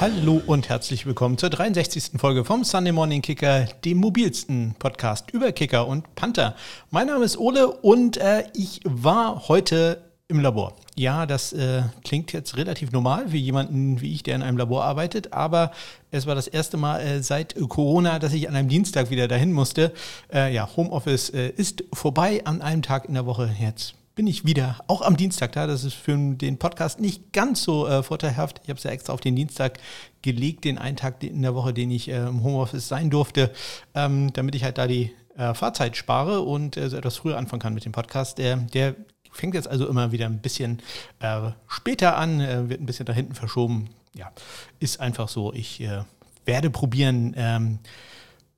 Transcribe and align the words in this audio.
Hallo 0.00 0.40
und 0.46 0.68
herzlich 0.68 1.06
willkommen 1.06 1.38
zur 1.38 1.50
63. 1.50 2.12
Folge 2.18 2.44
vom 2.44 2.62
Sunday 2.62 2.92
Morning 2.92 3.20
Kicker, 3.20 3.64
dem 3.84 3.98
mobilsten 3.98 4.76
Podcast 4.78 5.32
über 5.32 5.50
Kicker 5.50 5.88
und 5.88 6.14
Panther. 6.14 6.54
Mein 6.92 7.08
Name 7.08 7.24
ist 7.24 7.36
Ole 7.36 7.66
und 7.66 8.16
äh, 8.16 8.44
ich 8.54 8.80
war 8.84 9.48
heute 9.48 10.00
im 10.28 10.38
Labor. 10.38 10.76
Ja, 10.94 11.26
das 11.26 11.52
äh, 11.52 11.82
klingt 12.04 12.32
jetzt 12.32 12.56
relativ 12.56 12.92
normal 12.92 13.30
für 13.30 13.38
jemanden 13.38 14.00
wie 14.00 14.14
ich, 14.14 14.22
der 14.22 14.36
in 14.36 14.42
einem 14.42 14.56
Labor 14.56 14.84
arbeitet, 14.84 15.32
aber 15.32 15.72
es 16.12 16.28
war 16.28 16.36
das 16.36 16.46
erste 16.46 16.76
Mal 16.76 17.00
äh, 17.00 17.22
seit 17.24 17.56
Corona, 17.68 18.20
dass 18.20 18.32
ich 18.32 18.48
an 18.48 18.54
einem 18.54 18.68
Dienstag 18.68 19.10
wieder 19.10 19.26
dahin 19.26 19.52
musste. 19.52 19.92
Äh, 20.32 20.54
ja, 20.54 20.68
Homeoffice 20.76 21.30
äh, 21.30 21.48
ist 21.48 21.82
vorbei 21.92 22.42
an 22.44 22.62
einem 22.62 22.82
Tag 22.82 23.06
in 23.06 23.14
der 23.14 23.26
Woche. 23.26 23.50
Jetzt 23.60 23.94
bin 24.18 24.26
ich 24.26 24.44
wieder, 24.44 24.80
auch 24.88 25.02
am 25.02 25.16
Dienstag 25.16 25.52
da. 25.52 25.68
Das 25.68 25.84
ist 25.84 25.94
für 25.94 26.16
den 26.16 26.58
Podcast 26.58 26.98
nicht 26.98 27.32
ganz 27.32 27.62
so 27.62 27.86
äh, 27.86 28.02
vorteilhaft. 28.02 28.60
Ich 28.64 28.68
habe 28.68 28.76
es 28.76 28.82
ja 28.82 28.90
extra 28.90 29.12
auf 29.12 29.20
den 29.20 29.36
Dienstag 29.36 29.78
gelegt, 30.22 30.64
den 30.64 30.76
einen 30.76 30.96
Tag 30.96 31.22
in 31.22 31.40
der 31.40 31.54
Woche, 31.54 31.72
den 31.72 31.88
ich 31.92 32.08
äh, 32.08 32.26
im 32.26 32.42
Homeoffice 32.42 32.88
sein 32.88 33.10
durfte, 33.10 33.52
ähm, 33.94 34.32
damit 34.32 34.56
ich 34.56 34.64
halt 34.64 34.76
da 34.76 34.88
die 34.88 35.12
äh, 35.36 35.54
Fahrzeit 35.54 35.96
spare 35.96 36.40
und 36.40 36.76
äh, 36.76 36.88
so 36.88 36.96
etwas 36.96 37.16
früher 37.18 37.38
anfangen 37.38 37.62
kann 37.62 37.74
mit 37.74 37.84
dem 37.84 37.92
Podcast. 37.92 38.38
Der, 38.38 38.56
der 38.56 38.96
fängt 39.30 39.54
jetzt 39.54 39.68
also 39.68 39.86
immer 39.86 40.10
wieder 40.10 40.26
ein 40.26 40.40
bisschen 40.40 40.82
äh, 41.20 41.52
später 41.68 42.16
an, 42.16 42.40
äh, 42.40 42.68
wird 42.68 42.80
ein 42.80 42.86
bisschen 42.86 43.06
da 43.06 43.12
hinten 43.12 43.36
verschoben. 43.36 43.90
Ja, 44.14 44.32
ist 44.80 44.98
einfach 44.98 45.28
so. 45.28 45.52
Ich 45.52 45.80
werde 46.44 46.70
probieren, 46.70 47.34
ähm, 47.36 47.78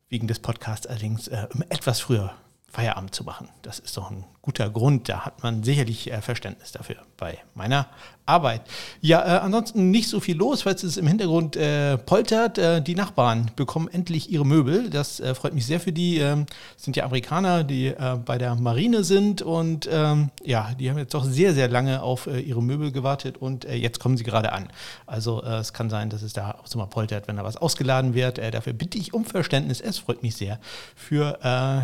wegen 0.08 0.26
des 0.26 0.38
Podcasts 0.38 0.86
allerdings 0.86 1.28
etwas 1.28 2.00
früher 2.00 2.32
Feierabend 2.70 3.14
zu 3.14 3.24
machen. 3.24 3.48
Das 3.62 3.78
ist 3.78 3.96
doch 3.96 4.10
ein 4.10 4.24
guter 4.42 4.70
Grund. 4.70 5.08
Da 5.08 5.24
hat 5.24 5.42
man 5.42 5.62
sicherlich 5.64 6.10
äh, 6.12 6.22
Verständnis 6.22 6.72
dafür 6.72 6.96
bei 7.16 7.38
meiner 7.54 7.88
Arbeit. 8.30 8.62
Ja, 9.00 9.20
äh, 9.20 9.38
ansonsten 9.40 9.90
nicht 9.90 10.08
so 10.08 10.20
viel 10.20 10.36
los, 10.36 10.62
falls 10.62 10.84
es 10.84 10.96
im 10.96 11.06
Hintergrund 11.06 11.56
äh, 11.56 11.98
poltert. 11.98 12.58
Äh, 12.58 12.80
die 12.80 12.94
Nachbarn 12.94 13.50
bekommen 13.56 13.88
endlich 13.88 14.30
ihre 14.30 14.46
Möbel. 14.46 14.88
Das 14.88 15.18
äh, 15.18 15.34
freut 15.34 15.52
mich 15.52 15.66
sehr 15.66 15.80
für 15.80 15.90
die. 15.90 16.18
Ähm, 16.18 16.46
sind 16.76 16.96
ja 16.96 17.04
Amerikaner, 17.04 17.64
die 17.64 17.88
äh, 17.88 18.18
bei 18.24 18.38
der 18.38 18.54
Marine 18.54 19.02
sind 19.02 19.42
und 19.42 19.88
ähm, 19.92 20.30
ja, 20.44 20.70
die 20.78 20.88
haben 20.88 20.98
jetzt 20.98 21.14
doch 21.14 21.24
sehr, 21.24 21.54
sehr 21.54 21.68
lange 21.68 22.02
auf 22.02 22.26
ihre 22.26 22.62
Möbel 22.62 22.92
gewartet 22.92 23.38
und 23.38 23.64
jetzt 23.64 23.98
kommen 24.00 24.16
sie 24.16 24.24
gerade 24.24 24.52
an. 24.52 24.68
Also 25.06 25.42
es 25.42 25.72
kann 25.72 25.90
sein, 25.90 26.10
dass 26.10 26.22
es 26.22 26.32
da 26.32 26.52
auch 26.62 26.66
so 26.66 26.78
mal 26.78 26.86
poltert, 26.86 27.28
wenn 27.28 27.36
da 27.36 27.44
was 27.44 27.56
ausgeladen 27.56 28.14
wird. 28.14 28.38
dafür 28.38 28.72
bitte 28.72 28.98
ich 28.98 29.12
um 29.12 29.24
Verständnis. 29.24 29.80
Es 29.80 29.98
freut 29.98 30.22
mich 30.22 30.36
sehr 30.36 30.58
für 30.94 31.38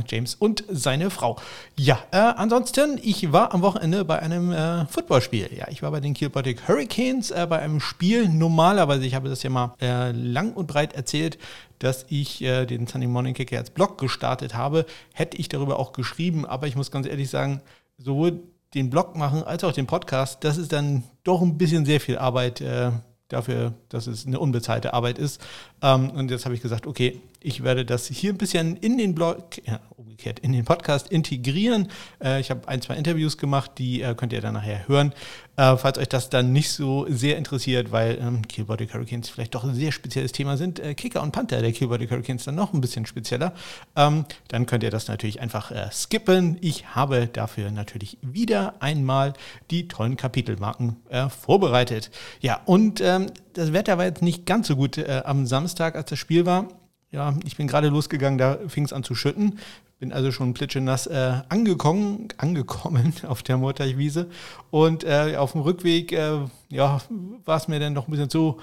James 0.09 0.35
und 0.35 0.65
seine 0.69 1.11
Frau. 1.11 1.37
Ja, 1.77 1.99
ansonsten, 2.13 2.99
ich 3.03 3.33
war 3.33 3.53
am 3.55 3.63
Wochenende 3.63 4.05
bei 4.05 4.21
einem 4.21 4.53
äh, 4.53 4.87
Footballspiel. 4.87 5.51
Ja, 5.57 5.67
ich 5.69 5.83
war 5.83 5.91
bei 5.91 6.01
den 6.01 6.15
Kiel 6.15 6.31
Baltic 6.37 6.69
Hurricanes 6.69 7.31
äh, 7.31 7.47
bei 7.49 7.61
einem 7.61 7.81
Spiel. 7.81 8.29
Normalerweise, 8.29 9.07
ich 9.07 9.15
habe 9.15 9.31
das 9.31 9.43
ja 9.43 9.49
mal 9.49 9.75
äh, 9.81 10.13
lang 10.13 10.53
und 10.53 10.67
breit 10.67 10.93
erzählt, 10.93 11.39
dass 11.79 12.05
ich 12.11 12.43
äh, 12.43 12.67
den 12.67 12.87
Sunday 12.87 13.09
Morning 13.09 13.33
Kicker 13.33 13.57
als 13.57 13.71
Blog 13.71 13.97
gestartet 13.97 14.55
habe, 14.55 14.85
hätte 15.15 15.39
ich 15.39 15.49
darüber 15.49 15.79
auch 15.79 15.95
geschrieben. 15.95 16.45
Aber 16.45 16.67
ich 16.67 16.77
muss 16.77 16.91
ganz 16.91 17.07
ehrlich 17.07 17.31
sagen, 17.31 17.63
sowohl 17.97 18.43
den 18.75 18.91
Blog 18.91 19.17
machen 19.17 19.45
als 19.45 19.65
auch 19.65 19.73
den 19.73 19.87
Podcast, 19.87 20.45
das 20.45 20.59
ist 20.59 20.75
dann 20.75 21.05
doch 21.25 21.41
ein 21.41 21.57
bisschen 21.57 21.87
sehr 21.87 22.01
viel 22.01 22.19
Arbeit 22.19 22.61
äh, 22.61 22.91
dafür, 23.29 23.73
dass 23.89 24.07
es 24.07 24.27
eine 24.27 24.39
unbezahlte 24.39 24.93
Arbeit 24.93 25.19
ist. 25.19 25.41
Ähm, 25.81 26.11
und 26.11 26.31
jetzt 26.31 26.45
habe 26.45 26.55
ich 26.55 26.61
gesagt, 26.61 26.87
okay, 26.87 27.19
ich 27.41 27.63
werde 27.63 27.85
das 27.85 28.07
hier 28.07 28.33
ein 28.33 28.39
bisschen 28.39 28.77
in 28.77 28.99
den 28.99 29.15
Blog, 29.15 29.45
ja, 29.67 29.81
umgekehrt, 29.97 30.39
in 30.41 30.53
den 30.53 30.65
Podcast 30.65 31.09
integrieren. 31.09 31.89
Äh, 32.23 32.41
ich 32.41 32.51
habe 32.51 32.67
ein, 32.69 32.81
zwei 32.81 32.97
Interviews 32.97 33.39
gemacht, 33.39 33.73
die 33.79 34.03
äh, 34.03 34.15
könnt 34.15 34.33
ihr 34.33 34.41
dann 34.41 34.55
nachher 34.55 34.89
hören. 34.89 35.13
Äh, 35.57 35.77
falls 35.77 35.99
euch 35.99 36.09
das 36.09 36.29
dann 36.29 36.53
nicht 36.53 36.71
so 36.71 37.07
sehr 37.09 37.39
interessiert, 37.39 37.91
weil 37.93 38.19
ähm, 38.21 38.47
Killbody 38.47 38.89
Hurricanes 38.89 39.29
vielleicht 39.29 39.55
doch 39.55 39.65
ein 39.65 39.75
sehr 39.75 39.93
spezielles 39.93 40.33
Thema 40.33 40.57
sind, 40.57 40.81
äh, 40.81 40.95
Kicker 40.95 41.23
und 41.23 41.33
Panther 41.33 41.61
der 41.63 41.73
Killbody 41.73 42.09
Hurricanes 42.09 42.45
dann 42.45 42.55
noch 42.55 42.73
ein 42.75 42.81
bisschen 42.81 43.07
spezieller, 43.07 43.55
ähm, 43.95 44.27
dann 44.49 44.67
könnt 44.67 44.83
ihr 44.83 44.91
das 44.91 45.09
natürlich 45.09 45.41
einfach 45.41 45.71
äh, 45.71 45.89
skippen. 45.91 46.59
Ich 46.61 46.95
habe 46.95 47.27
dafür 47.27 47.71
natürlich 47.71 48.19
wieder 48.21 48.75
einmal 48.81 49.33
die 49.71 49.89
tollen 49.89 50.17
Kapitelmarken 50.17 50.97
äh, 51.09 51.29
vorbereitet. 51.29 52.11
Ja, 52.41 52.61
und 52.67 53.01
ähm, 53.01 53.27
das 53.55 53.73
Wetter 53.73 53.97
war 53.97 54.05
jetzt 54.05 54.23
nicht 54.23 54.45
ganz 54.45 54.69
so 54.69 54.77
gut 54.77 54.99
am 54.99 55.47
Samstag, 55.47 55.97
als 55.97 56.11
das 56.11 56.19
Spiel 56.19 56.45
war. 56.45 56.69
Ja, 57.11 57.35
ich 57.45 57.57
bin 57.57 57.69
gerade 57.69 57.89
losgegangen, 57.89 58.39
da 58.39 58.59
fing 58.69 58.85
es 58.85 58.93
an 58.93 59.05
zu 59.05 59.15
schütten. 59.15 59.59
Bin 59.99 60.13
also 60.13 60.31
schon 60.31 60.53
plitschenass 60.53 61.07
äh, 61.07 61.41
angekommen, 61.49 62.29
angekommen 62.37 63.15
auf 63.27 63.43
der 63.43 63.57
Murteichwiese. 63.57 64.29
Und 64.71 65.05
äh, 65.05 65.37
auf 65.37 65.53
dem 65.53 65.63
Rückweg 65.63 66.13
äh, 66.13 66.41
ja, 66.69 67.01
war 67.45 67.57
es 67.57 67.69
mir 67.69 67.81
dann 67.81 67.95
noch 67.95 68.07
ein 68.07 68.11
bisschen 68.11 68.29
zu 68.29 68.59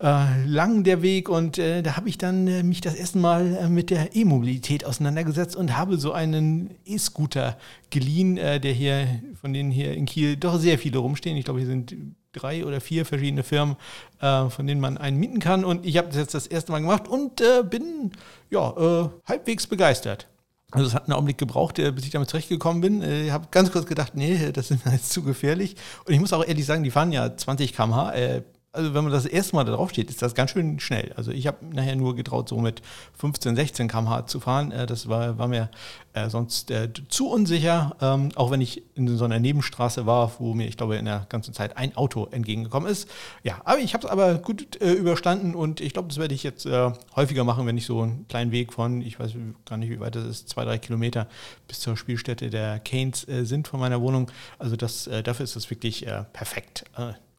äh, 0.00 0.44
lang 0.44 0.84
der 0.84 1.00
Weg. 1.00 1.28
Und 1.30 1.56
äh, 1.56 1.82
da 1.82 1.96
habe 1.96 2.08
ich 2.08 2.18
dann 2.18 2.46
äh, 2.48 2.62
mich 2.62 2.82
das 2.82 2.94
erste 2.94 3.18
Mal 3.18 3.70
mit 3.70 3.90
der 3.90 4.14
E-Mobilität 4.14 4.84
auseinandergesetzt 4.84 5.56
und 5.56 5.76
habe 5.76 5.96
so 5.96 6.12
einen 6.12 6.74
E-Scooter 6.84 7.56
geliehen, 7.90 8.36
der 8.36 8.72
hier, 8.72 9.06
von 9.40 9.54
denen 9.54 9.70
hier 9.70 9.94
in 9.94 10.04
Kiel 10.04 10.36
doch 10.36 10.58
sehr 10.58 10.78
viele 10.78 10.98
rumstehen. 10.98 11.36
Ich 11.36 11.44
glaube, 11.44 11.60
hier 11.60 11.68
sind 11.68 11.94
drei 12.34 12.64
oder 12.64 12.80
vier 12.80 13.06
verschiedene 13.06 13.42
Firmen, 13.42 13.76
äh, 14.20 14.48
von 14.50 14.66
denen 14.66 14.80
man 14.80 14.98
einen 14.98 15.18
mieten 15.18 15.38
kann. 15.38 15.64
Und 15.64 15.86
ich 15.86 15.96
habe 15.96 16.08
das 16.08 16.16
jetzt 16.16 16.34
das 16.34 16.46
erste 16.46 16.72
Mal 16.72 16.80
gemacht 16.80 17.08
und 17.08 17.40
äh, 17.40 17.62
bin 17.62 18.12
ja 18.50 19.04
äh, 19.04 19.08
halbwegs 19.26 19.66
begeistert. 19.66 20.28
Also 20.70 20.88
es 20.88 20.94
hat 20.94 21.04
einen 21.04 21.12
Augenblick 21.12 21.38
gebraucht, 21.38 21.78
äh, 21.78 21.90
bis 21.92 22.04
ich 22.04 22.10
damit 22.10 22.28
zurechtgekommen 22.28 22.80
bin. 22.80 23.02
Ich 23.02 23.30
habe 23.30 23.48
ganz 23.50 23.70
kurz 23.70 23.86
gedacht, 23.86 24.14
nee, 24.14 24.50
das 24.52 24.70
ist 24.70 24.84
jetzt 24.92 25.12
zu 25.12 25.22
gefährlich. 25.22 25.76
Und 26.04 26.12
ich 26.12 26.20
muss 26.20 26.32
auch 26.32 26.44
ehrlich 26.44 26.66
sagen, 26.66 26.82
die 26.82 26.90
fahren 26.90 27.12
ja 27.12 27.36
20 27.36 27.74
km/h 27.74 28.42
also 28.74 28.92
wenn 28.92 29.04
man 29.04 29.12
das 29.12 29.24
erste 29.24 29.54
Mal 29.54 29.64
da 29.64 29.72
drauf 29.72 29.90
steht, 29.90 30.10
ist 30.10 30.20
das 30.20 30.34
ganz 30.34 30.50
schön 30.50 30.80
schnell. 30.80 31.12
Also 31.16 31.30
ich 31.30 31.46
habe 31.46 31.64
nachher 31.64 31.94
nur 31.94 32.16
getraut, 32.16 32.48
so 32.48 32.58
mit 32.58 32.82
15, 33.18 33.54
16 33.54 33.88
km/h 33.88 34.26
zu 34.26 34.40
fahren. 34.40 34.72
Äh, 34.72 34.86
das 34.86 35.08
war, 35.08 35.38
war 35.38 35.46
mir 35.46 35.70
äh, 36.12 36.28
sonst 36.28 36.72
äh, 36.72 36.90
zu 37.08 37.28
unsicher, 37.28 37.96
ähm, 38.00 38.30
auch 38.34 38.50
wenn 38.50 38.60
ich 38.60 38.82
in 38.96 39.16
so 39.16 39.24
einer 39.24 39.38
Nebenstraße 39.38 40.06
war, 40.06 40.32
wo 40.38 40.54
mir, 40.54 40.66
ich 40.66 40.76
glaube, 40.76 40.96
in 40.96 41.04
der 41.04 41.26
ganzen 41.28 41.54
Zeit 41.54 41.76
ein 41.76 41.96
Auto 41.96 42.26
entgegengekommen 42.26 42.90
ist. 42.90 43.08
Ja, 43.44 43.60
aber 43.64 43.78
ich 43.78 43.94
habe 43.94 44.06
es 44.06 44.10
aber 44.10 44.34
gut 44.34 44.74
überstanden 44.76 45.54
und 45.54 45.80
ich 45.80 45.92
glaube, 45.92 46.08
das 46.08 46.18
werde 46.18 46.34
ich 46.34 46.42
jetzt 46.42 46.68
häufiger 47.16 47.44
machen, 47.44 47.66
wenn 47.66 47.76
ich 47.76 47.86
so 47.86 48.02
einen 48.02 48.26
kleinen 48.28 48.50
Weg 48.52 48.72
von, 48.72 49.02
ich 49.02 49.18
weiß 49.18 49.32
gar 49.66 49.76
nicht, 49.76 49.90
wie 49.90 50.00
weit 50.00 50.16
das 50.16 50.24
ist, 50.24 50.48
zwei, 50.48 50.64
drei 50.64 50.78
Kilometer 50.78 51.28
bis 51.68 51.80
zur 51.80 51.96
Spielstätte 51.96 52.50
der 52.50 52.78
Canes 52.80 53.26
sind 53.42 53.68
von 53.68 53.80
meiner 53.80 54.00
Wohnung. 54.00 54.30
Also 54.58 54.76
das, 54.76 55.08
dafür 55.24 55.44
ist 55.44 55.56
das 55.56 55.70
wirklich 55.70 56.06
perfekt. 56.32 56.84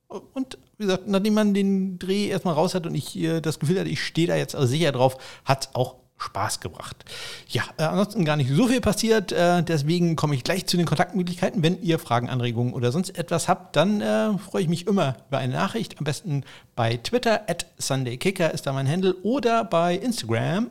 Und 0.08 0.58
wie 0.78 0.84
gesagt, 0.84 1.08
nachdem 1.08 1.34
man 1.34 1.54
den 1.54 2.00
Dreh 2.00 2.28
erstmal 2.28 2.54
raus 2.54 2.76
hat 2.76 2.86
und 2.86 2.96
ich 2.96 3.18
äh, 3.18 3.42
das 3.42 3.60
Gefühl 3.60 3.80
hatte, 3.80 3.90
ich 3.90 4.04
stehe 4.04 4.28
da 4.28 4.36
jetzt 4.36 4.56
also 4.56 4.68
sicher 4.68 4.92
drauf, 4.92 5.18
hat 5.44 5.70
auch 5.74 5.96
Spaß 6.18 6.62
gebracht. 6.62 7.04
Ja, 7.50 7.64
äh, 7.78 7.84
ansonsten 7.84 8.24
gar 8.24 8.38
nicht 8.38 8.50
so 8.50 8.68
viel 8.68 8.80
passiert. 8.80 9.32
Äh, 9.32 9.64
deswegen 9.64 10.16
komme 10.16 10.36
ich 10.36 10.44
gleich 10.44 10.66
zu 10.66 10.78
den 10.78 10.86
Kontaktmöglichkeiten. 10.86 11.62
Wenn 11.62 11.82
ihr 11.82 12.00
Fragen, 12.00 12.30
Anregungen 12.30 12.74
oder 12.74 12.92
sonst 12.92 13.18
etwas 13.18 13.50
habt, 13.50 13.76
dann 13.76 14.02
äh, 14.02 14.38
freue 14.38 14.62
ich 14.62 14.70
mich 14.70 14.88
immer 14.88 15.18
über 15.28 15.40
eine 15.40 15.54
Nachricht. 15.54 15.98
Am 15.98 16.06
besten 16.06 16.44
bei 16.76 16.98
Twitter, 16.98 17.50
at 17.50 17.66
SundayKicker 17.78 18.54
ist 18.54 18.66
da 18.66 18.74
mein 18.74 18.90
Handle, 18.90 19.16
oder 19.24 19.66
bei 19.66 19.96
Instagram. 19.96 20.70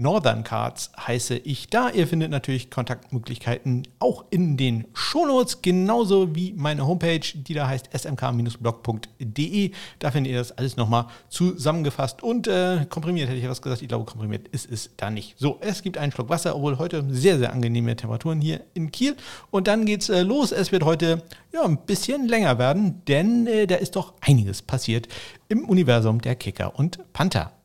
Northern 0.00 0.44
Cards 0.44 0.90
heiße 1.06 1.36
ich 1.36 1.68
da. 1.68 1.90
Ihr 1.90 2.06
findet 2.06 2.30
natürlich 2.30 2.70
Kontaktmöglichkeiten 2.70 3.88
auch 3.98 4.24
in 4.30 4.56
den 4.56 4.86
Shownotes, 4.94 5.60
genauso 5.62 6.34
wie 6.34 6.52
meine 6.52 6.86
Homepage, 6.86 7.20
die 7.34 7.54
da 7.54 7.66
heißt 7.66 7.90
smk-blog.de. 7.92 9.72
Da 9.98 10.10
findet 10.10 10.32
ihr 10.32 10.38
das 10.38 10.52
alles 10.52 10.76
nochmal 10.76 11.06
zusammengefasst 11.28 12.22
und 12.22 12.46
äh, 12.46 12.86
komprimiert, 12.88 13.28
hätte 13.28 13.38
ich 13.38 13.48
was 13.48 13.60
gesagt. 13.60 13.82
Ich 13.82 13.88
glaube, 13.88 14.04
komprimiert 14.04 14.46
ist 14.48 14.70
es 14.70 14.90
da 14.96 15.10
nicht. 15.10 15.34
So, 15.38 15.58
es 15.60 15.82
gibt 15.82 15.98
einen 15.98 16.12
Schluck 16.12 16.28
Wasser, 16.28 16.54
obwohl 16.54 16.78
heute 16.78 17.04
sehr, 17.10 17.38
sehr 17.38 17.52
angenehme 17.52 17.96
Temperaturen 17.96 18.40
hier 18.40 18.60
in 18.74 18.92
Kiel. 18.92 19.16
Und 19.50 19.66
dann 19.66 19.84
geht's 19.84 20.08
äh, 20.08 20.22
los. 20.22 20.52
Es 20.52 20.70
wird 20.70 20.84
heute 20.84 21.22
ja, 21.52 21.64
ein 21.64 21.78
bisschen 21.86 22.28
länger 22.28 22.58
werden, 22.58 23.02
denn 23.08 23.46
äh, 23.46 23.66
da 23.66 23.74
ist 23.76 23.96
doch 23.96 24.14
einiges 24.20 24.62
passiert 24.62 25.08
im 25.48 25.68
Universum 25.68 26.20
der 26.20 26.36
Kicker 26.36 26.78
und 26.78 26.98
Panther. 27.12 27.57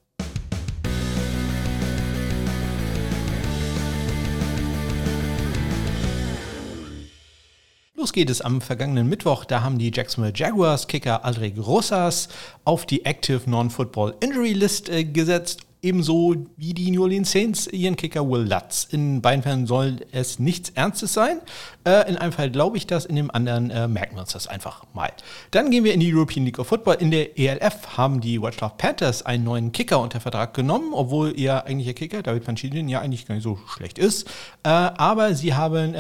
Los 8.04 8.12
geht 8.12 8.30
es 8.30 8.42
am 8.42 8.60
vergangenen 8.60 9.08
Mittwoch. 9.08 9.46
Da 9.46 9.64
haben 9.64 9.78
die 9.78 9.90
Jacksonville 9.90 10.34
Jaguars 10.36 10.88
Kicker 10.88 11.24
Aldrich 11.24 11.54
Rosas 11.58 12.28
auf 12.66 12.86
die 12.86 13.06
Active 13.06 13.50
Non-Football 13.50 14.16
Injury 14.20 14.52
List 14.52 14.90
äh, 14.90 15.06
gesetzt. 15.06 15.62
Ebenso 15.82 16.36
wie 16.58 16.74
die 16.74 16.92
New 16.92 17.04
Orleans 17.04 17.32
Saints 17.32 17.68
ihren 17.68 17.96
Kicker 17.96 18.30
Will 18.30 18.42
Lutz. 18.42 18.90
In 18.92 19.22
beiden 19.22 19.42
Fällen 19.42 19.68
soll 19.68 20.02
es 20.12 20.38
nichts 20.38 20.72
Ernstes 20.72 21.14
sein. 21.14 21.40
Äh, 21.86 22.10
in 22.10 22.18
einem 22.18 22.34
Fall 22.34 22.52
glaube 22.52 22.76
ich 22.76 22.88
das, 22.88 23.06
in 23.06 23.16
dem 23.16 23.32
anderen 23.32 23.70
äh, 23.70 23.88
merken 23.88 24.16
wir 24.18 24.24
uns 24.24 24.34
das 24.34 24.48
einfach 24.48 24.84
mal. 24.94 25.14
Dann 25.52 25.72
gehen 25.72 25.86
wir 25.86 25.94
in 25.94 26.02
die 26.02 26.14
European 26.14 26.44
League 26.44 26.60
of 26.60 26.68
Football. 26.68 26.96
In 26.96 27.10
der 27.10 27.40
ELF 27.40 27.96
haben 27.96 28.20
die 28.20 28.42
Watchdog 28.42 28.78
Panthers 28.78 29.26
einen 29.26 29.46
neuen 29.46 29.72
Kicker 29.72 30.02
unter 30.02 30.20
Vertrag 30.20 30.54
genommen, 30.54 30.92
obwohl 30.94 31.40
ihr 31.40 31.64
eigentlicher 31.64 31.94
Kicker, 31.94 32.22
David 32.22 32.46
Van 32.46 32.58
Schieden, 32.58 32.90
ja 32.90 33.00
eigentlich 33.00 33.26
gar 33.26 33.36
nicht 33.36 33.46
so 33.46 33.58
schlecht 33.74 33.98
ist. 33.98 34.28
Äh, 34.64 34.68
aber 34.68 35.36
sie 35.36 35.54
haben 35.54 35.96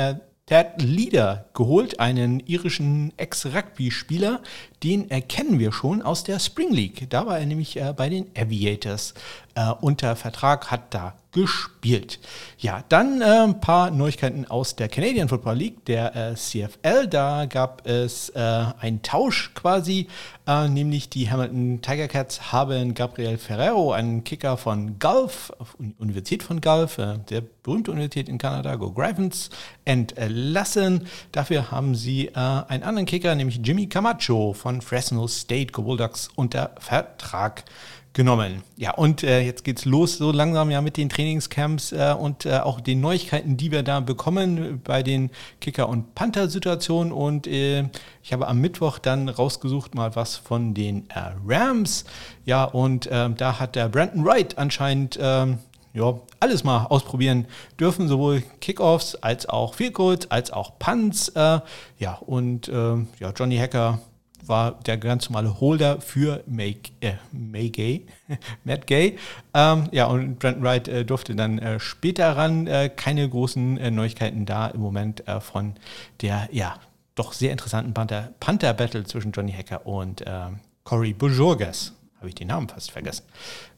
Ted 0.54 0.84
Leader 0.84 1.46
geholt, 1.56 2.00
einen 2.00 2.40
irischen 2.42 3.12
Ex-Rugby-Spieler. 3.18 4.40
Den 4.84 5.10
erkennen 5.10 5.58
wir 5.58 5.72
schon 5.72 6.04
aus 6.04 6.24
der 6.24 6.38
Spring 6.38 6.72
League. 6.72 7.10
Da 7.10 7.26
war 7.26 7.40
er 7.40 7.48
nämlich 7.48 7.76
äh, 7.76 7.92
bei 7.98 8.08
den 8.08 8.28
Aviators 8.38 9.16
äh, 9.56 9.72
unter 9.82 10.16
Vertrag, 10.16 10.70
hat 10.70 10.94
da 10.94 11.16
gespielt. 11.34 12.20
Ja, 12.60 12.84
dann 12.90 13.22
äh, 13.22 13.26
ein 13.26 13.60
paar 13.60 13.92
Neuigkeiten 13.92 14.46
aus 14.46 14.76
der 14.76 14.88
Canadian 14.88 15.28
Football 15.28 15.56
League, 15.58 15.86
der 15.86 16.16
äh, 16.16 16.36
CFL. 16.36 17.08
Da 17.08 17.46
gab 17.46 17.86
es 17.88 18.30
äh, 18.30 18.40
einen 18.80 19.02
Tausch 19.02 19.52
quasi, 19.56 20.08
äh, 20.48 20.70
nämlich 20.70 21.10
die 21.10 21.30
Hamilton 21.30 21.82
Tiger 21.82 22.08
Cats 22.08 22.52
haben 22.52 22.94
Gabriel 22.94 23.38
Ferrero, 23.38 23.92
einen 23.92 24.24
Kicker 24.24 24.58
von 24.58 25.00
Gulf, 25.00 25.52
Universität 25.98 26.44
von 26.44 26.62
Gulf, 26.62 27.00
äh, 27.00 27.18
der 27.30 27.42
berühmte 27.42 27.92
Universität 27.92 28.30
in 28.30 28.38
Kanada, 28.38 28.76
Go 28.76 28.92
Gravens, 28.92 29.50
entlassen. 29.86 31.08
Dafür 31.32 31.72
haben 31.72 31.96
sie 31.96 32.28
äh, 32.28 32.34
einen 32.36 32.84
anderen 32.84 33.08
Kicker, 33.08 33.34
nämlich 33.34 33.60
Jimmy 33.64 33.88
Camacho 33.88 34.54
von 34.54 34.82
Fresno 34.82 35.28
State 35.28 35.72
Go 35.72 35.82
Bulldogs 35.82 36.30
unter 36.36 36.76
Vertrag 36.80 37.64
genommen. 38.14 38.64
Ja, 38.78 38.94
und 38.94 39.24
äh, 39.24 39.42
jetzt 39.42 39.64
geht's 39.64 39.86
los 39.86 40.18
so 40.18 40.32
langsam 40.32 40.70
ja 40.72 40.82
mit 40.82 40.98
den 40.98 41.10
Trainingscamps 41.10 41.92
äh, 41.92 42.16
und 42.18 42.46
äh, 42.46 42.60
auch 42.60 42.80
den 42.80 43.02
Neuigkeiten, 43.02 43.58
die 43.58 43.72
wir 43.72 43.84
da 43.84 44.00
bekommen 44.00 44.82
bei 44.84 45.04
den 45.04 45.32
Kicker- 45.60 45.90
und 45.90 46.14
Panther-Situationen. 46.16 47.12
Und 47.12 47.48
äh, 47.48 47.90
ich 48.22 48.32
habe 48.32 48.48
am 48.48 48.60
Mittwoch 48.60 49.00
dann 49.00 49.30
rausgesucht 49.30 49.96
mal 49.96 50.16
was 50.16 50.38
von 50.38 50.74
den 50.74 51.10
äh, 51.10 51.32
Rams. 51.46 52.06
Ja, 52.46 52.64
und 52.66 53.08
äh, 53.08 53.30
da 53.32 53.60
hat 53.60 53.76
der 53.76 53.90
Brandon 53.90 54.24
Wright 54.24 54.58
anscheinend 54.58 55.18
ähm, 55.20 55.58
ja, 55.94 56.20
alles 56.40 56.64
mal 56.64 56.86
ausprobieren 56.86 57.46
dürfen, 57.80 58.08
sowohl 58.08 58.44
Kickoffs 58.62 59.16
als 59.16 59.48
auch 59.48 59.76
Field 59.76 60.32
als 60.32 60.52
auch 60.52 60.78
Punts. 60.80 61.30
Äh, 61.30 61.60
ja, 62.00 62.16
und 62.26 62.68
äh, 62.68 62.96
ja, 63.20 63.32
Johnny 63.36 63.58
Hacker 63.58 64.00
war 64.48 64.80
der 64.86 64.98
ganz 64.98 65.30
normale 65.30 65.60
Holder 65.60 66.02
für 66.02 66.44
May, 66.48 66.78
äh, 67.02 67.14
May 67.32 67.70
Gay, 67.70 68.06
Matt 68.64 68.88
Gay. 68.88 69.18
Ähm, 69.54 69.90
ja, 69.92 70.08
und 70.08 70.40
Brandon 70.40 70.64
Wright 70.64 70.88
äh, 70.88 71.06
durfte 71.06 71.36
dann 71.36 71.60
äh, 71.60 71.80
später 71.80 72.36
ran. 72.36 72.68
Äh, 72.68 72.90
keine 72.90 73.28
großen 73.28 73.78
äh, 73.78 73.92
Neuigkeiten 73.92 74.46
da 74.46 74.68
im 74.68 74.82
Moment 74.82 75.28
äh, 75.28 75.40
von 75.40 75.76
der, 76.22 76.50
ja, 76.52 76.80
doch 77.16 77.34
sehr 77.34 77.52
interessanten 77.52 77.94
Panther, 77.94 78.34
Panther 78.40 78.74
Battle 78.74 79.04
zwischen 79.04 79.32
Johnny 79.32 79.52
Hacker 79.52 79.86
und 79.86 80.24
ähm, 80.26 80.60
Cory 80.84 81.14
Bujorges. 81.14 81.94
Habe 82.18 82.30
ich 82.30 82.36
den 82.36 82.48
Namen 82.48 82.70
fast 82.70 82.92
vergessen. 82.92 83.26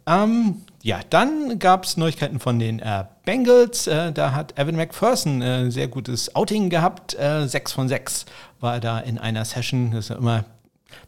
Ähm, 0.07 0.61
ja, 0.83 0.99
dann 1.09 1.57
gab 1.57 1.85
es 1.85 1.97
Neuigkeiten 1.97 2.39
von 2.39 2.59
den 2.59 2.79
äh, 2.79 3.05
Bengals. 3.25 3.87
Äh, 3.87 4.11
da 4.11 4.33
hat 4.33 4.57
Evan 4.57 4.75
McPherson 4.75 5.41
ein 5.41 5.71
sehr 5.71 5.87
gutes 5.87 6.35
Outing 6.35 6.69
gehabt. 6.69 7.15
Äh, 7.15 7.47
6 7.47 7.71
von 7.71 7.87
6 7.87 8.25
war 8.59 8.75
er 8.75 8.79
da 8.79 8.99
in 8.99 9.17
einer 9.17 9.45
Session. 9.45 9.91
Das 9.91 10.05
ist 10.05 10.09
ja 10.09 10.17
immer 10.17 10.45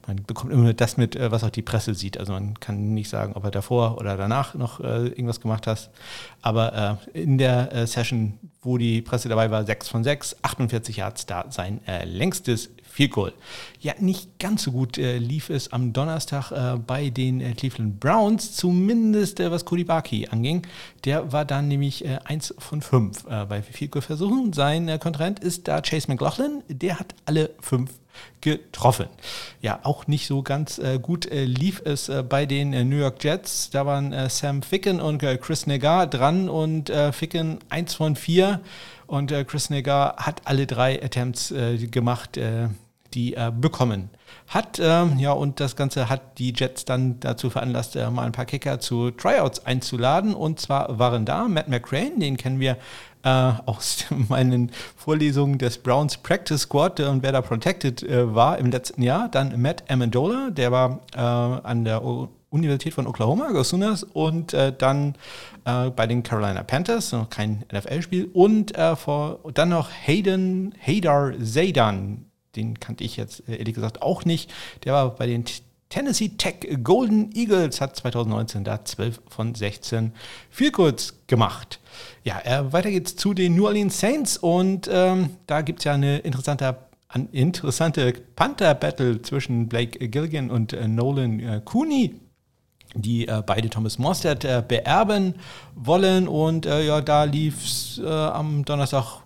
man 0.07 0.23
bekommt 0.23 0.53
immer 0.53 0.73
das 0.73 0.97
mit, 0.97 1.15
äh, 1.15 1.31
was 1.31 1.43
auch 1.43 1.49
die 1.49 1.61
Presse 1.61 1.93
sieht. 1.93 2.17
Also 2.17 2.33
man 2.33 2.59
kann 2.59 2.93
nicht 2.93 3.09
sagen, 3.09 3.33
ob 3.33 3.43
er 3.43 3.51
davor 3.51 3.97
oder 3.97 4.15
danach 4.17 4.55
noch 4.55 4.79
äh, 4.79 5.07
irgendwas 5.07 5.41
gemacht 5.41 5.67
hat. 5.67 5.89
Aber 6.41 6.99
äh, 7.13 7.21
in 7.21 7.37
der 7.37 7.73
äh, 7.73 7.85
Session, 7.85 8.39
wo 8.61 8.77
die 8.77 9.01
Presse 9.01 9.29
dabei 9.29 9.51
war, 9.51 9.65
6 9.65 9.89
von 9.89 10.03
6, 10.03 10.37
48 10.41 10.97
Yards 10.97 11.25
da 11.25 11.45
sein 11.49 11.81
äh, 11.87 12.05
längstes 12.05 12.69
Field 12.83 13.11
Goal. 13.11 13.33
Ja, 13.79 13.93
nicht 13.99 14.39
ganz 14.39 14.63
so 14.63 14.71
gut 14.71 14.97
äh, 14.97 15.17
lief 15.17 15.49
es 15.49 15.71
am 15.71 15.93
Donnerstag 15.93 16.51
bei 16.87 17.11
den 17.11 17.55
Cleveland 17.55 17.99
Browns, 17.99 18.55
zumindest 18.55 19.39
was 19.39 19.63
Barkey 19.63 20.27
anging. 20.31 20.65
Der 21.05 21.31
war 21.31 21.45
dann 21.45 21.67
nämlich 21.67 22.05
1 22.07 22.55
von 22.57 22.81
5 22.81 23.25
bei 23.47 23.61
Field 23.61 23.91
Goal 23.91 24.01
Versuchen. 24.01 24.53
Sein 24.53 24.99
Kontrahent 24.99 25.39
ist 25.39 25.67
da 25.67 25.81
Chase 25.81 26.07
McLaughlin. 26.07 26.63
Der 26.69 26.99
hat 26.99 27.13
alle 27.25 27.51
fünf 27.59 27.91
getroffen. 28.41 29.07
Ja, 29.61 29.79
auch 29.83 30.07
nicht 30.07 30.27
so 30.27 30.41
ganz 30.43 30.77
äh, 30.77 30.99
gut 31.01 31.25
äh, 31.25 31.45
lief 31.45 31.81
es 31.83 32.09
äh, 32.09 32.23
bei 32.23 32.45
den 32.45 32.73
äh, 32.73 32.83
New 32.83 32.97
York 32.97 33.23
Jets. 33.23 33.69
Da 33.69 33.85
waren 33.85 34.13
äh, 34.13 34.29
Sam 34.29 34.61
Ficken 34.61 35.01
und 35.01 35.23
äh, 35.23 35.37
Chris 35.37 35.67
Negar 35.67 36.07
dran 36.07 36.49
und 36.49 36.91
Ficken 37.11 37.59
eins 37.69 37.93
von 37.93 38.15
vier 38.15 38.61
und 39.07 39.31
Chris 39.47 39.69
Negar 39.69 40.17
hat 40.17 40.41
alle 40.45 40.67
drei 40.67 41.01
Attempts 41.01 41.53
gemacht, 41.91 42.39
die 43.13 43.33
er 43.33 43.51
bekommen 43.51 44.09
hat. 44.47 44.79
Ähm, 44.81 45.19
ja, 45.19 45.31
und 45.31 45.59
das 45.59 45.75
Ganze 45.75 46.09
hat 46.09 46.39
die 46.39 46.53
Jets 46.55 46.85
dann 46.85 47.19
dazu 47.19 47.49
veranlasst, 47.49 47.95
mal 47.95 48.25
ein 48.25 48.31
paar 48.31 48.45
Kicker 48.45 48.79
zu 48.79 49.11
Tryouts 49.11 49.65
einzuladen. 49.65 50.33
Und 50.33 50.59
zwar 50.59 50.97
waren 50.99 51.25
da 51.25 51.47
Matt 51.47 51.67
McCrane, 51.67 52.19
den 52.19 52.37
kennen 52.37 52.59
wir 52.59 52.77
äh, 53.23 53.51
aus 53.65 54.05
meinen 54.29 54.71
Vorlesungen 54.95 55.57
des 55.57 55.77
Browns 55.77 56.17
Practice 56.17 56.61
Squad 56.61 56.99
und 57.01 57.23
wer 57.23 57.31
da 57.31 57.41
protected 57.41 58.03
äh, 58.03 58.33
war 58.33 58.57
im 58.57 58.71
letzten 58.71 59.01
Jahr. 59.01 59.29
Dann 59.29 59.61
Matt 59.61 59.83
Amendola, 59.89 60.49
der 60.49 60.71
war 60.71 61.01
äh, 61.15 61.19
an 61.19 61.83
der 61.83 62.01
Universität 62.49 62.93
von 62.93 63.07
Oklahoma, 63.07 63.51
Go 63.51 63.63
Sooners, 63.63 64.03
und 64.03 64.53
äh, 64.53 64.73
dann 64.75 65.15
äh, 65.65 65.89
bei 65.89 66.07
den 66.07 66.23
Carolina 66.23 66.63
Panthers, 66.63 67.11
noch 67.11 67.29
kein 67.29 67.65
NFL-Spiel, 67.73 68.29
und 68.33 68.75
äh, 68.77 68.95
vor, 68.95 69.39
dann 69.53 69.69
noch 69.69 69.89
Hayden, 69.89 70.73
Haydar 70.79 71.33
Zaydan, 71.43 72.26
den 72.57 72.79
kannte 72.79 73.03
ich 73.03 73.17
jetzt 73.17 73.43
ehrlich 73.47 73.75
gesagt 73.75 74.01
auch 74.01 74.25
nicht, 74.25 74.51
der 74.83 74.93
war 74.93 75.15
bei 75.15 75.27
den 75.27 75.45
Tennessee 75.89 76.29
Tech 76.37 76.55
Golden 76.83 77.31
Eagles, 77.33 77.79
hat 77.79 77.95
2019 77.95 78.63
da 78.63 78.83
12 78.83 79.21
von 79.29 79.55
16 79.55 80.11
viel 80.49 80.71
kurz 80.71 81.13
gemacht. 81.27 81.79
Ja, 82.23 82.41
äh, 82.43 82.73
weiter 82.73 82.91
geht's 82.91 83.15
zu 83.15 83.33
den 83.33 83.55
New 83.55 83.65
Orleans 83.65 83.97
Saints 83.97 84.37
und 84.37 84.89
ähm, 84.91 85.29
da 85.47 85.61
gibt 85.61 85.79
es 85.79 85.85
ja 85.85 85.93
eine 85.93 86.19
interessante, 86.19 86.77
an, 87.07 87.29
interessante 87.31 88.13
Panther-Battle 88.35 89.21
zwischen 89.21 89.69
Blake 89.69 90.09
Gilligan 90.09 90.51
und 90.51 90.73
äh, 90.73 90.87
Nolan 90.87 91.39
äh, 91.39 91.61
Cooney 91.63 92.15
die 92.93 93.27
äh, 93.27 93.43
beide 93.45 93.69
Thomas 93.69 93.99
Morstead 93.99 94.43
äh, 94.45 94.63
beerben 94.65 95.35
wollen. 95.75 96.27
Und 96.27 96.65
äh, 96.65 96.85
ja, 96.85 97.01
da 97.01 97.25
lief 97.25 97.63
es 97.63 98.01
äh, 98.03 98.07
am 98.07 98.65
Donnerstag 98.65 99.25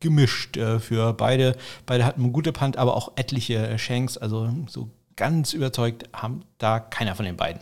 gemischt 0.00 0.56
äh, 0.56 0.78
für 0.78 1.12
beide. 1.12 1.56
Beide 1.86 2.04
hatten 2.04 2.22
eine 2.22 2.32
gute 2.32 2.52
Punt, 2.52 2.76
aber 2.76 2.96
auch 2.96 3.12
etliche 3.16 3.78
Shanks. 3.78 4.16
Also 4.16 4.48
so 4.68 4.88
ganz 5.18 5.52
überzeugt 5.52 6.08
haben 6.12 6.42
da 6.58 6.78
keiner 6.78 7.14
von 7.14 7.26
den 7.26 7.36
beiden. 7.36 7.60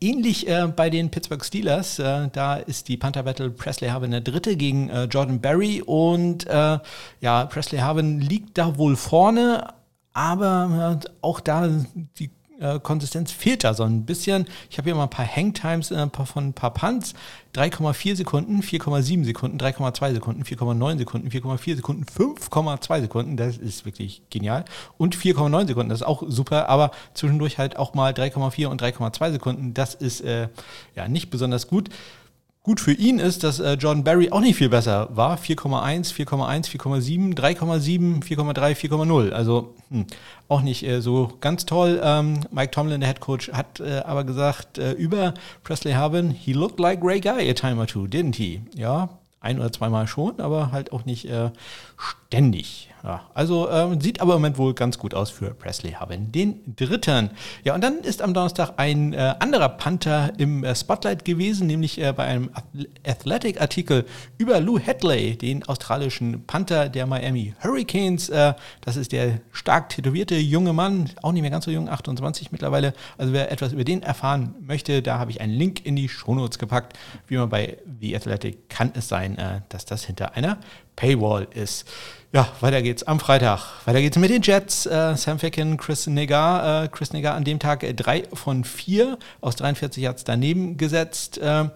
Ähnlich 0.00 0.48
äh, 0.48 0.66
bei 0.66 0.90
den 0.90 1.10
Pittsburgh 1.10 1.44
Steelers, 1.44 1.98
äh, 1.98 2.28
da 2.32 2.56
ist 2.56 2.88
die 2.88 2.96
Panther 2.96 3.22
Battle 3.22 3.50
Presley 3.50 3.90
Harvin 3.90 4.10
der 4.10 4.20
dritte 4.20 4.56
gegen 4.56 4.90
äh, 4.90 5.04
Jordan 5.04 5.40
Berry 5.40 5.82
und 5.82 6.46
äh, 6.46 6.78
ja, 7.20 7.44
Presley 7.46 7.80
Harvin 7.80 8.20
liegt 8.20 8.58
da 8.58 8.76
wohl 8.76 8.96
vorne, 8.96 9.72
aber 10.12 11.00
äh, 11.02 11.08
auch 11.20 11.40
da 11.40 11.68
die 12.18 12.30
Konsistenz 12.78 13.32
fehlt 13.32 13.64
da 13.64 13.74
so 13.74 13.84
ein 13.84 14.04
bisschen. 14.04 14.46
Ich 14.70 14.78
habe 14.78 14.86
hier 14.86 14.94
mal 14.94 15.04
ein 15.04 15.10
paar 15.10 15.26
Hangtimes 15.26 15.90
äh, 15.90 16.06
von 16.24 16.48
ein 16.48 16.52
paar 16.52 16.72
Punts. 16.72 17.14
3,4 17.54 18.16
Sekunden, 18.16 18.60
4,7 18.62 19.24
Sekunden, 19.24 19.58
3,2 19.58 20.14
Sekunden, 20.14 20.42
4,9 20.42 20.98
Sekunden, 20.98 21.28
4,4 21.28 21.76
Sekunden, 21.76 22.04
5,2 22.04 23.00
Sekunden. 23.02 23.36
Das 23.36 23.56
ist 23.56 23.84
wirklich 23.84 24.22
genial. 24.30 24.64
Und 24.98 25.16
4,9 25.16 25.68
Sekunden, 25.68 25.90
das 25.90 26.00
ist 26.00 26.06
auch 26.06 26.24
super. 26.26 26.68
Aber 26.68 26.90
zwischendurch 27.14 27.58
halt 27.58 27.76
auch 27.76 27.94
mal 27.94 28.12
3,4 28.12 28.66
und 28.66 28.82
3,2 28.82 29.32
Sekunden. 29.32 29.74
Das 29.74 29.94
ist 29.94 30.20
äh, 30.22 30.48
ja 30.96 31.06
nicht 31.06 31.30
besonders 31.30 31.68
gut. 31.68 31.90
Gut 32.64 32.80
für 32.80 32.94
ihn 32.94 33.18
ist, 33.18 33.44
dass 33.44 33.60
äh, 33.60 33.74
Jordan 33.74 34.04
Barry 34.04 34.30
auch 34.30 34.40
nicht 34.40 34.56
viel 34.56 34.70
besser 34.70 35.10
war. 35.12 35.36
4,1, 35.36 36.14
4,1, 36.14 36.70
4,7, 36.70 37.36
3,7, 37.36 38.24
4,3, 38.24 38.74
4,0. 38.74 39.32
Also 39.32 39.74
hm, 39.90 40.06
auch 40.48 40.62
nicht 40.62 40.82
äh, 40.82 41.02
so 41.02 41.30
ganz 41.42 41.66
toll. 41.66 42.00
Ähm, 42.02 42.40
Mike 42.50 42.70
Tomlin, 42.70 43.00
der 43.00 43.10
Head 43.10 43.20
Coach, 43.20 43.52
hat 43.52 43.80
äh, 43.80 43.98
aber 44.06 44.24
gesagt 44.24 44.78
äh, 44.78 44.92
über 44.92 45.34
Presley 45.62 45.92
Harvin, 45.92 46.30
he 46.30 46.54
looked 46.54 46.80
like 46.80 47.00
Ray 47.02 47.20
Guy 47.20 47.50
a 47.50 47.52
time 47.52 47.78
or 47.78 47.86
two, 47.86 48.06
didn't 48.06 48.36
he? 48.36 48.62
Ja, 48.74 49.10
ein 49.40 49.58
oder 49.58 49.70
zweimal 49.70 50.06
schon, 50.06 50.40
aber 50.40 50.72
halt 50.72 50.90
auch 50.90 51.04
nicht 51.04 51.26
äh, 51.26 51.50
ständig. 51.98 52.93
Ja, 53.04 53.20
also 53.34 53.68
ähm, 53.68 54.00
sieht 54.00 54.22
aber 54.22 54.32
im 54.32 54.40
Moment 54.40 54.56
wohl 54.56 54.72
ganz 54.72 54.96
gut 54.96 55.12
aus 55.12 55.28
für 55.28 55.52
Presley 55.52 55.92
Harvin, 55.92 56.32
den 56.32 56.74
dritten. 56.74 57.28
Ja, 57.62 57.74
und 57.74 57.84
dann 57.84 57.98
ist 57.98 58.22
am 58.22 58.32
Donnerstag 58.32 58.72
ein 58.78 59.12
äh, 59.12 59.34
anderer 59.40 59.68
Panther 59.68 60.32
im 60.38 60.64
äh, 60.64 60.74
Spotlight 60.74 61.26
gewesen, 61.26 61.66
nämlich 61.66 62.00
äh, 62.00 62.14
bei 62.14 62.24
einem 62.24 62.48
Athletic-Artikel 63.06 64.06
über 64.38 64.58
Lou 64.58 64.78
Hadley, 64.80 65.36
den 65.36 65.64
australischen 65.64 66.46
Panther 66.46 66.88
der 66.88 67.06
Miami 67.06 67.52
Hurricanes. 67.62 68.30
Äh, 68.30 68.54
das 68.80 68.96
ist 68.96 69.12
der 69.12 69.40
stark 69.52 69.90
tätowierte 69.90 70.36
junge 70.36 70.72
Mann, 70.72 71.10
auch 71.20 71.32
nicht 71.32 71.42
mehr 71.42 71.50
ganz 71.50 71.66
so 71.66 71.70
jung, 71.70 71.90
28 71.90 72.52
mittlerweile. 72.52 72.94
Also 73.18 73.34
wer 73.34 73.52
etwas 73.52 73.74
über 73.74 73.84
den 73.84 74.02
erfahren 74.02 74.54
möchte, 74.62 75.02
da 75.02 75.18
habe 75.18 75.30
ich 75.30 75.42
einen 75.42 75.52
Link 75.52 75.84
in 75.84 75.94
die 75.94 76.08
Shownotes 76.08 76.58
gepackt. 76.58 76.96
Wie 77.26 77.36
man 77.36 77.50
bei 77.50 77.76
The 78.00 78.16
Athletic 78.16 78.70
kann 78.70 78.92
es 78.94 79.08
sein, 79.08 79.36
äh, 79.36 79.60
dass 79.68 79.84
das 79.84 80.04
hinter 80.04 80.36
einer 80.36 80.56
Paywall 80.96 81.48
ist. 81.54 81.86
Ja, 82.32 82.48
weiter 82.60 82.82
geht's 82.82 83.04
am 83.04 83.20
Freitag. 83.20 83.60
Weiter 83.84 84.00
geht's 84.00 84.18
mit 84.18 84.30
den 84.30 84.42
Jets. 84.42 84.86
Äh, 84.86 85.16
Sam 85.16 85.38
Ficken, 85.38 85.76
Chris 85.76 86.06
Negar. 86.08 86.84
Äh, 86.84 86.88
Chris 86.88 87.12
Negar 87.12 87.36
an 87.36 87.44
dem 87.44 87.60
Tag 87.60 87.84
äh, 87.84 87.94
drei 87.94 88.24
von 88.32 88.64
vier 88.64 89.18
aus 89.40 89.54
43 89.56 90.02
Yards 90.02 90.24
daneben 90.24 90.76
gesetzt. 90.76 91.38
Äh, 91.38 91.68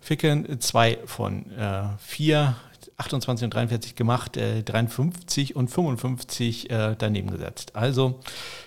Ficken 0.00 0.60
zwei 0.60 0.98
von 1.04 1.50
äh, 1.52 1.82
vier 1.98 2.56
28 3.00 3.44
und 3.44 3.54
43 3.54 3.94
gemacht, 3.96 4.36
äh, 4.36 4.62
53 4.62 5.56
und 5.56 5.68
55 5.68 6.70
äh, 6.70 6.94
daneben 6.98 7.30
gesetzt. 7.30 7.74
Also 7.74 8.20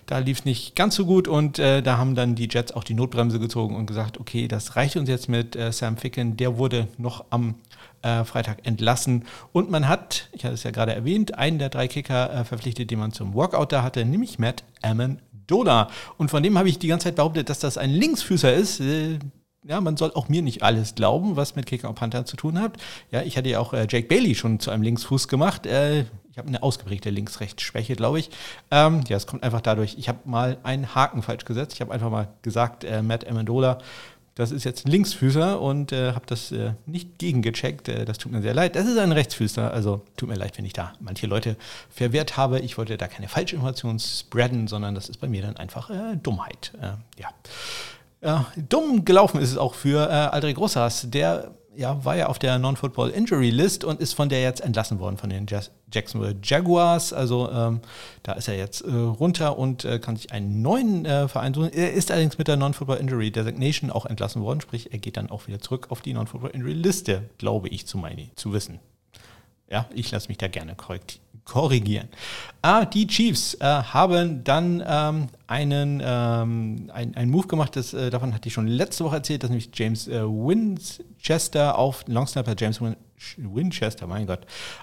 da 0.06 0.20
lief 0.20 0.40
es 0.40 0.46
nicht 0.46 0.76
ganz 0.76 0.96
so 0.96 1.06
gut 1.06 1.28
und 1.28 1.60
äh, 1.60 1.82
da 1.82 1.98
haben 1.98 2.16
dann 2.16 2.36
die 2.36 2.48
Jets 2.50 2.72
auch 2.72 2.84
die 2.84 2.94
Notbremse 2.94 3.40
gezogen 3.40 3.76
und 3.76 3.86
gesagt, 3.86 4.20
okay, 4.20 4.48
das 4.48 4.76
reicht 4.76 4.96
uns 4.96 5.08
jetzt 5.08 5.30
mit 5.30 5.56
äh, 5.56 5.72
Sam 5.72 5.98
Ficken. 5.98 6.38
Der 6.38 6.58
wurde 6.58 6.88
noch 6.98 7.26
am 7.30 7.56
äh, 8.04 8.24
Freitag 8.24 8.66
entlassen 8.68 9.26
und 9.52 9.72
man 9.72 9.88
hat, 9.88 10.30
ich 10.32 10.46
hatte 10.46 10.54
es 10.54 10.64
ja 10.64 10.72
gerade 10.72 10.94
erwähnt, 10.94 11.38
einen 11.38 11.60
der 11.60 11.70
drei 11.70 11.88
Kicker 11.88 12.32
äh, 12.34 12.44
verpflichtet, 12.46 12.92
den 12.92 13.00
man 13.00 13.12
zum 13.12 13.34
Workout 13.34 13.72
da 13.72 13.82
hatte, 13.84 14.06
nämlich 14.06 14.38
Matt 14.38 14.64
Amendola. 14.82 15.90
Und 16.18 16.30
von 16.30 16.44
dem 16.44 16.58
habe 16.58 16.70
ich 16.70 16.80
die 16.80 16.88
ganze 16.88 17.06
Zeit 17.06 17.16
behauptet, 17.16 17.50
dass 17.50 17.60
das 17.60 17.78
ein 17.78 17.90
Linksfüßer 17.90 18.54
ist 18.54 18.82
ja, 19.66 19.80
man 19.82 19.98
soll 19.98 20.12
auch 20.14 20.30
mir 20.30 20.42
nicht 20.42 20.64
alles 20.64 20.96
glauben, 20.96 21.36
was 21.36 21.56
mit 21.56 21.66
Kicker 21.66 21.90
und 21.90 21.96
Panther 21.96 22.26
zu 22.26 22.36
tun 22.36 22.60
hat. 22.60 22.78
Ja, 23.12 23.22
ich 23.22 23.38
hatte 23.38 23.50
ja 23.50 23.60
auch 23.60 23.74
äh, 23.74 23.88
Jake 23.90 24.08
Bailey 24.08 24.36
schon 24.36 24.60
zu 24.60 24.72
einem 24.72 24.84
Linksfuß 24.84 25.28
gemacht. 25.28 25.66
Äh, 25.66 26.06
ich 26.32 26.38
habe 26.38 26.48
eine 26.48 26.64
ausgeprägte 26.64 27.10
Links-Rechts-Schwäche, 27.12 27.96
glaube 27.96 28.20
ich. 28.20 28.30
Ähm, 28.72 29.02
ja, 29.08 29.18
es 29.18 29.28
kommt 29.28 29.44
einfach 29.44 29.62
dadurch, 29.62 29.96
ich 29.98 30.10
habe 30.10 30.20
mal 30.26 30.58
einen 30.64 30.96
Haken 30.96 31.22
falsch 31.22 31.46
gesetzt. 31.46 31.74
Ich 31.74 31.82
habe 31.82 31.94
einfach 31.94 32.10
mal 32.10 32.28
gesagt, 32.42 32.84
äh, 32.84 33.02
Matt 33.02 33.28
Amendola, 33.28 33.78
das 34.36 34.52
ist 34.52 34.64
jetzt 34.64 34.86
ein 34.86 34.92
Linksfüßer 34.92 35.62
und 35.62 35.92
äh, 35.92 36.14
habe 36.14 36.26
das 36.26 36.52
äh, 36.52 36.74
nicht 36.86 37.20
gegengecheckt. 37.20 37.88
Äh, 37.88 38.06
das 38.06 38.18
tut 38.18 38.32
mir 38.32 38.42
sehr 38.42 38.54
leid. 38.54 38.76
Das 38.76 38.88
ist 38.88 38.98
ein 38.98 39.12
Rechtsfüßer. 39.12 39.72
Also 39.72 40.02
tut 40.18 40.30
mir 40.30 40.36
leid, 40.36 40.58
wenn 40.58 40.66
ich 40.66 40.74
da 40.74 40.94
manche 41.00 41.28
Leute 41.28 41.56
verwehrt 41.90 42.36
habe. 42.36 42.60
Ich 42.60 42.78
wollte 42.78 42.98
da 42.98 43.08
keine 43.08 43.28
Falschinformationen 43.28 44.00
spreaden, 44.00 44.68
sondern 44.68 44.96
das 44.96 45.10
ist 45.10 45.20
bei 45.20 45.28
mir 45.28 45.44
dann 45.44 45.58
einfach 45.58 45.90
äh, 45.92 46.18
Dummheit. 46.22 46.74
Äh, 46.82 47.22
ja. 47.22 47.30
Ja, 48.22 48.46
dumm 48.70 49.04
gelaufen 49.04 49.42
ist 49.42 49.52
es 49.52 49.58
auch 49.58 49.74
für 49.76 50.08
äh, 50.08 50.14
Aldrich 50.14 50.56
Grossas. 50.56 51.10
Der 51.10 51.52
ja, 51.76 52.04
war 52.06 52.16
ja 52.16 52.28
auf 52.28 52.40
der 52.40 52.60
Non-Football 52.60 53.10
Injury 53.10 53.50
List 53.50 53.84
und 53.84 54.00
ist 54.00 54.14
von 54.14 54.30
der 54.30 54.42
jetzt 54.42 54.62
entlassen 54.62 55.00
worden 55.00 55.18
von 55.18 55.30
den 55.30 55.46
Jacksonville 55.92 56.36
Jaguars. 56.44 57.14
Also 57.14 57.50
ähm, 57.52 57.82
da 58.24 58.34
ist 58.34 58.48
er 58.48 58.58
jetzt 58.58 58.82
äh, 58.82 58.92
runter 58.92 59.58
und 59.58 59.86
äh, 59.86 60.00
kann 60.00 60.16
sich 60.16 60.32
einen 60.32 60.62
neuen 60.62 61.06
äh, 61.06 61.28
Verein 61.28 61.54
suchen. 61.54 61.72
Er 61.74 61.94
ist 61.94 62.12
allerdings 62.12 62.38
mit 62.38 62.48
der 62.48 62.58
Non-Football 62.58 62.98
Injury 62.98 63.32
Designation 63.32 63.90
auch 63.90 64.06
entlassen 64.06 64.42
worden, 64.42 64.62
sprich 64.62 64.92
er 64.92 65.00
geht 65.00 65.18
dann 65.18 65.30
auch 65.30 65.48
wieder 65.48 65.60
zurück 65.60 65.88
auf 65.90 66.02
die 66.02 66.14
Non-Football 66.14 66.52
Injury 66.52 66.74
Liste, 66.74 67.30
glaube 67.38 67.70
ich 67.70 67.88
zu, 67.88 67.98
meine, 67.98 68.30
zu 68.36 68.54
wissen. 68.54 68.80
Ja, 69.70 69.88
ich 69.94 70.12
lasse 70.12 70.28
mich 70.28 70.38
da 70.38 70.48
gerne 70.48 70.76
korrekt, 70.76 71.20
korrigieren. 71.46 72.08
Ah, 72.62 72.86
die 72.86 73.08
Chiefs 73.08 73.56
äh, 73.56 73.66
haben 73.66 74.44
dann 74.44 74.84
ähm, 74.86 75.28
einen, 75.48 76.02
ähm, 76.04 76.90
ein, 76.94 77.16
einen 77.16 77.32
Move 77.32 77.48
gemacht, 77.48 77.76
das, 77.76 77.94
äh, 77.94 78.10
davon 78.10 78.34
hatte 78.34 78.48
ich 78.48 78.54
schon 78.54 78.68
letzte 78.68 79.04
Woche 79.04 79.18
erzählt, 79.18 79.44
dass 79.44 79.50
nämlich 79.50 79.70
James 79.74 80.08
äh, 80.08 80.24
Winchester 80.24 81.78
auf 81.78 82.06
Longsnapper 82.08 82.56
James 82.58 82.82
Win 82.82 82.96
Winchester, 83.38 84.06
mein 84.06 84.28
Gott, 84.28 84.42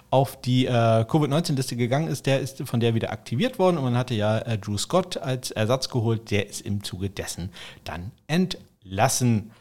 auf 0.09 0.39
die 0.41 0.65
äh, 0.65 0.69
Covid-19-Liste 1.07 1.75
gegangen 1.75 2.07
ist. 2.07 2.25
Der 2.25 2.39
ist 2.39 2.63
von 2.63 2.79
der 2.79 2.95
wieder 2.95 3.11
aktiviert 3.11 3.59
worden 3.59 3.77
und 3.77 3.83
man 3.83 3.95
hatte 3.95 4.15
ja 4.15 4.39
äh, 4.39 4.57
Drew 4.57 4.77
Scott 4.77 5.17
als 5.17 5.51
Ersatz 5.51 5.89
geholt. 5.89 6.31
Der 6.31 6.49
ist 6.49 6.61
im 6.61 6.83
Zuge 6.83 7.11
dessen 7.11 7.51
dann 7.83 8.11
entlassen 8.27 9.51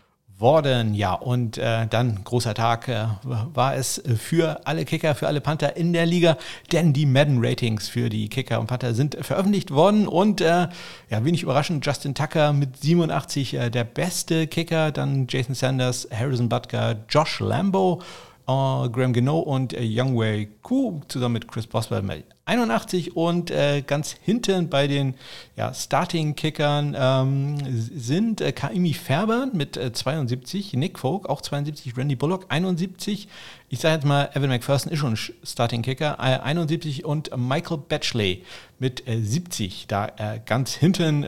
worden. 0.41 0.95
Ja, 0.95 1.15
und 1.15 1.59
äh, 1.59 1.87
dann 1.87 2.25
großer 2.25 2.55
Tag 2.55 2.89
äh, 2.89 3.07
war 3.23 3.75
es 3.77 4.03
für 4.17 4.67
alle 4.67 4.85
Kicker, 4.85 5.15
für 5.15 5.27
alle 5.27 5.41
Panther 5.41 5.77
in 5.77 5.93
der 5.93 6.07
Liga, 6.07 6.37
denn 6.73 6.93
die 6.93 7.07
Madden-Ratings 7.07 7.89
für 7.89 8.09
die 8.09 8.29
Kicker 8.29 8.61
und 8.61 8.67
Panther 8.67 8.95
sind 8.95 9.17
veröffentlicht 9.21 9.71
worden 9.71 10.09
und 10.09 10.41
äh, 10.41 10.69
ja, 11.09 11.25
wenig 11.25 11.43
überraschend, 11.43 11.85
Justin 11.85 12.15
Tucker 12.15 12.53
mit 12.53 12.77
87 12.77 13.55
äh, 13.55 13.71
der 13.71 13.85
beste 13.85 14.47
Kicker, 14.47 14.93
dann 14.93 15.27
Jason 15.29 15.55
Sanders, 15.55 16.09
Harrison 16.13 16.49
Butker, 16.49 16.97
Josh 17.09 17.41
Lambo 17.41 18.03
Uh, 18.49 18.89
Graham 18.91 19.15
Gino 19.15 19.39
und 19.39 19.75
äh, 19.75 19.85
Youngway 19.85 20.49
Ku 20.63 21.03
zusammen 21.07 21.35
mit 21.35 21.47
Chris 21.47 21.69
Boswell 21.69 22.03
81 22.47 23.17
und 23.17 23.51
äh, 23.51 23.83
ganz 23.83 24.17
hinten 24.23 24.69
bei 24.69 24.87
den 24.87 25.15
ja, 25.57 25.73
Starting-Kickern 25.73 26.97
ähm, 26.99 27.59
sind 27.95 28.41
äh, 28.41 28.51
Kaimi 28.53 28.93
Färber 28.95 29.47
mit 29.53 29.77
äh, 29.77 29.93
72, 29.93 30.73
Nick 30.73 30.99
Folk 30.99 31.29
auch 31.29 31.43
72, 31.43 31.97
Randy 31.97 32.17
Bullock 32.17 32.47
71, 32.49 33.29
ich 33.69 33.79
sage 33.79 33.95
jetzt 33.95 34.05
mal, 34.05 34.31
Evan 34.35 34.49
McPherson 34.49 34.91
ist 34.91 34.99
schon 34.99 35.17
Starting-Kicker, 35.17 36.17
äh, 36.19 36.41
71 36.41 37.05
und 37.05 37.31
Michael 37.37 37.79
Batchley 37.79 38.45
mit 38.81 39.05
70. 39.07 39.85
Äh, 39.85 39.87
da 39.87 40.07
äh, 40.17 40.41
ganz 40.45 40.75
hinten, 40.75 41.23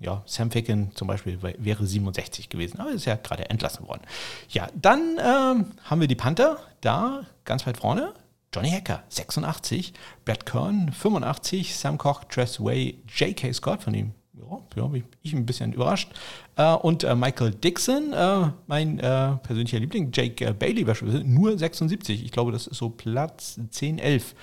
ja, 0.00 0.22
Sam 0.26 0.50
Ficken 0.50 0.94
zum 0.94 1.08
Beispiel 1.08 1.38
wäre 1.42 1.86
67 1.86 2.48
gewesen, 2.50 2.78
aber 2.78 2.90
ist 2.90 3.06
ja 3.06 3.16
gerade 3.16 3.50
entlassen 3.50 3.88
worden. 3.88 4.02
Ja, 4.50 4.68
dann 4.74 5.18
ähm, 5.18 5.66
haben 5.84 6.00
wir 6.00 6.08
die 6.08 6.14
Panther, 6.14 6.58
da 6.80 7.22
ganz 7.44 7.66
weit 7.66 7.78
vorne, 7.78 8.12
Johnny 8.58 8.70
Hacker, 8.70 9.04
86, 9.08 9.92
Brad 10.24 10.44
Kern, 10.44 10.90
85, 10.92 11.76
Sam 11.76 11.96
Koch, 11.96 12.24
Tress 12.24 12.58
Way, 12.58 12.98
J.K. 13.06 13.52
Scott, 13.52 13.84
von 13.84 13.94
ihm 13.94 14.14
ja, 14.50 14.58
ja, 14.76 14.90
ich 15.22 15.32
ein 15.32 15.46
bisschen 15.46 15.72
überrascht. 15.72 16.10
Äh, 16.56 16.74
und 16.74 17.04
äh, 17.04 17.14
Michael 17.14 17.52
Dixon, 17.52 18.12
äh, 18.12 18.50
mein 18.66 18.96
persönlicher 18.98 19.78
Liebling, 19.78 20.10
Jake 20.12 20.54
Bailey 20.54 20.84
beispielsweise, 20.84 21.24
nur 21.24 21.56
76. 21.56 22.24
Ich 22.24 22.32
glaube, 22.32 22.50
das 22.50 22.66
ist 22.66 22.78
so 22.78 22.90
Platz 22.90 23.60
10, 23.70 23.98
11 23.98 24.34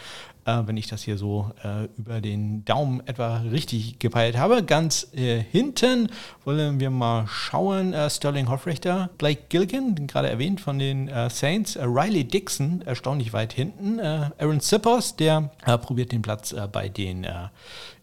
äh, 0.46 0.62
wenn 0.66 0.78
ich 0.78 0.88
das 0.88 1.04
hier 1.04 1.18
so 1.18 1.52
äh, 1.64 1.86
über 1.98 2.22
den 2.22 2.64
Daumen 2.66 3.06
etwa 3.08 3.38
richtig 3.38 4.00
gepeilt 4.00 4.38
habe. 4.38 4.64
Ganz 4.64 5.08
äh, 5.14 5.40
hinten 5.40 6.10
wollen 6.44 6.80
wir 6.80 6.90
mal 6.90 7.28
schauen. 7.28 7.94
Äh, 7.94 8.10
Sterling 8.10 8.50
Hoffrichter, 8.50 9.10
Blake 9.18 9.44
Gilligan, 9.50 10.08
gerade 10.08 10.30
erwähnt 10.30 10.62
von 10.62 10.80
den 10.80 11.08
äh, 11.10 11.30
Saints, 11.30 11.75
äh, 11.75 11.84
Riley 11.84 12.24
Dixon, 12.24 12.82
erstaunlich 12.84 13.34
weit 13.34 13.54
hinten. 13.54 14.00
Aaron 14.00 14.60
Sippers, 14.60 15.16
der 15.16 15.52
probiert 15.82 16.12
den 16.12 16.22
Platz 16.22 16.54
bei 16.72 16.90
den 16.90 17.25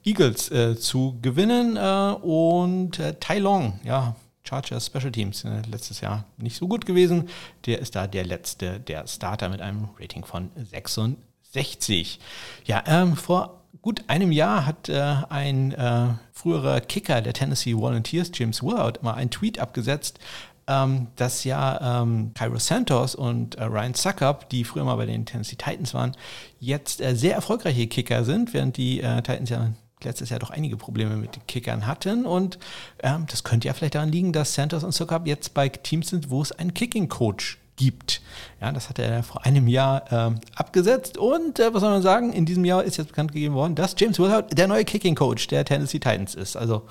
Eagles 0.05 0.51
zu 0.81 1.19
gewinnen. 1.23 1.77
und 1.77 3.01
Tai 3.21 3.39
Long, 3.39 3.81
ja, 3.85 4.17
Chargers 4.43 4.87
Special 4.87 5.13
Teams 5.13 5.45
letztes 5.71 6.01
Jahr 6.01 6.25
nicht 6.39 6.57
so 6.57 6.67
gut 6.67 6.87
gewesen. 6.87 7.29
Der 7.67 7.79
ist 7.79 7.95
da 7.95 8.07
der 8.07 8.25
letzte, 8.25 8.81
der 8.81 9.07
Starter 9.07 9.49
mit 9.49 9.61
einem 9.61 9.89
Rating 9.99 10.25
von 10.25 10.51
66. 10.57 11.17
60. 11.53 12.19
Ja, 12.65 12.83
ähm, 12.87 13.17
vor 13.17 13.63
gut 13.83 14.05
einem 14.07 14.33
Jahr 14.33 14.65
hat 14.65 14.89
äh, 14.89 15.17
ein 15.29 15.73
äh, 15.73 16.09
früherer 16.33 16.81
Kicker 16.81 17.21
der 17.21 17.33
Tennessee 17.33 17.77
Volunteers, 17.77 18.31
James 18.35 18.63
Willard, 18.63 19.03
mal 19.03 19.15
einen 19.15 19.31
Tweet 19.31 19.59
abgesetzt, 19.59 20.19
ähm, 20.67 21.09
dass 21.17 21.45
ja 21.45 22.03
ähm, 22.03 22.31
Cairo 22.35 22.59
Santos 22.59 23.15
und 23.15 23.57
äh, 23.57 23.65
Ryan 23.65 23.95
Suckup, 23.95 24.49
die 24.51 24.65
früher 24.65 24.85
mal 24.85 24.97
bei 24.97 25.07
den 25.07 25.27
Tennessee 25.27 25.57
Titans 25.57 25.93
waren, 25.95 26.17
jetzt 26.61 27.01
äh, 27.01 27.15
sehr 27.17 27.35
erfolgreiche 27.35 27.87
Kicker 27.89 28.25
sind, 28.25 28.55
während 28.55 28.77
die 28.77 29.01
äh, 29.01 29.17
Titans 29.23 29.51
ja 29.51 29.73
letztes 30.05 30.31
Jahr 30.31 30.41
doch 30.41 30.51
einige 30.51 30.77
Probleme 30.77 31.17
mit 31.17 31.37
den 31.37 31.47
Kickern 31.47 31.87
hatten. 31.87 32.27
Und 32.27 32.59
ähm, 33.03 33.27
das 33.29 33.45
könnte 33.45 33.69
ja 33.69 33.75
vielleicht 33.75 33.95
daran 33.95 34.11
liegen, 34.11 34.33
dass 34.33 34.55
Santos 34.55 34.85
und 34.85 34.93
Suckup 34.93 35.27
jetzt 35.27 35.55
bei 35.55 35.69
Teams 35.69 36.09
sind, 36.09 36.31
wo 36.31 36.43
es 36.43 36.53
einen 36.53 36.75
Kicking-Coach 36.75 37.59
gibt. 37.83 38.23
Ja, 38.61 38.71
das 38.71 38.89
hat 38.89 39.01
er 39.01 39.25
vor 39.25 39.45
einem 39.45 39.67
Jahr 39.67 40.05
ähm, 40.13 40.37
abgesetzt. 40.55 41.19
Und 41.19 41.59
äh, 41.59 41.75
was 41.75 41.81
soll 41.81 41.91
man 41.91 42.03
sagen? 42.03 42.33
In 42.33 42.47
diesem 42.47 42.65
Jahr 42.65 42.85
ist 42.85 42.97
jetzt 42.97 43.09
bekannt 43.09 43.33
gegeben 43.33 43.55
worden, 43.55 43.75
dass 43.75 43.97
James 43.99 44.21
Willard 44.21 44.57
der 44.57 44.69
neue 44.69 44.85
Kicking 44.85 45.17
Coach 45.17 45.49
der 45.49 45.65
Tennessee 45.65 45.99
Titans 45.99 46.37
ist. 46.37 46.57
Also 46.57 46.83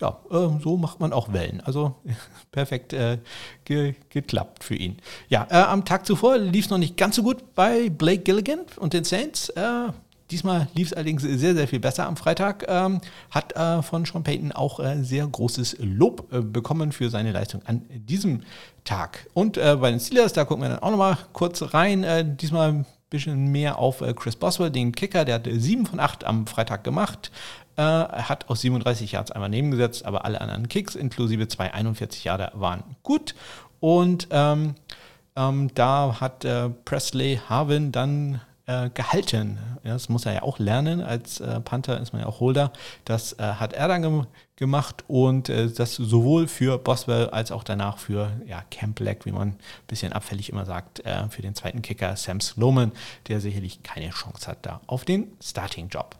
ja, 0.00 0.18
äh, 0.30 0.48
so 0.60 0.76
macht 0.76 0.98
man 0.98 1.12
auch 1.12 1.32
Wellen. 1.32 1.60
Also 1.60 1.94
perfekt 2.52 2.92
äh, 2.92 3.18
ge 3.64 3.94
geklappt 4.08 4.64
für 4.64 4.74
ihn. 4.74 4.96
Ja, 5.28 5.46
äh, 5.50 5.54
am 5.54 5.84
Tag 5.84 6.04
zuvor 6.04 6.36
lief 6.38 6.64
es 6.64 6.70
noch 6.70 6.78
nicht 6.78 6.96
ganz 6.96 7.14
so 7.14 7.22
gut 7.22 7.54
bei 7.54 7.90
Blake 7.90 8.22
Gilligan 8.22 8.60
und 8.76 8.92
den 8.92 9.04
Saints. 9.04 9.52
Diesmal 10.30 10.68
lief 10.74 10.88
es 10.88 10.92
allerdings 10.92 11.22
sehr, 11.22 11.54
sehr 11.54 11.66
viel 11.66 11.80
besser 11.80 12.06
am 12.06 12.16
Freitag. 12.16 12.64
Ähm, 12.68 13.00
hat 13.30 13.56
äh, 13.56 13.82
von 13.82 14.04
Sean 14.04 14.22
Payton 14.22 14.52
auch 14.52 14.78
äh, 14.78 15.02
sehr 15.02 15.26
großes 15.26 15.78
Lob 15.80 16.32
äh, 16.32 16.40
bekommen 16.40 16.92
für 16.92 17.10
seine 17.10 17.32
Leistung 17.32 17.62
an 17.66 17.82
diesem 17.88 18.42
Tag. 18.84 19.26
Und 19.34 19.56
äh, 19.56 19.76
bei 19.76 19.90
den 19.90 19.98
Steelers, 19.98 20.32
da 20.32 20.44
gucken 20.44 20.62
wir 20.64 20.68
dann 20.68 20.78
auch 20.78 20.90
nochmal 20.90 21.18
kurz 21.32 21.74
rein. 21.74 22.04
Äh, 22.04 22.24
diesmal 22.24 22.68
ein 22.70 22.86
bisschen 23.10 23.50
mehr 23.50 23.78
auf 23.78 24.00
äh, 24.02 24.14
Chris 24.14 24.36
Boswell, 24.36 24.70
den 24.70 24.92
Kicker. 24.92 25.24
Der 25.24 25.36
hat 25.36 25.48
7 25.50 25.86
von 25.86 25.98
8 25.98 26.24
am 26.24 26.46
Freitag 26.46 26.84
gemacht. 26.84 27.30
Er 27.76 28.28
hat 28.28 28.50
aus 28.50 28.60
37 28.60 29.12
Yards 29.12 29.30
einmal 29.30 29.48
nebengesetzt, 29.48 30.04
aber 30.04 30.26
alle 30.26 30.42
anderen 30.42 30.68
Kicks, 30.68 30.96
inklusive 30.96 31.48
zwei 31.48 31.72
41 31.72 32.24
Yards, 32.24 32.52
waren 32.60 32.82
gut. 33.02 33.34
Und 33.78 34.28
ähm, 34.30 34.74
ähm, 35.34 35.70
da 35.74 36.20
hat 36.20 36.46
Presley 36.84 37.40
Harvin 37.48 37.90
dann 37.90 38.42
äh, 38.70 38.90
gehalten. 38.90 39.58
Ja, 39.82 39.94
das 39.94 40.08
muss 40.08 40.26
er 40.26 40.34
ja 40.34 40.42
auch 40.42 40.58
lernen. 40.58 41.00
Als 41.00 41.40
äh, 41.40 41.60
Panther 41.60 42.00
ist 42.00 42.12
man 42.12 42.22
ja 42.22 42.28
auch 42.28 42.40
Holder. 42.40 42.72
Das 43.04 43.32
äh, 43.34 43.42
hat 43.42 43.72
er 43.72 43.88
dann 43.88 44.02
ge 44.02 44.24
gemacht 44.56 45.04
und 45.08 45.48
äh, 45.48 45.70
das 45.70 45.94
sowohl 45.94 46.46
für 46.46 46.76
Boswell 46.76 47.30
als 47.30 47.50
auch 47.50 47.64
danach 47.64 47.96
für 47.96 48.30
ja, 48.46 48.62
Camp 48.70 48.96
Black, 48.96 49.24
wie 49.24 49.32
man 49.32 49.48
ein 49.48 49.58
bisschen 49.86 50.12
abfällig 50.12 50.50
immer 50.50 50.66
sagt, 50.66 51.00
äh, 51.06 51.30
für 51.30 51.40
den 51.40 51.54
zweiten 51.54 51.80
Kicker 51.80 52.14
Sam 52.14 52.42
Sloman, 52.42 52.92
der 53.28 53.40
sicherlich 53.40 53.82
keine 53.82 54.10
Chance 54.10 54.46
hat 54.46 54.58
da 54.66 54.82
auf 54.86 55.06
den 55.06 55.32
Starting-Job. 55.42 56.14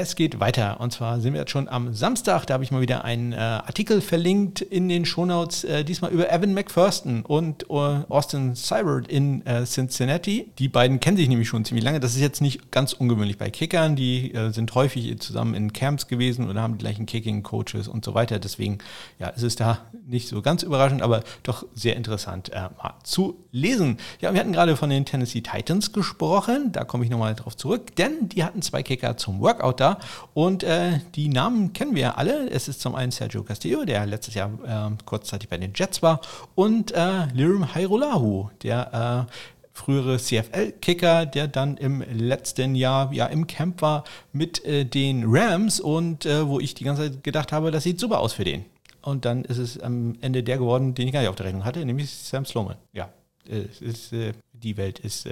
Es 0.00 0.14
geht 0.14 0.38
weiter. 0.38 0.78
Und 0.78 0.92
zwar 0.92 1.18
sind 1.18 1.32
wir 1.32 1.40
jetzt 1.40 1.50
schon 1.50 1.68
am 1.68 1.92
Samstag. 1.92 2.44
Da 2.44 2.54
habe 2.54 2.62
ich 2.62 2.70
mal 2.70 2.80
wieder 2.80 3.04
einen 3.04 3.32
äh, 3.32 3.36
Artikel 3.36 4.00
verlinkt 4.00 4.60
in 4.60 4.88
den 4.88 5.04
Shownotes. 5.04 5.64
Äh, 5.64 5.82
diesmal 5.82 6.12
über 6.12 6.30
Evan 6.30 6.54
McPherson 6.54 7.22
und 7.22 7.64
äh, 7.64 7.72
Austin 7.72 8.54
Seibert 8.54 9.08
in 9.08 9.44
äh, 9.44 9.64
Cincinnati. 9.64 10.52
Die 10.60 10.68
beiden 10.68 11.00
kennen 11.00 11.16
sich 11.16 11.28
nämlich 11.28 11.48
schon 11.48 11.64
ziemlich 11.64 11.84
lange. 11.84 11.98
Das 11.98 12.14
ist 12.14 12.20
jetzt 12.20 12.40
nicht 12.40 12.70
ganz 12.70 12.92
ungewöhnlich 12.92 13.38
bei 13.38 13.50
Kickern. 13.50 13.96
Die 13.96 14.32
äh, 14.32 14.52
sind 14.52 14.72
häufig 14.76 15.18
zusammen 15.18 15.54
in 15.54 15.72
Camps 15.72 16.06
gewesen 16.06 16.48
oder 16.48 16.62
haben 16.62 16.74
die 16.74 16.84
gleichen 16.84 17.04
Kicking-Coaches 17.04 17.88
und 17.88 18.04
so 18.04 18.14
weiter. 18.14 18.38
Deswegen 18.38 18.78
ja, 19.18 19.30
ist 19.30 19.42
es 19.42 19.56
da 19.56 19.80
nicht 20.06 20.28
so 20.28 20.42
ganz 20.42 20.62
überraschend, 20.62 21.02
aber 21.02 21.24
doch 21.42 21.66
sehr 21.74 21.96
interessant 21.96 22.50
äh, 22.50 22.68
mal 22.80 22.94
zu 23.02 23.44
lesen. 23.50 23.96
Ja, 24.20 24.32
wir 24.32 24.38
hatten 24.38 24.52
gerade 24.52 24.76
von 24.76 24.90
den 24.90 25.04
Tennessee 25.04 25.40
Titans 25.40 25.92
gesprochen. 25.92 26.70
Da 26.70 26.84
komme 26.84 27.02
ich 27.02 27.10
nochmal 27.10 27.34
drauf 27.34 27.56
zurück, 27.56 27.96
denn 27.96 28.28
die 28.28 28.44
hatten 28.44 28.62
zwei 28.62 28.84
Kicker 28.84 29.16
zum 29.16 29.40
Workout 29.40 29.80
da 29.80 29.87
und 30.34 30.62
äh, 30.62 31.00
die 31.14 31.28
Namen 31.28 31.72
kennen 31.72 31.94
wir 31.94 32.18
alle. 32.18 32.50
Es 32.50 32.68
ist 32.68 32.80
zum 32.80 32.94
einen 32.94 33.12
Sergio 33.12 33.42
Castillo, 33.42 33.84
der 33.84 34.06
letztes 34.06 34.34
Jahr 34.34 34.50
äh, 34.66 34.90
kurzzeitig 35.04 35.48
bei 35.48 35.56
den 35.56 35.72
Jets 35.74 36.02
war, 36.02 36.20
und 36.54 36.92
äh, 36.92 37.26
Lirim 37.32 37.74
Hairolahu, 37.74 38.50
der 38.62 39.26
äh, 39.28 39.32
frühere 39.72 40.18
CFL-Kicker, 40.18 41.26
der 41.26 41.48
dann 41.48 41.76
im 41.76 42.02
letzten 42.12 42.74
Jahr 42.74 43.12
ja 43.12 43.26
im 43.26 43.46
Camp 43.46 43.80
war 43.80 44.04
mit 44.32 44.64
äh, 44.64 44.84
den 44.84 45.24
Rams 45.26 45.80
und 45.80 46.26
äh, 46.26 46.46
wo 46.46 46.60
ich 46.60 46.74
die 46.74 46.84
ganze 46.84 47.10
Zeit 47.10 47.24
gedacht 47.24 47.52
habe, 47.52 47.70
das 47.70 47.84
sieht 47.84 48.00
super 48.00 48.18
aus 48.18 48.32
für 48.32 48.44
den. 48.44 48.64
Und 49.02 49.24
dann 49.24 49.44
ist 49.44 49.58
es 49.58 49.78
am 49.78 50.16
Ende 50.20 50.42
der 50.42 50.58
geworden, 50.58 50.94
den 50.94 51.06
ich 51.06 51.12
gar 51.12 51.20
nicht 51.20 51.28
auf 51.28 51.36
der 51.36 51.46
Rechnung 51.46 51.64
hatte, 51.64 51.84
nämlich 51.84 52.10
Sam 52.10 52.44
Sloman. 52.44 52.76
Ja, 52.92 53.08
ist, 53.46 54.12
die 54.52 54.76
Welt 54.76 54.98
ist 54.98 55.26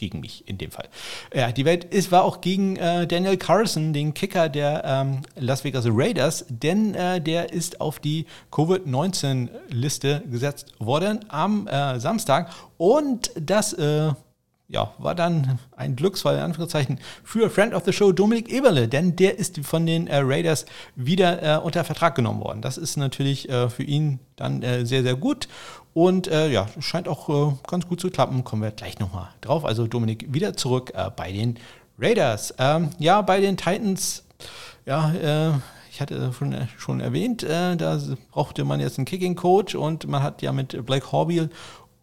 gegen 0.00 0.20
mich 0.20 0.48
in 0.48 0.58
dem 0.58 0.70
Fall. 0.70 0.88
Ja, 1.32 1.52
die 1.52 1.64
Welt 1.64 1.84
ist, 1.84 2.10
war 2.10 2.24
auch 2.24 2.40
gegen 2.40 2.76
äh, 2.76 3.06
Daniel 3.06 3.36
Carson, 3.36 3.92
den 3.92 4.14
Kicker 4.14 4.48
der 4.48 4.82
ähm, 4.84 5.20
Las 5.36 5.62
Vegas 5.62 5.84
Raiders, 5.88 6.46
denn 6.48 6.94
äh, 6.94 7.20
der 7.20 7.52
ist 7.52 7.80
auf 7.80 8.00
die 8.00 8.26
Covid-19-Liste 8.50 10.22
gesetzt 10.28 10.72
worden 10.78 11.20
am 11.28 11.68
äh, 11.68 12.00
Samstag 12.00 12.50
und 12.78 13.30
das 13.36 13.74
äh, 13.74 14.12
ja, 14.70 14.92
war 14.98 15.16
dann 15.16 15.58
ein 15.76 15.96
Glücksfall 15.96 16.36
in 16.36 16.42
Anführungszeichen 16.42 17.00
für 17.24 17.50
Friend 17.50 17.74
of 17.74 17.84
the 17.84 17.92
Show 17.92 18.12
Dominik 18.12 18.48
Eberle, 18.48 18.86
denn 18.86 19.16
der 19.16 19.36
ist 19.36 19.58
von 19.64 19.84
den 19.84 20.06
äh, 20.06 20.18
Raiders 20.18 20.64
wieder 20.94 21.42
äh, 21.42 21.58
unter 21.58 21.82
Vertrag 21.82 22.14
genommen 22.14 22.40
worden. 22.40 22.62
Das 22.62 22.78
ist 22.78 22.96
natürlich 22.96 23.48
äh, 23.48 23.68
für 23.68 23.82
ihn 23.82 24.20
dann 24.36 24.62
äh, 24.62 24.86
sehr, 24.86 25.02
sehr 25.02 25.16
gut 25.16 25.48
und 25.92 26.28
äh, 26.28 26.50
ja, 26.50 26.68
scheint 26.78 27.08
auch 27.08 27.28
äh, 27.28 27.56
ganz 27.66 27.88
gut 27.88 28.00
zu 28.00 28.10
klappen. 28.10 28.44
Kommen 28.44 28.62
wir 28.62 28.70
gleich 28.70 29.00
nochmal 29.00 29.28
drauf. 29.40 29.64
Also 29.64 29.88
Dominik 29.88 30.32
wieder 30.32 30.54
zurück 30.54 30.92
bei 31.16 31.32
den 31.32 31.58
Raiders. 31.98 32.54
Ähm, 32.58 32.90
ja, 32.98 33.22
bei 33.22 33.40
den 33.40 33.56
Titans, 33.56 34.24
ja, 34.86 35.60
ich 35.90 36.00
hatte 36.00 36.32
schon, 36.32 36.56
schon 36.78 37.00
erwähnt, 37.00 37.42
da 37.42 37.98
brauchte 38.30 38.64
man 38.64 38.80
jetzt 38.80 38.98
einen 38.98 39.04
Kicking-Coach 39.04 39.74
und 39.74 40.06
man 40.06 40.22
hat 40.22 40.40
ja 40.42 40.52
mit 40.52 40.86
Blake 40.86 41.12
Horbiel 41.12 41.50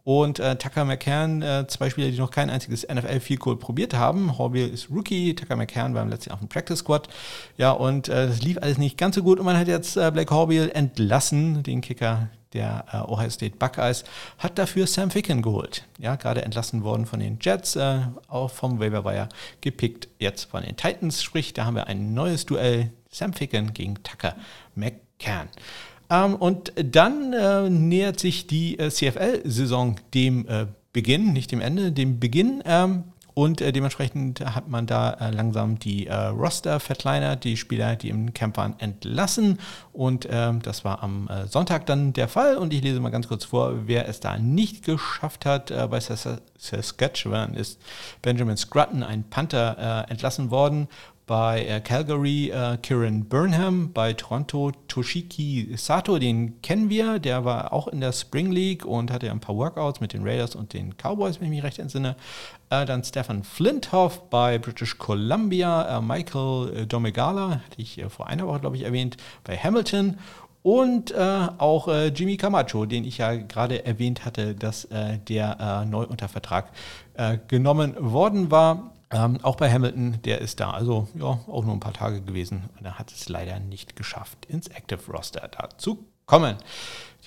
und 0.08 0.40
äh, 0.40 0.56
Tucker 0.56 0.86
McCann, 0.86 1.42
äh, 1.42 1.68
zwei 1.68 1.90
Spieler, 1.90 2.10
die 2.10 2.18
noch 2.18 2.32
kein 2.32 2.50
einziges 2.50 2.88
NFL 2.88 3.20
Field 3.20 3.42
Goal 3.42 3.58
probiert 3.58 3.94
haben. 3.94 4.38
Horbiel 4.38 4.70
ist 4.70 4.90
Rookie, 4.90 5.36
Tucker 5.36 5.58
McCann 5.58 5.94
war 5.94 6.02
im 6.02 6.08
letzten 6.08 6.30
Jahr 6.30 6.36
auf 6.36 6.40
dem 6.40 6.48
Practice 6.48 6.80
Squad. 6.80 7.10
Ja, 7.58 7.72
und 7.72 8.08
äh, 8.08 8.28
das 8.28 8.42
lief 8.42 8.58
alles 8.62 8.78
nicht 8.78 8.98
ganz 8.98 9.16
so 9.16 9.24
gut 9.24 9.38
und 9.38 9.44
man 9.46 9.58
hat 9.58 9.68
jetzt 9.68 9.98
äh, 9.98 10.10
Blake 10.10 10.34
Horbiel 10.34 10.72
entlassen, 10.74 11.62
den 11.62 11.82
Kicker 11.82 12.30
der 12.54 12.86
äh, 12.94 13.12
Ohio 13.12 13.30
State 13.30 13.58
Buckeyes, 13.58 14.06
hat 14.38 14.58
dafür 14.58 14.88
Sam 14.88 15.12
Ficken 15.12 15.42
geholt. 15.42 15.84
Ja, 16.00 16.16
gerade 16.16 16.42
entlassen 16.42 16.86
worden 16.86 17.06
von 17.06 17.20
den 17.20 17.40
Jets, 17.42 17.76
äh, 17.76 18.00
auch 18.30 18.50
vom 18.50 18.80
Waiver 18.80 19.04
Wire 19.04 19.28
gepickt, 19.60 20.08
jetzt 20.20 20.46
von 20.46 20.64
den 20.64 20.78
Titans. 20.78 21.22
Sprich, 21.22 21.52
da 21.52 21.66
haben 21.66 21.76
wir 21.76 21.88
ein 21.88 22.14
neues 22.14 22.46
Duell, 22.46 22.94
Sam 23.12 23.34
Ficken 23.34 23.74
gegen 23.74 24.02
Tucker 24.04 24.38
McCann. 24.74 25.50
Ähm, 26.10 26.36
und 26.36 26.74
dann 26.76 27.34
äh, 27.34 27.70
nähert 27.70 28.20
sich 28.20 28.48
die 28.48 28.80
äh, 28.80 28.90
CFL-Saison 28.90 29.98
dem 30.14 30.48
äh, 30.48 30.68
Beginn, 30.94 31.34
nicht 31.34 31.52
dem 31.52 31.62
Ende, 31.62 31.92
dem 31.92 32.20
Beginn. 32.20 32.64
Ähm, 32.66 33.04
und 33.34 33.62
äh, 33.62 33.72
dementsprechend 33.72 34.42
hat 34.42 34.68
man 34.68 34.88
da 34.88 35.12
äh, 35.12 35.30
langsam 35.30 35.78
die 35.78 36.08
äh, 36.08 36.16
Roster 36.16 36.80
verkleinert, 36.80 37.44
die 37.44 37.56
Spieler, 37.56 37.96
die 37.96 38.10
im 38.10 38.34
Camp 38.34 38.58
waren, 38.58 38.74
entlassen. 38.80 39.60
Und 39.94 40.28
ähm, 40.32 40.62
das 40.64 40.84
war 40.84 41.04
am 41.04 41.30
Sonntag 41.48 41.86
dann 41.86 42.14
der 42.14 42.28
Fall. 42.28 42.58
Und 42.58 42.74
ich 42.74 42.82
lese 42.82 43.00
mal 43.00 43.12
ganz 43.12 43.28
kurz 43.28 43.46
vor, 43.46 43.88
wer 43.88 44.08
es 44.08 44.20
da 44.20 44.40
nicht 44.40 44.84
geschafft 44.84 45.46
hat. 45.46 45.72
bei 45.90 46.00
Saskatchewan 46.00 47.54
ist 47.54 47.80
Benjamin 48.22 48.58
Scrutton, 48.58 49.04
ein 49.04 49.24
Panther, 49.24 50.06
entlassen 50.10 50.52
worden 50.52 50.88
bei 51.28 51.66
äh, 51.66 51.82
Calgary 51.82 52.50
äh, 52.50 52.78
Kieran 52.78 53.26
Burnham, 53.26 53.92
bei 53.92 54.14
Toronto 54.14 54.72
Toshiki 54.88 55.76
Sato, 55.76 56.18
den 56.18 56.62
kennen 56.62 56.90
wir, 56.90 57.20
der 57.20 57.44
war 57.44 57.74
auch 57.74 57.90
in 57.90 58.00
der 58.00 58.14
Spring 58.14 58.50
League 58.50 58.86
und 58.86 59.12
hatte 59.12 59.30
ein 59.30 59.42
paar 59.42 59.58
Workouts 59.58 60.00
mit 60.00 60.14
den 60.14 60.26
Raiders 60.26 60.56
und 60.56 60.74
den 60.74 60.96
Cowboys, 60.96 61.40
wenn 61.40 61.48
ich 61.48 61.56
mich 61.56 61.64
recht 61.64 61.80
entsinne. 61.80 62.16
Äh, 62.70 62.86
dann 62.86 63.04
Stefan 63.04 63.44
Flinthoff 63.44 64.30
bei 64.30 64.58
British 64.58 64.98
Columbia, 64.98 65.98
äh, 65.98 66.02
Michael 66.02 66.74
äh, 66.74 66.88
Domegala, 66.88 67.62
hatte 67.66 67.82
ich 67.82 68.00
äh, 68.00 68.10
vor 68.10 68.28
einer 68.28 68.48
Woche, 68.48 68.62
glaube 68.62 68.78
ich, 68.78 68.84
erwähnt, 68.84 69.18
bei 69.44 69.58
Hamilton 69.58 70.20
und 70.64 71.12
äh, 71.12 71.48
auch 71.58 71.90
äh, 71.90 72.08
Jimmy 72.08 72.38
Camacho, 72.38 72.86
den 72.86 73.04
ich 73.04 73.18
ja 73.18 73.36
gerade 73.36 73.86
erwähnt 73.86 74.24
hatte, 74.24 74.56
dass 74.56 74.86
äh, 74.86 75.18
der 75.18 75.86
neu 75.86 76.06
unter 76.06 76.30
Vertrag 76.30 76.72
genommen 77.48 77.96
worden 77.98 78.52
war. 78.52 78.92
Ähm, 79.10 79.40
auch 79.42 79.56
bei 79.56 79.72
Hamilton, 79.72 80.20
der 80.26 80.42
ist 80.42 80.60
da, 80.60 80.72
also 80.72 81.08
ja, 81.16 81.26
auch 81.26 81.64
nur 81.64 81.74
ein 81.74 81.80
paar 81.80 81.94
Tage 81.94 82.22
gewesen. 82.22 82.70
Und 82.78 82.86
er 82.86 83.00
hat 83.00 83.12
es 83.12 83.30
leider 83.30 83.60
nicht 83.60 83.96
geschafft, 83.96 84.46
ins 84.48 84.68
Active 84.68 85.00
Roster 85.12 85.48
da 85.48 85.70
zu 85.78 86.06
kommen. 86.26 86.58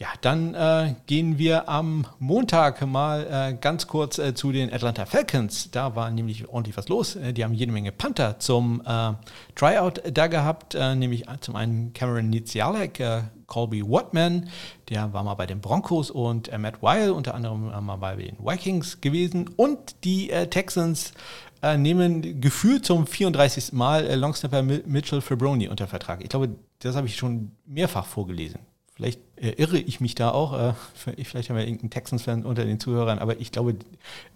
Ja, 0.01 0.09
dann 0.23 0.55
äh, 0.55 0.95
gehen 1.07 1.37
wir 1.37 1.69
am 1.69 2.07
Montag 2.19 2.87
mal 2.87 3.27
äh, 3.51 3.55
ganz 3.55 3.87
kurz 3.87 4.19
äh, 4.19 4.33
zu 4.35 4.51
den 4.51 4.73
Atlanta 4.73 5.05
Falcons. 5.05 5.71
Da 5.73 5.95
war 5.95 6.11
nämlich 6.11 6.49
ordentlich 6.49 6.79
was 6.79 6.88
los. 6.88 7.16
Äh, 7.16 7.35
die 7.35 7.45
haben 7.45 7.53
jede 7.53 7.71
Menge 7.71 7.93
Panther 7.93 8.38
zum 8.38 8.81
äh, 8.87 9.12
Tryout 9.57 10.01
da 10.11 10.27
gehabt, 10.29 10.75
äh, 10.75 10.95
nämlich 10.95 11.27
zum 11.40 11.55
einen 11.55 11.93
Cameron 11.93 12.31
Nizialek, 12.31 13.03
Colby 13.47 13.83
Watman, 13.83 14.49
der 14.88 15.12
war 15.12 15.23
mal 15.23 15.35
bei 15.35 15.45
den 15.45 15.61
Broncos 15.61 16.11
und 16.11 16.57
Matt 16.57 16.83
Weil 16.83 17.11
unter 17.11 17.35
anderem 17.35 17.85
mal 17.85 17.97
bei 17.97 18.16
den 18.16 18.38
Vikings 18.38 19.03
gewesen 19.03 19.51
und 19.57 20.05
die 20.05 20.29
Texans 20.51 21.12
äh, 21.62 21.77
nehmen 21.77 22.40
gefühlt 22.40 22.85
zum 22.85 23.07
34. 23.07 23.73
Mal 23.73 24.07
äh, 24.07 24.14
Longsnapper 24.14 24.62
Mitchell 24.62 25.20
Fabroni 25.20 25.68
unter 25.68 25.87
Vertrag. 25.87 26.23
Ich 26.23 26.29
glaube, 26.31 26.51
das 26.81 26.96
habe 26.96 27.07
ich 27.07 27.16
schon 27.16 27.53
mehrfach 27.66 28.07
vorgelesen. 28.07 28.61
Vielleicht 28.94 29.20
äh, 29.37 29.51
irre 29.53 29.79
ich 29.79 30.01
mich 30.01 30.14
da 30.14 30.31
auch. 30.31 30.53
Äh, 30.53 30.75
vielleicht 31.25 31.51
haben 31.51 31.57
wir 31.57 31.64
irgendeinen 31.64 31.90
Texans-Fan 31.90 32.44
unter 32.44 32.64
den 32.64 32.81
Zuhörern, 32.81 33.18
aber 33.18 33.40
ich 33.40 33.53
glaube, 33.53 33.77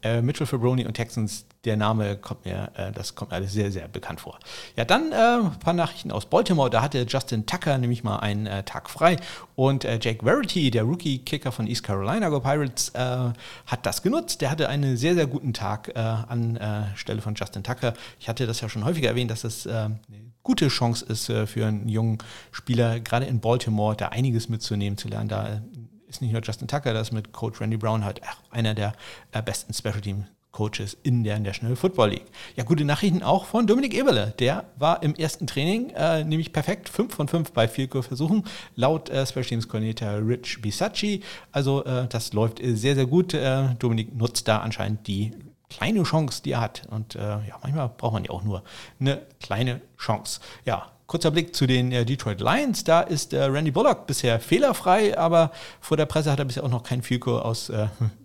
äh, 0.02 0.22
Mitchell 0.22 0.46
Fabroni 0.46 0.86
und 0.86 0.94
Texans, 0.94 1.46
der 1.64 1.76
Name 1.76 2.16
kommt 2.16 2.44
mir, 2.44 2.70
äh, 2.74 2.92
das 2.92 3.14
kommt 3.14 3.30
mir 3.30 3.36
alles 3.36 3.52
sehr, 3.52 3.70
sehr 3.70 3.88
bekannt 3.88 4.20
vor. 4.20 4.38
Ja, 4.76 4.84
dann 4.84 5.12
äh, 5.12 5.14
ein 5.14 5.58
paar 5.60 5.74
Nachrichten 5.74 6.10
aus 6.10 6.26
Baltimore. 6.26 6.70
Da 6.70 6.82
hatte 6.82 7.06
Justin 7.08 7.46
Tucker 7.46 7.78
nämlich 7.78 8.02
mal 8.02 8.18
einen 8.18 8.46
äh, 8.46 8.62
Tag 8.62 8.88
frei 8.88 9.16
und 9.56 9.84
Jake 9.84 10.24
Verity, 10.24 10.70
der 10.70 10.82
Rookie-Kicker 10.82 11.52
von 11.52 11.68
East 11.68 11.84
Carolina 11.84 12.28
Go 12.28 12.40
Pirates, 12.40 12.92
hat 12.94 13.86
das 13.86 14.02
genutzt. 14.02 14.40
Der 14.40 14.50
hatte 14.50 14.68
einen 14.68 14.96
sehr, 14.96 15.14
sehr 15.14 15.28
guten 15.28 15.52
Tag 15.52 15.96
an 15.96 16.58
Stelle 16.96 17.22
von 17.22 17.36
Justin 17.36 17.62
Tucker. 17.62 17.94
Ich 18.18 18.28
hatte 18.28 18.48
das 18.48 18.60
ja 18.60 18.68
schon 18.68 18.84
häufiger 18.84 19.10
erwähnt, 19.10 19.30
dass 19.30 19.42
das 19.42 19.64
eine 19.68 20.00
gute 20.42 20.66
Chance 20.66 21.04
ist 21.04 21.26
für 21.26 21.66
einen 21.66 21.88
jungen 21.88 22.18
Spieler, 22.50 22.98
gerade 22.98 23.26
in 23.26 23.38
Baltimore, 23.38 23.94
da 23.94 24.08
einiges 24.08 24.48
mitzunehmen 24.48 24.94
kennenzulernen. 24.94 25.28
Da 25.28 25.60
ist 26.08 26.22
nicht 26.22 26.32
nur 26.32 26.42
Justin 26.42 26.68
Tucker, 26.68 26.92
da 26.92 27.00
ist 27.00 27.12
mit 27.12 27.32
Coach 27.32 27.60
Randy 27.60 27.76
Brown 27.76 28.04
halt 28.04 28.20
einer 28.50 28.74
der 28.74 28.94
äh, 29.32 29.42
besten 29.42 29.74
Special 29.74 30.00
Team 30.00 30.26
Coaches 30.54 30.96
in 31.02 31.24
der 31.24 31.40
National 31.40 31.74
Football 31.74 32.10
League. 32.10 32.26
Ja, 32.54 32.62
gute 32.62 32.84
Nachrichten 32.84 33.24
auch 33.24 33.44
von 33.44 33.66
Dominik 33.66 33.92
Eberle. 33.92 34.34
Der 34.38 34.64
war 34.76 35.02
im 35.02 35.16
ersten 35.16 35.48
Training 35.48 35.90
äh, 35.90 36.22
nämlich 36.22 36.52
perfekt. 36.52 36.88
5 36.88 37.12
von 37.12 37.28
5 37.28 37.52
bei 37.52 37.66
Field 37.66 37.90
Goal 37.90 38.04
Versuchen, 38.04 38.44
laut 38.76 39.10
äh, 39.10 39.26
Special 39.26 39.44
Teams 39.44 39.68
Coordinator 39.68 40.20
Rich 40.24 40.62
Bisacci. 40.62 41.22
Also 41.50 41.84
äh, 41.84 42.06
das 42.08 42.32
läuft 42.32 42.60
sehr, 42.62 42.94
sehr 42.94 43.06
gut. 43.06 43.34
Äh, 43.34 43.74
Dominik 43.80 44.14
nutzt 44.14 44.46
da 44.46 44.58
anscheinend 44.58 45.08
die 45.08 45.32
kleine 45.68 46.04
Chance, 46.04 46.40
die 46.44 46.52
er 46.52 46.60
hat. 46.60 46.82
Und 46.88 47.16
äh, 47.16 47.20
ja, 47.20 47.58
manchmal 47.60 47.88
braucht 47.88 48.12
man 48.12 48.24
ja 48.24 48.30
auch 48.30 48.44
nur 48.44 48.62
eine 49.00 49.22
kleine 49.40 49.80
Chance. 49.98 50.40
Ja, 50.64 50.86
Kurzer 51.06 51.32
Blick 51.32 51.54
zu 51.54 51.66
den 51.66 51.90
äh, 51.90 52.04
Detroit 52.06 52.40
Lions. 52.40 52.84
Da 52.84 53.00
ist 53.00 53.34
Randy 53.34 53.72
Bullock 53.72 54.06
bisher 54.06 54.38
fehlerfrei, 54.38 55.18
aber 55.18 55.50
vor 55.80 55.96
der 55.96 56.06
Presse 56.06 56.30
hat 56.30 56.38
er 56.38 56.44
bisher 56.44 56.62
auch 56.62 56.70
noch 56.70 56.84
kein 56.84 57.02
Fico 57.02 57.38
aus 57.38 57.70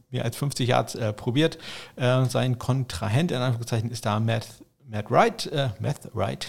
mehr 0.10 0.26
als 0.26 0.38
50 0.38 0.69
Yards 0.69 0.95
äh, 0.95 1.13
probiert. 1.13 1.58
Äh, 1.95 2.26
sein 2.26 2.60
Kontrahent 2.60 3.32
in 3.32 3.38
Anführungszeichen 3.38 3.91
ist 3.91 4.06
da 4.06 4.19
Matt, 4.19 4.48
Matt 4.88 5.12
Wright. 5.12 5.48
Äh, 5.48 5.69
Matt 5.80 6.10
Wright. 6.13 6.48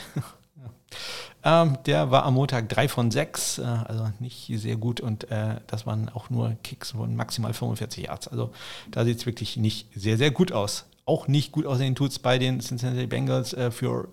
ähm, 1.44 1.79
der 1.87 2.11
war 2.11 2.25
am 2.25 2.35
Montag 2.35 2.68
3 2.68 2.88
von 2.88 3.11
6, 3.11 3.61
also 3.61 4.11
nicht 4.18 4.51
sehr 4.55 4.77
gut 4.77 5.01
und 5.01 5.27
das 5.66 5.87
waren 5.87 6.09
auch 6.09 6.31
nur 6.31 6.57
Kicks 6.62 6.90
von 6.90 7.14
maximal 7.14 7.53
45 7.53 8.07
Yards. 8.07 8.29
Also 8.29 8.51
da 8.90 9.05
sieht 9.05 9.18
es 9.18 9.27
wirklich 9.27 9.57
nicht 9.57 9.88
sehr, 9.94 10.16
sehr 10.16 10.31
gut 10.31 10.53
aus 10.53 10.87
auch 11.11 11.27
nicht 11.27 11.51
gut 11.51 11.66
aussehen 11.66 11.96
tut 11.96 12.12
es 12.12 12.18
bei 12.20 12.38
den 12.38 12.61
Cincinnati 12.61 13.07
Bengals 13.09 13.53
äh, 13.53 13.73
für 13.73 14.09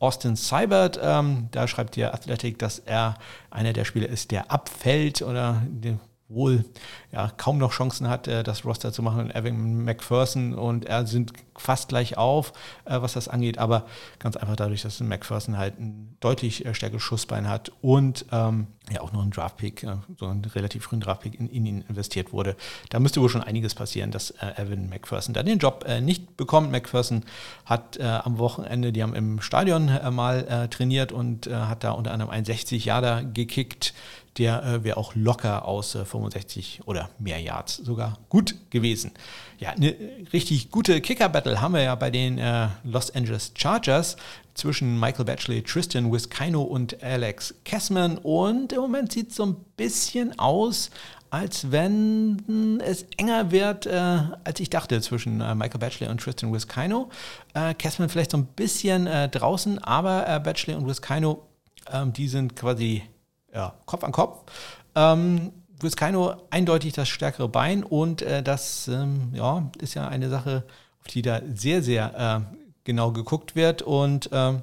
Austin 0.00 0.34
Seibert. 0.34 0.98
Ähm, 1.00 1.48
da 1.52 1.68
schreibt 1.68 1.94
der 1.94 2.12
Athletic, 2.12 2.58
dass 2.58 2.80
er 2.80 3.16
einer 3.50 3.72
der 3.72 3.84
Spieler 3.84 4.08
ist, 4.08 4.32
der 4.32 4.50
abfällt 4.50 5.22
oder 5.22 5.62
wohl 6.30 6.64
ja, 7.12 7.30
kaum 7.36 7.58
noch 7.58 7.72
Chancen 7.72 8.08
hat, 8.08 8.28
äh, 8.28 8.42
das 8.42 8.64
Roster 8.64 8.92
zu 8.92 9.02
machen. 9.02 9.30
Evan 9.30 9.84
McPherson 9.84 10.54
und 10.54 10.84
er 10.86 11.06
sind 11.06 11.32
fast 11.56 11.88
gleich 11.88 12.16
auf, 12.16 12.52
äh, 12.84 13.02
was 13.02 13.12
das 13.14 13.28
angeht, 13.28 13.58
aber 13.58 13.84
ganz 14.18 14.36
einfach 14.36 14.56
dadurch, 14.56 14.82
dass 14.82 15.00
McPherson 15.00 15.58
halt 15.58 15.78
ein 15.78 16.16
deutlich 16.20 16.64
äh, 16.64 16.72
stärkeres 16.72 17.02
Schussbein 17.02 17.48
hat 17.48 17.72
und 17.82 18.24
ähm, 18.32 18.68
ja 18.90 19.00
auch 19.02 19.12
noch 19.12 19.22
ein 19.22 19.30
Draftpick, 19.30 19.86
so 20.18 20.26
ein 20.26 20.44
relativ 20.44 20.84
frühen 20.84 21.00
Draftpick 21.00 21.38
in, 21.38 21.48
in, 21.48 21.66
ihn 21.66 21.84
investiert 21.88 22.32
wurde. 22.32 22.56
Da 22.88 22.98
müsste 22.98 23.20
wohl 23.20 23.28
schon 23.28 23.42
einiges 23.42 23.74
passieren, 23.74 24.10
dass 24.10 24.32
Evan 24.56 24.88
McPherson 24.88 25.32
da 25.32 25.44
den 25.44 25.58
Job 25.58 25.86
nicht 26.02 26.36
bekommt. 26.36 26.72
McPherson 26.72 27.22
hat 27.64 28.00
am 28.00 28.38
Wochenende, 28.38 28.92
die 28.92 29.04
haben 29.04 29.14
im 29.14 29.40
Stadion 29.40 29.92
mal 30.10 30.68
trainiert 30.70 31.12
und 31.12 31.46
hat 31.46 31.84
da 31.84 31.92
unter 31.92 32.10
anderem 32.10 32.32
ein 32.32 32.44
60 32.44 32.84
Jahre 32.84 33.24
gekickt 33.32 33.94
der 34.38 34.62
äh, 34.62 34.84
wäre 34.84 34.96
auch 34.96 35.14
locker 35.14 35.66
aus 35.66 35.94
äh, 35.94 36.04
65 36.04 36.82
oder 36.86 37.10
mehr 37.18 37.40
Yards 37.40 37.76
sogar 37.76 38.18
gut 38.28 38.54
gewesen. 38.70 39.12
Ja, 39.58 39.70
eine 39.70 39.94
richtig 40.32 40.70
gute 40.70 41.00
Kicker-Battle 41.00 41.60
haben 41.60 41.74
wir 41.74 41.82
ja 41.82 41.94
bei 41.94 42.10
den 42.10 42.38
äh, 42.38 42.68
Los 42.84 43.10
Angeles 43.14 43.52
Chargers 43.56 44.16
zwischen 44.54 44.98
Michael 44.98 45.24
Batchley, 45.24 45.62
Tristan 45.62 46.12
Wiskino 46.12 46.62
und 46.62 47.02
Alex 47.02 47.54
Kessman. 47.64 48.18
Und 48.18 48.72
im 48.72 48.80
Moment 48.80 49.12
sieht 49.12 49.30
es 49.30 49.36
so 49.36 49.46
ein 49.46 49.56
bisschen 49.76 50.38
aus, 50.38 50.90
als 51.30 51.70
wenn 51.70 52.80
es 52.84 53.06
enger 53.16 53.50
wird, 53.50 53.86
äh, 53.86 53.92
als 54.44 54.60
ich 54.60 54.70
dachte, 54.70 55.00
zwischen 55.00 55.40
äh, 55.40 55.54
Michael 55.54 55.80
Batchley 55.80 56.08
und 56.08 56.20
Tristan 56.20 56.52
Wiskino. 56.52 57.08
Äh, 57.54 57.74
Kessman 57.74 58.08
vielleicht 58.08 58.32
so 58.32 58.38
ein 58.38 58.46
bisschen 58.46 59.06
äh, 59.06 59.28
draußen, 59.28 59.78
aber 59.78 60.28
äh, 60.28 60.40
Batchley 60.40 60.74
und 60.74 60.86
Wiskino, 60.86 61.46
ähm, 61.92 62.12
die 62.12 62.28
sind 62.28 62.56
quasi 62.56 63.02
ja, 63.54 63.74
Kopf 63.86 64.04
an 64.04 64.12
Kopf. 64.12 64.50
Ähm, 64.94 65.52
Vizcaino 65.82 66.34
eindeutig 66.50 66.92
das 66.92 67.08
stärkere 67.08 67.48
Bein 67.48 67.84
und 67.84 68.22
äh, 68.22 68.42
das 68.42 68.88
ähm, 68.88 69.30
ja, 69.32 69.70
ist 69.78 69.94
ja 69.94 70.08
eine 70.08 70.28
Sache, 70.28 70.64
auf 71.00 71.06
die 71.06 71.22
da 71.22 71.40
sehr, 71.54 71.82
sehr 71.82 72.46
äh, 72.50 72.56
genau 72.84 73.12
geguckt 73.12 73.56
wird. 73.56 73.82
Und 73.82 74.30
ähm, 74.32 74.62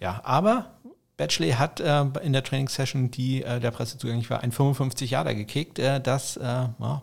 ja, 0.00 0.20
aber 0.24 0.70
Batchley 1.16 1.52
hat 1.52 1.80
äh, 1.80 2.04
in 2.22 2.32
der 2.32 2.44
Trainingssession, 2.44 3.10
die 3.10 3.42
äh, 3.42 3.60
der 3.60 3.70
Presse 3.70 3.98
zugänglich 3.98 4.30
war, 4.30 4.40
ein 4.40 4.52
55 4.52 5.10
Jahre 5.10 5.34
gekickt. 5.34 5.78
Äh, 5.78 6.00
das 6.00 6.36
äh, 6.36 6.42
ja, 6.44 7.02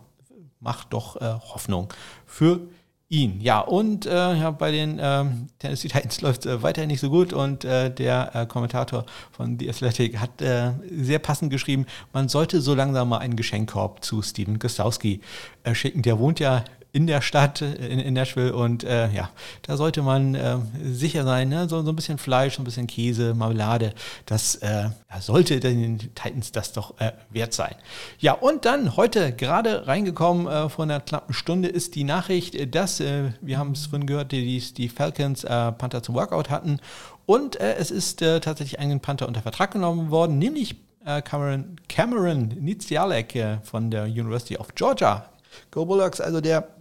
macht 0.60 0.92
doch 0.92 1.20
Hoffnung 1.20 1.92
für 2.24 2.60
ihn. 3.08 3.40
Ja, 3.40 3.60
und 3.60 4.04
äh, 4.06 4.10
ja, 4.10 4.50
bei 4.50 4.72
den 4.72 4.98
ähm, 5.00 5.46
Tennessee 5.58 5.88
Titans 5.88 6.20
läuft 6.22 6.46
es 6.46 6.52
äh, 6.52 6.62
weiterhin 6.62 6.88
nicht 6.88 7.00
so 7.00 7.08
gut 7.08 7.32
und 7.32 7.64
äh, 7.64 7.90
der 7.90 8.34
äh, 8.34 8.46
Kommentator 8.46 9.06
von 9.30 9.58
The 9.58 9.68
Athletic 9.68 10.18
hat 10.18 10.42
äh, 10.42 10.72
sehr 10.90 11.20
passend 11.20 11.50
geschrieben, 11.50 11.86
man 12.12 12.28
sollte 12.28 12.60
so 12.60 12.74
langsam 12.74 13.08
mal 13.08 13.18
einen 13.18 13.36
Geschenkkorb 13.36 14.04
zu 14.04 14.22
Steven 14.22 14.58
Gostowski 14.58 15.20
äh, 15.62 15.74
schicken. 15.74 16.02
Der 16.02 16.18
wohnt 16.18 16.40
ja 16.40 16.64
in 16.96 17.06
der 17.06 17.20
Stadt, 17.20 17.60
in, 17.60 17.98
in 17.98 18.14
Nashville. 18.14 18.56
Und 18.56 18.82
äh, 18.82 19.10
ja, 19.12 19.28
da 19.60 19.76
sollte 19.76 20.00
man 20.00 20.34
äh, 20.34 20.56
sicher 20.82 21.24
sein, 21.24 21.50
ne? 21.50 21.68
so, 21.68 21.82
so 21.82 21.92
ein 21.92 21.96
bisschen 21.96 22.16
Fleisch, 22.16 22.56
so 22.56 22.62
ein 22.62 22.64
bisschen 22.64 22.86
Käse, 22.86 23.34
Marmelade. 23.34 23.92
Das 24.24 24.54
äh, 24.56 24.88
sollte 25.20 25.60
den 25.60 25.98
Titans 25.98 26.52
das 26.52 26.72
doch 26.72 26.98
äh, 26.98 27.12
wert 27.28 27.52
sein. 27.52 27.74
Ja, 28.18 28.32
und 28.32 28.64
dann 28.64 28.96
heute 28.96 29.32
gerade 29.32 29.86
reingekommen 29.86 30.46
äh, 30.46 30.70
vor 30.70 30.84
einer 30.84 31.00
knappen 31.00 31.34
Stunde 31.34 31.68
ist 31.68 31.96
die 31.96 32.04
Nachricht, 32.04 32.74
dass, 32.74 32.98
äh, 33.00 33.24
wir 33.42 33.58
haben 33.58 33.72
es 33.72 33.84
vorhin 33.84 34.06
gehört, 34.06 34.32
die, 34.32 34.58
die 34.58 34.88
Falcons 34.88 35.42
Panther 35.42 36.02
zum 36.02 36.14
Workout 36.14 36.48
hatten. 36.48 36.80
Und 37.26 37.56
es 37.56 37.90
ist 37.90 38.20
tatsächlich 38.20 38.78
ein 38.78 39.00
Panther 39.00 39.28
unter 39.28 39.42
Vertrag 39.42 39.72
genommen 39.72 40.10
worden, 40.10 40.38
nämlich 40.38 40.76
Cameron, 41.24 41.76
Cameron 41.88 42.48
Nizialek 42.60 43.60
von 43.64 43.90
der 43.90 44.04
University 44.04 44.56
of 44.56 44.74
Georgia. 44.74 45.28
Go 45.70 45.84
Bulldogs, 45.84 46.20
also 46.20 46.40
der 46.40 46.75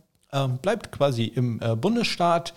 bleibt 0.62 0.92
quasi 0.92 1.26
im 1.26 1.60
äh, 1.62 1.76
Bundesstaat 1.76 2.54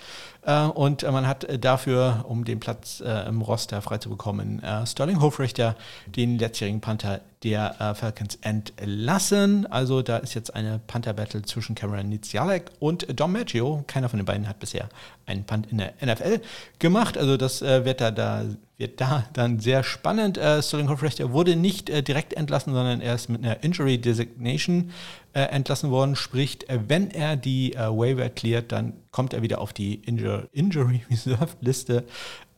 und 0.74 1.02
man 1.02 1.26
hat 1.26 1.44
äh, 1.44 1.58
dafür, 1.58 2.24
um 2.28 2.44
den 2.44 2.60
Platz 2.60 3.00
im 3.00 3.42
Roster 3.42 3.82
frei 3.82 3.98
zu 3.98 4.08
bekommen, 4.08 4.62
Sterling 4.86 5.20
Hofrichter, 5.20 5.76
den 6.06 6.38
letztjährigen 6.38 6.80
Panther 6.80 7.20
der 7.42 7.94
Falcons, 7.96 8.36
entlassen. 8.42 9.66
Also 9.66 10.02
da 10.02 10.18
ist 10.18 10.34
jetzt 10.34 10.54
eine 10.54 10.80
Panther-Battle 10.86 11.42
zwischen 11.42 11.74
Cameron 11.74 12.08
Nizialek 12.08 12.70
und 12.80 13.06
Dom 13.18 13.32
Maggio. 13.32 13.84
Keiner 13.86 14.08
von 14.08 14.18
den 14.18 14.26
beiden 14.26 14.48
hat 14.48 14.58
bisher 14.58 14.88
einen 15.26 15.44
Punt 15.44 15.70
in 15.70 15.78
der 15.78 15.94
NFL 16.02 16.40
gemacht. 16.78 17.16
Also 17.16 17.36
das 17.36 17.60
wird 17.60 18.00
da, 18.00 18.10
da 18.10 18.44
wird 18.78 19.00
da 19.00 19.24
dann 19.32 19.58
sehr 19.58 19.82
spannend. 19.82 20.38
Äh, 20.38 20.62
Sterling 20.62 20.88
Hofrechter 20.88 21.32
wurde 21.32 21.56
nicht 21.56 21.90
äh, 21.90 22.02
direkt 22.02 22.32
entlassen, 22.32 22.72
sondern 22.72 23.00
er 23.00 23.16
ist 23.16 23.28
mit 23.28 23.44
einer 23.44 23.62
Injury 23.62 23.98
Designation 23.98 24.92
äh, 25.32 25.40
entlassen 25.40 25.90
worden. 25.90 26.14
Sprich, 26.14 26.70
äh, 26.70 26.78
wenn 26.86 27.10
er 27.10 27.36
die 27.36 27.74
äh, 27.74 27.88
Waiver 27.88 28.28
cleart, 28.30 28.70
dann 28.70 28.94
kommt 29.10 29.32
er 29.32 29.42
wieder 29.42 29.60
auf 29.60 29.72
die 29.72 29.94
Injur 29.94 30.48
Injury 30.52 31.02
Reserve 31.10 31.56
Liste. 31.60 32.04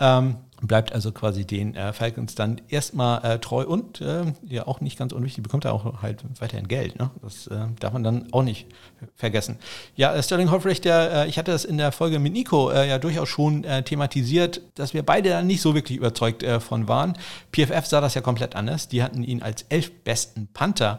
Ähm, 0.01 0.37
bleibt 0.61 0.93
also 0.93 1.13
quasi 1.13 1.45
den 1.45 1.75
äh, 1.75 1.93
Falcons 1.93 2.35
dann 2.35 2.61
erstmal 2.69 3.25
äh, 3.25 3.39
treu 3.39 3.65
und 3.65 4.01
äh, 4.01 4.33
ja 4.47 4.67
auch 4.67 4.81
nicht 4.81 4.99
ganz 4.99 5.13
unwichtig, 5.13 5.43
bekommt 5.43 5.65
er 5.65 5.73
auch 5.73 6.03
halt 6.03 6.23
weiterhin 6.39 6.69
Geld. 6.69 6.99
Ne? 6.99 7.11
Das 7.23 7.47
äh, 7.47 7.67
darf 7.79 7.93
man 7.93 8.05
dann 8.05 8.33
auch 8.33 8.43
nicht 8.43 8.67
vergessen. 9.15 9.59
Ja, 9.97 10.15
äh, 10.15 10.23
Sterling 10.23 10.51
Hoffrecht, 10.51 10.85
der, 10.85 11.13
äh, 11.13 11.29
ich 11.29 11.39
hatte 11.39 11.53
das 11.53 11.65
in 11.65 11.79
der 11.79 11.93
Folge 11.93 12.19
mit 12.19 12.33
Nico 12.33 12.71
ja 12.71 12.99
durchaus 12.99 13.29
schon 13.29 13.65
thematisiert, 13.85 14.61
dass 14.75 14.95
wir 14.95 15.03
beide 15.05 15.43
nicht 15.43 15.61
so 15.61 15.75
wirklich 15.75 15.99
überzeugt 15.99 16.45
von 16.61 16.89
waren. 16.89 17.15
PFF 17.53 17.87
sah 17.87 18.01
das 18.01 18.15
ja 18.15 18.21
komplett 18.21 18.55
anders. 18.55 18.89
Die 18.89 19.03
hatten 19.03 19.23
ihn 19.23 19.43
als 19.43 19.65
elf 19.69 19.91
besten 20.05 20.49
Panther 20.53 20.99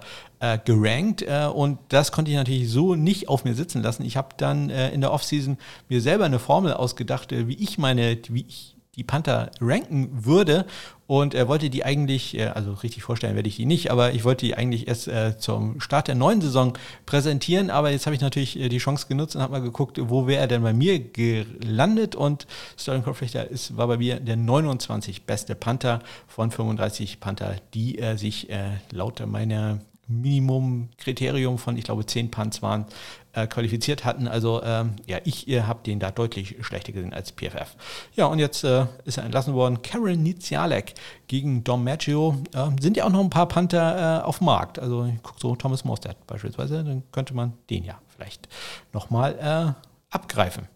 gerankt 0.65 1.25
und 1.53 1.79
das 1.89 2.11
konnte 2.11 2.31
ich 2.31 2.37
natürlich 2.37 2.69
so 2.69 2.95
nicht 2.95 3.29
auf 3.29 3.45
mir 3.45 3.53
sitzen 3.53 3.81
lassen. 3.81 4.03
Ich 4.03 4.17
habe 4.17 4.29
dann 4.37 4.69
in 4.69 5.01
der 5.01 5.11
Offseason 5.11 5.57
mir 5.89 6.01
selber 6.01 6.25
eine 6.25 6.39
Formel 6.39 6.73
ausgedacht, 6.73 7.31
wie 7.31 7.55
ich 7.55 7.77
meine, 7.77 8.17
wie 8.29 8.45
ich 8.47 8.75
die 9.01 9.03
Panther 9.03 9.49
ranken 9.59 10.25
würde. 10.25 10.65
Und 11.07 11.33
er 11.33 11.47
wollte 11.47 11.71
die 11.71 11.83
eigentlich, 11.83 12.37
äh, 12.37 12.45
also 12.45 12.73
richtig 12.73 13.03
vorstellen 13.03 13.35
werde 13.35 13.49
ich 13.49 13.55
die 13.55 13.65
nicht, 13.65 13.89
aber 13.89 14.13
ich 14.13 14.23
wollte 14.23 14.45
die 14.45 14.55
eigentlich 14.55 14.87
erst 14.87 15.07
äh, 15.07 15.37
zum 15.37 15.81
Start 15.81 16.07
der 16.07 16.15
neuen 16.15 16.39
Saison 16.39 16.77
präsentieren. 17.05 17.71
Aber 17.71 17.89
jetzt 17.89 18.05
habe 18.05 18.15
ich 18.15 18.21
natürlich 18.21 18.57
äh, 18.59 18.69
die 18.69 18.77
Chance 18.77 19.07
genutzt 19.07 19.35
und 19.35 19.41
habe 19.41 19.53
mal 19.53 19.61
geguckt, 19.61 19.97
wo 19.99 20.27
wäre 20.27 20.41
er 20.41 20.47
denn 20.47 20.61
bei 20.61 20.71
mir 20.71 20.99
gelandet. 20.99 22.15
Und 22.15 22.45
Sterling 22.77 23.03
Kopflichter 23.03 23.49
ist, 23.49 23.75
war 23.75 23.87
bei 23.87 23.97
mir 23.97 24.19
der 24.19 24.37
29 24.37 25.25
beste 25.25 25.55
Panther 25.55 25.99
von 26.27 26.51
35 26.51 27.19
Panther, 27.19 27.55
die 27.73 27.97
er 27.97 28.17
sich 28.17 28.47
laut 28.91 29.25
meiner 29.25 29.79
Minimum-Kriterium 30.11 31.57
von, 31.57 31.77
ich 31.77 31.83
glaube, 31.83 32.05
10 32.05 32.31
Punts 32.31 32.61
waren, 32.61 32.85
äh, 33.33 33.47
qualifiziert 33.47 34.03
hatten. 34.05 34.27
Also 34.27 34.61
ähm, 34.63 34.95
ja, 35.05 35.19
ich 35.23 35.47
äh, 35.47 35.61
habe 35.63 35.81
den 35.83 35.99
da 35.99 36.11
deutlich 36.11 36.57
schlechter 36.61 36.91
gesehen 36.91 37.13
als 37.13 37.31
PFF. 37.31 37.75
Ja, 38.15 38.25
und 38.25 38.39
jetzt 38.39 38.63
äh, 38.63 38.85
ist 39.05 39.17
er 39.17 39.23
entlassen 39.23 39.53
worden. 39.53 39.81
Karen 39.81 40.21
Nizialek 40.23 40.93
gegen 41.27 41.63
Dom 41.63 41.83
Maggio. 41.83 42.35
Ähm, 42.53 42.75
sind 42.79 42.97
ja 42.97 43.05
auch 43.05 43.09
noch 43.09 43.21
ein 43.21 43.29
paar 43.29 43.47
Panther 43.47 44.21
äh, 44.21 44.23
auf 44.23 44.39
dem 44.39 44.45
Markt. 44.45 44.79
Also 44.79 45.05
ich 45.05 45.21
gucke 45.23 45.39
so 45.39 45.55
Thomas 45.55 45.85
Mostert 45.85 46.27
beispielsweise, 46.27 46.83
dann 46.83 47.03
könnte 47.11 47.33
man 47.33 47.53
den 47.69 47.83
ja 47.83 47.99
vielleicht 48.09 48.49
nochmal 48.93 49.75
äh, 49.77 49.90
abgreifen. 50.11 50.67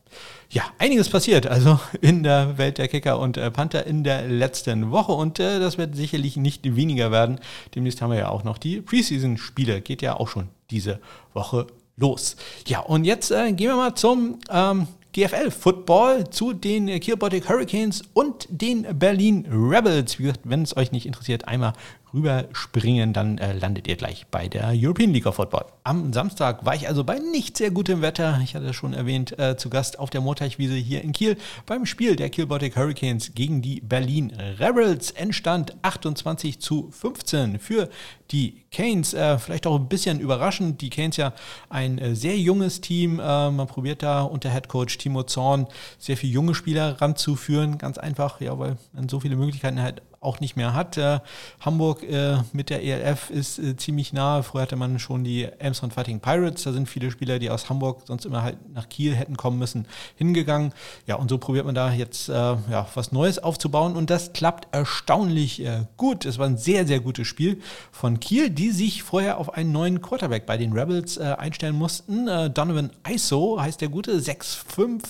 Ja, 0.50 0.64
einiges 0.80 1.10
passiert 1.10 1.48
also 1.48 1.80
in 2.02 2.24
der 2.24 2.58
Welt 2.58 2.78
der 2.78 2.88
Kicker 2.88 3.20
und 3.20 3.38
äh, 3.38 3.52
Panther 3.52 3.86
in 3.86 4.04
der 4.04 4.28
letzten 4.28 4.92
Woche 4.92 5.12
und 5.12 5.40
äh, 5.40 5.60
das 5.60 5.78
wird 5.78 5.96
sicherlich 5.96 6.38
nicht 6.38 6.76
weniger 6.76 7.12
werden. 7.12 7.40
Demnächst 7.76 8.02
haben 8.02 8.12
wir 8.12 8.20
ja 8.20 8.30
auch 8.30 8.44
noch 8.44 8.58
die 8.58 8.82
Preseason-Spiele, 8.82 9.82
geht 9.82 10.02
ja 10.02 10.16
auch 10.18 10.30
schon 10.30 10.50
diese 10.72 11.00
Woche 11.34 11.68
los. 11.98 12.36
Ja, 12.68 12.80
und 12.80 13.06
jetzt 13.06 13.32
äh, 13.32 13.52
gehen 13.52 13.70
wir 13.70 13.76
mal 13.76 13.96
zum 13.96 14.40
ähm, 14.50 14.88
GFL 15.14 15.50
Football 15.50 16.30
zu 16.30 16.52
den 16.52 16.88
Kiel 17.00 17.16
Baltic 17.16 17.48
Hurricanes 17.48 18.04
und 18.14 18.48
den 18.50 18.86
Berlin 19.00 19.46
Rebels. 19.50 20.20
Wie 20.20 20.24
gesagt, 20.24 20.42
wenn 20.44 20.62
es 20.62 20.76
euch 20.76 20.92
nicht 20.92 21.06
interessiert, 21.06 21.48
einmal 21.48 21.72
rüberspringen, 22.16 23.14
dann 23.14 23.38
äh, 23.38 23.54
landet 23.54 23.88
ihr 23.88 23.96
gleich 23.96 24.26
bei 24.32 24.48
der 24.48 24.72
European 24.74 25.14
League 25.14 25.26
of 25.26 25.36
Football. 25.36 25.66
Am 25.84 26.14
Samstag 26.14 26.66
war 26.66 26.74
ich 26.74 26.88
also 26.88 27.04
bei 27.04 27.20
nicht 27.20 27.58
sehr 27.58 27.72
gutem 27.72 28.02
Wetter, 28.02 28.40
ich 28.44 28.56
hatte 28.56 28.68
es 28.68 28.76
schon 28.76 28.94
erwähnt, 28.94 29.38
äh, 29.38 29.58
zu 29.58 29.70
Gast 29.70 30.00
auf 30.00 30.10
der 30.10 30.22
Moorteichwiese 30.22 30.76
hier 30.76 31.04
in 31.04 31.12
Kiel 31.12 31.38
beim 31.66 31.86
Spiel 31.86 32.16
der 32.16 32.30
Kiel 32.30 32.48
Baltic 32.48 32.76
Hurricanes 32.76 33.36
gegen 33.36 33.62
die 33.62 33.82
Berlin 33.82 34.32
Rebels. 34.60 35.12
Endstand 35.12 35.76
28 35.82 36.60
zu 36.60 36.90
15 36.92 37.60
für 37.60 37.90
die 38.32 38.64
Canes. 38.72 39.14
Äh, 39.14 39.38
vielleicht 39.38 39.68
auch 39.68 39.76
ein 39.76 39.88
bisschen 39.88 40.20
überraschend. 40.20 40.82
Die 40.82 40.90
Canes 40.90 41.18
ja 41.18 41.34
ein 41.70 41.98
äh, 41.98 42.16
sehr 42.16 42.38
junges 42.38 42.82
Team. 42.82 43.20
Äh, 43.20 43.52
man 43.52 43.68
probiert 43.68 44.04
da 44.04 44.24
unter 44.24 44.52
Head 44.52 44.68
Coach 44.68 44.98
Timo 44.98 45.24
Zorn 45.24 45.68
sehr 45.98 46.18
viele 46.18 46.34
junge 46.34 46.56
Spieler 46.56 47.02
ranzuführen. 47.02 47.78
Ganz 47.78 47.98
einfach, 47.98 48.42
ja, 48.42 48.58
weil 48.58 48.78
man 48.94 49.10
so 49.10 49.20
viele 49.20 49.36
Möglichkeiten 49.36 49.82
hat, 49.82 50.02
auch 50.26 50.40
nicht 50.40 50.56
mehr 50.56 50.74
hat. 50.74 50.98
Äh, 50.98 51.20
Hamburg 51.60 52.04
äh, 52.04 52.38
mit 52.52 52.70
der 52.70 52.84
ELF 52.84 53.30
ist 53.30 53.60
äh, 53.60 53.78
ziemlich 53.78 54.12
nah. 54.12 54.42
Früher 54.42 54.64
hatte 54.64 54.76
man 54.76 55.00
schon 55.00 55.24
die 55.24 55.44
Elmshorn 55.44 55.92
Fighting 55.92 56.20
Pirates. 56.20 56.64
Da 56.64 56.74
sind 56.74 56.90
viele 56.90 57.12
Spieler, 57.12 57.40
die 57.40 57.50
aus 57.50 57.70
Hamburg 57.70 58.02
sonst 58.06 58.26
immer 58.26 58.44
halt 58.44 58.58
nach 58.74 58.90
Kiel 58.90 59.16
hätten 59.16 59.38
kommen 59.38 59.60
müssen, 59.60 59.88
hingegangen. 60.16 60.74
Ja, 61.08 61.16
und 61.16 61.30
so 61.30 61.38
probiert 61.38 61.66
man 61.66 61.76
da 61.76 61.92
jetzt 61.92 62.28
äh, 62.30 62.34
ja, 62.34 62.88
was 62.96 63.12
Neues 63.12 63.40
aufzubauen 63.40 63.96
und 63.96 64.10
das 64.10 64.34
klappt 64.34 64.74
erstaunlich 64.74 65.64
äh, 65.64 65.86
gut. 65.98 66.26
Es 66.26 66.38
war 66.38 66.48
ein 66.48 66.58
sehr, 66.58 66.88
sehr 66.88 67.00
gutes 67.00 67.28
Spiel 67.28 67.62
von 67.92 68.20
Kiel, 68.20 68.50
die 68.50 68.72
sich 68.72 69.04
vorher 69.04 69.38
auf 69.38 69.54
einen 69.54 69.72
neuen 69.72 70.02
Quarterback 70.02 70.46
bei 70.46 70.58
den 70.58 70.74
Rebels 70.74 71.18
äh, 71.18 71.36
einstellen 71.38 71.76
mussten. 71.76 72.26
Donovan 72.26 72.90
ISO 73.08 73.60
heißt 73.60 73.82
der 73.82 73.90
gute, 73.90 74.20
6'5, 74.20 75.02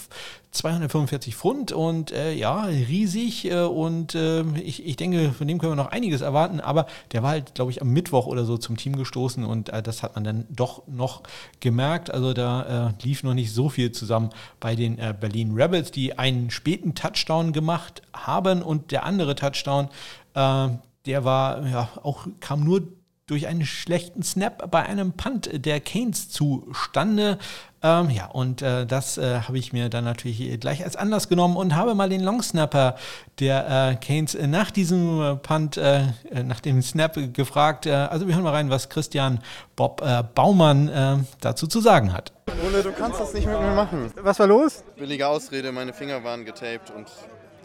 245 0.56 1.36
Pfund 1.36 1.72
und 1.72 2.12
äh, 2.12 2.34
ja, 2.34 2.63
riesig 2.63 3.52
äh, 3.52 3.63
und 3.63 4.15
äh, 4.15 4.44
ich, 4.60 4.86
ich 4.86 4.96
denke, 4.96 5.32
von 5.32 5.48
dem 5.48 5.60
können 5.60 5.74
wir 5.74 5.76
noch 5.76 5.91
einiges 5.91 6.22
erwarten, 6.22 6.60
aber 6.60 6.88
der 7.12 7.24
war 7.24 7.32
halt, 7.32 7.56
glaube 7.56 7.72
ich, 7.72 7.82
am 7.82 7.89
Mittwoch 7.89 8.26
oder 8.26 8.46
so 8.46 8.58
zum 8.58 8.78
Team 8.78 8.96
gestoßen 8.96 9.44
und 9.44 9.70
äh, 9.70 9.84
das 9.84 10.02
hat 10.02 10.15
man 10.15 10.24
dann 10.24 10.46
doch 10.50 10.88
noch 10.88 11.24
gemerkt. 11.60 12.12
Also 12.12 12.34
da 12.34 12.89
äh, 12.89 13.04
lief 13.04 13.24
noch 13.24 13.34
nicht 13.34 13.54
so 13.54 13.70
viel 13.70 13.91
zusammen 13.91 14.30
bei 14.60 14.76
den 14.76 14.98
äh, 14.98 15.13
Berlin 15.20 15.54
Rebels, 15.54 15.91
die 15.91 16.18
einen 16.18 16.50
späten 16.50 16.96
Touchdown 16.96 17.54
gemacht 17.54 18.02
haben 18.13 18.62
und 18.62 18.91
der 18.91 19.06
andere 19.06 19.36
Touchdown, 19.36 19.89
der 20.36 21.24
war 21.24 21.65
ja 21.65 21.89
auch, 22.04 22.28
kam 22.41 22.65
nur 22.65 22.82
durch 23.27 23.47
einen 23.47 23.65
schlechten 23.65 24.21
Snap 24.21 24.69
bei 24.69 24.83
einem 24.83 25.13
Punt 25.13 25.49
der 25.65 25.79
Canes 25.79 26.29
zustande. 26.29 27.39
Ähm, 27.81 28.11
ja, 28.11 28.27
und 28.27 28.61
äh, 28.61 28.85
das 28.85 29.17
äh, 29.17 29.39
habe 29.41 29.57
ich 29.57 29.73
mir 29.73 29.89
dann 29.89 30.03
natürlich 30.03 30.59
gleich 30.59 30.83
als 30.83 30.95
Anlass 30.95 31.27
genommen 31.27 31.57
und 31.57 31.75
habe 31.75 31.95
mal 31.95 32.07
den 32.09 32.21
Longsnapper 32.21 32.95
der 33.39 33.67
äh, 33.67 33.95
Canes 33.95 34.38
nach 34.39 34.69
diesem 34.69 35.21
äh, 35.21 35.35
Punt, 35.38 35.77
äh, 35.77 36.03
nach 36.43 36.59
dem 36.59 36.83
Snap 36.83 37.17
gefragt. 37.33 37.88
Äh, 37.88 37.93
also 37.93 38.27
wir 38.27 38.35
hören 38.35 38.43
mal 38.43 38.53
rein, 38.53 38.69
was 38.69 38.89
Christian 38.89 39.39
Bob 39.75 40.01
Baumann 40.35 41.25
dazu 41.41 41.67
zu 41.67 41.81
sagen 41.81 42.13
hat. 42.13 42.31
Ole, 42.65 42.81
du 42.81 42.93
kannst 42.93 43.19
das 43.19 43.33
nicht 43.33 43.45
mit 43.45 43.59
mir 43.59 43.73
machen. 43.73 44.11
Was 44.21 44.39
war 44.39 44.47
los? 44.47 44.85
Billige 44.95 45.27
Ausrede, 45.27 45.73
meine 45.73 45.91
Finger 45.91 46.23
waren 46.23 46.45
getaped 46.45 46.91
und 46.91 47.07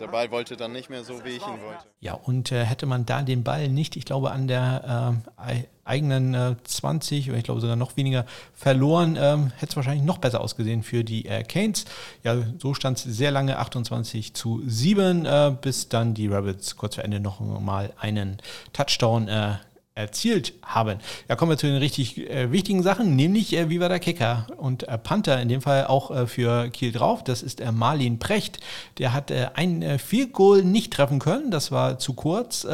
der 0.01 0.09
Ball 0.09 0.31
wollte 0.31 0.57
dann 0.57 0.73
nicht 0.73 0.91
mehr 0.91 1.05
so, 1.05 1.25
wie 1.25 1.31
ich 1.31 1.47
ihn 1.47 1.63
wollte. 1.63 1.85
Ja, 2.01 2.15
und 2.15 2.51
äh, 2.53 2.65
hätte 2.65 2.87
man 2.87 3.07
da 3.07 3.23
den 3.23 3.45
Ball 3.45 3.69
nicht, 3.69 3.97
ich 3.97 4.05
glaube, 4.05 4.31
an 4.31 4.49
der 4.49 5.23
äh, 5.37 5.63
eigenen 5.85 6.35
äh, 6.35 6.55
20 6.63 7.29
oder 7.29 7.39
ich 7.39 7.45
glaube 7.45 7.61
sogar 7.61 7.77
noch 7.77 7.97
weniger 7.97 8.25
verloren, 8.55 9.19
ähm, 9.21 9.53
hätte 9.57 9.71
es 9.71 9.77
wahrscheinlich 9.77 10.05
noch 10.05 10.19
besser 10.19 10.41
ausgesehen 10.41 10.83
für 10.83 11.05
die 11.05 11.27
äh, 11.27 11.43
Canes. 11.43 11.85
Ja, 12.23 12.37
so 12.59 12.75
stand 12.75 12.99
es 12.99 13.05
sehr 13.05 13.31
lange 13.31 13.59
28 13.59 14.35
zu 14.35 14.63
7, 14.67 15.27
äh, 15.27 15.57
bis 15.61 15.89
dann 15.89 16.15
die 16.15 16.29
Rabbits 16.29 16.77
kurz 16.77 16.95
vor 16.95 17.05
Ende 17.05 17.21
noch 17.21 17.41
mal 17.41 17.93
einen 17.99 18.39
Touchdown 18.73 19.29
äh, 19.29 19.55
erzielt 20.01 20.55
haben. 20.63 20.99
Ja, 21.29 21.37
kommen 21.37 21.51
wir 21.51 21.59
zu 21.59 21.67
den 21.67 21.77
richtig 21.77 22.19
äh, 22.31 22.51
wichtigen 22.53 22.83
Sachen, 22.83 23.17
nämlich 23.17 23.55
äh, 23.57 23.69
wie 23.69 23.81
war 23.81 23.89
der 23.89 24.01
Kicker 24.01 24.47
und 24.57 24.89
äh, 24.89 24.99
Panther, 24.99 25.41
in 25.41 25.49
dem 25.49 25.61
Fall 25.61 25.87
auch 25.87 26.11
äh, 26.11 26.27
für 26.27 26.69
Kiel 26.71 26.93
drauf. 26.93 27.23
Das 27.25 27.43
ist 27.43 27.61
äh, 27.61 27.73
Marlin 27.73 28.19
Precht. 28.19 28.61
Der 28.99 29.13
hat 29.13 29.31
äh, 29.31 29.49
ein 29.55 29.83
äh, 29.83 29.99
Field 29.99 30.33
Goal 30.33 30.63
nicht 30.63 30.93
treffen 30.93 31.19
können, 31.19 31.51
das 31.51 31.71
war 31.71 31.99
zu 31.99 32.15
kurz, 32.15 32.67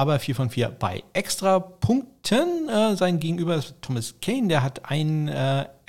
aber 0.00 0.18
4 0.18 0.34
von 0.34 0.48
4 0.48 0.70
bei 0.70 1.04
Extrapunkten. 1.12 2.96
sein 2.96 3.20
Gegenüber 3.20 3.56
ist 3.56 3.74
Thomas 3.82 4.14
Kane, 4.22 4.48
der 4.48 4.62
hat 4.62 4.90
einen 4.90 5.28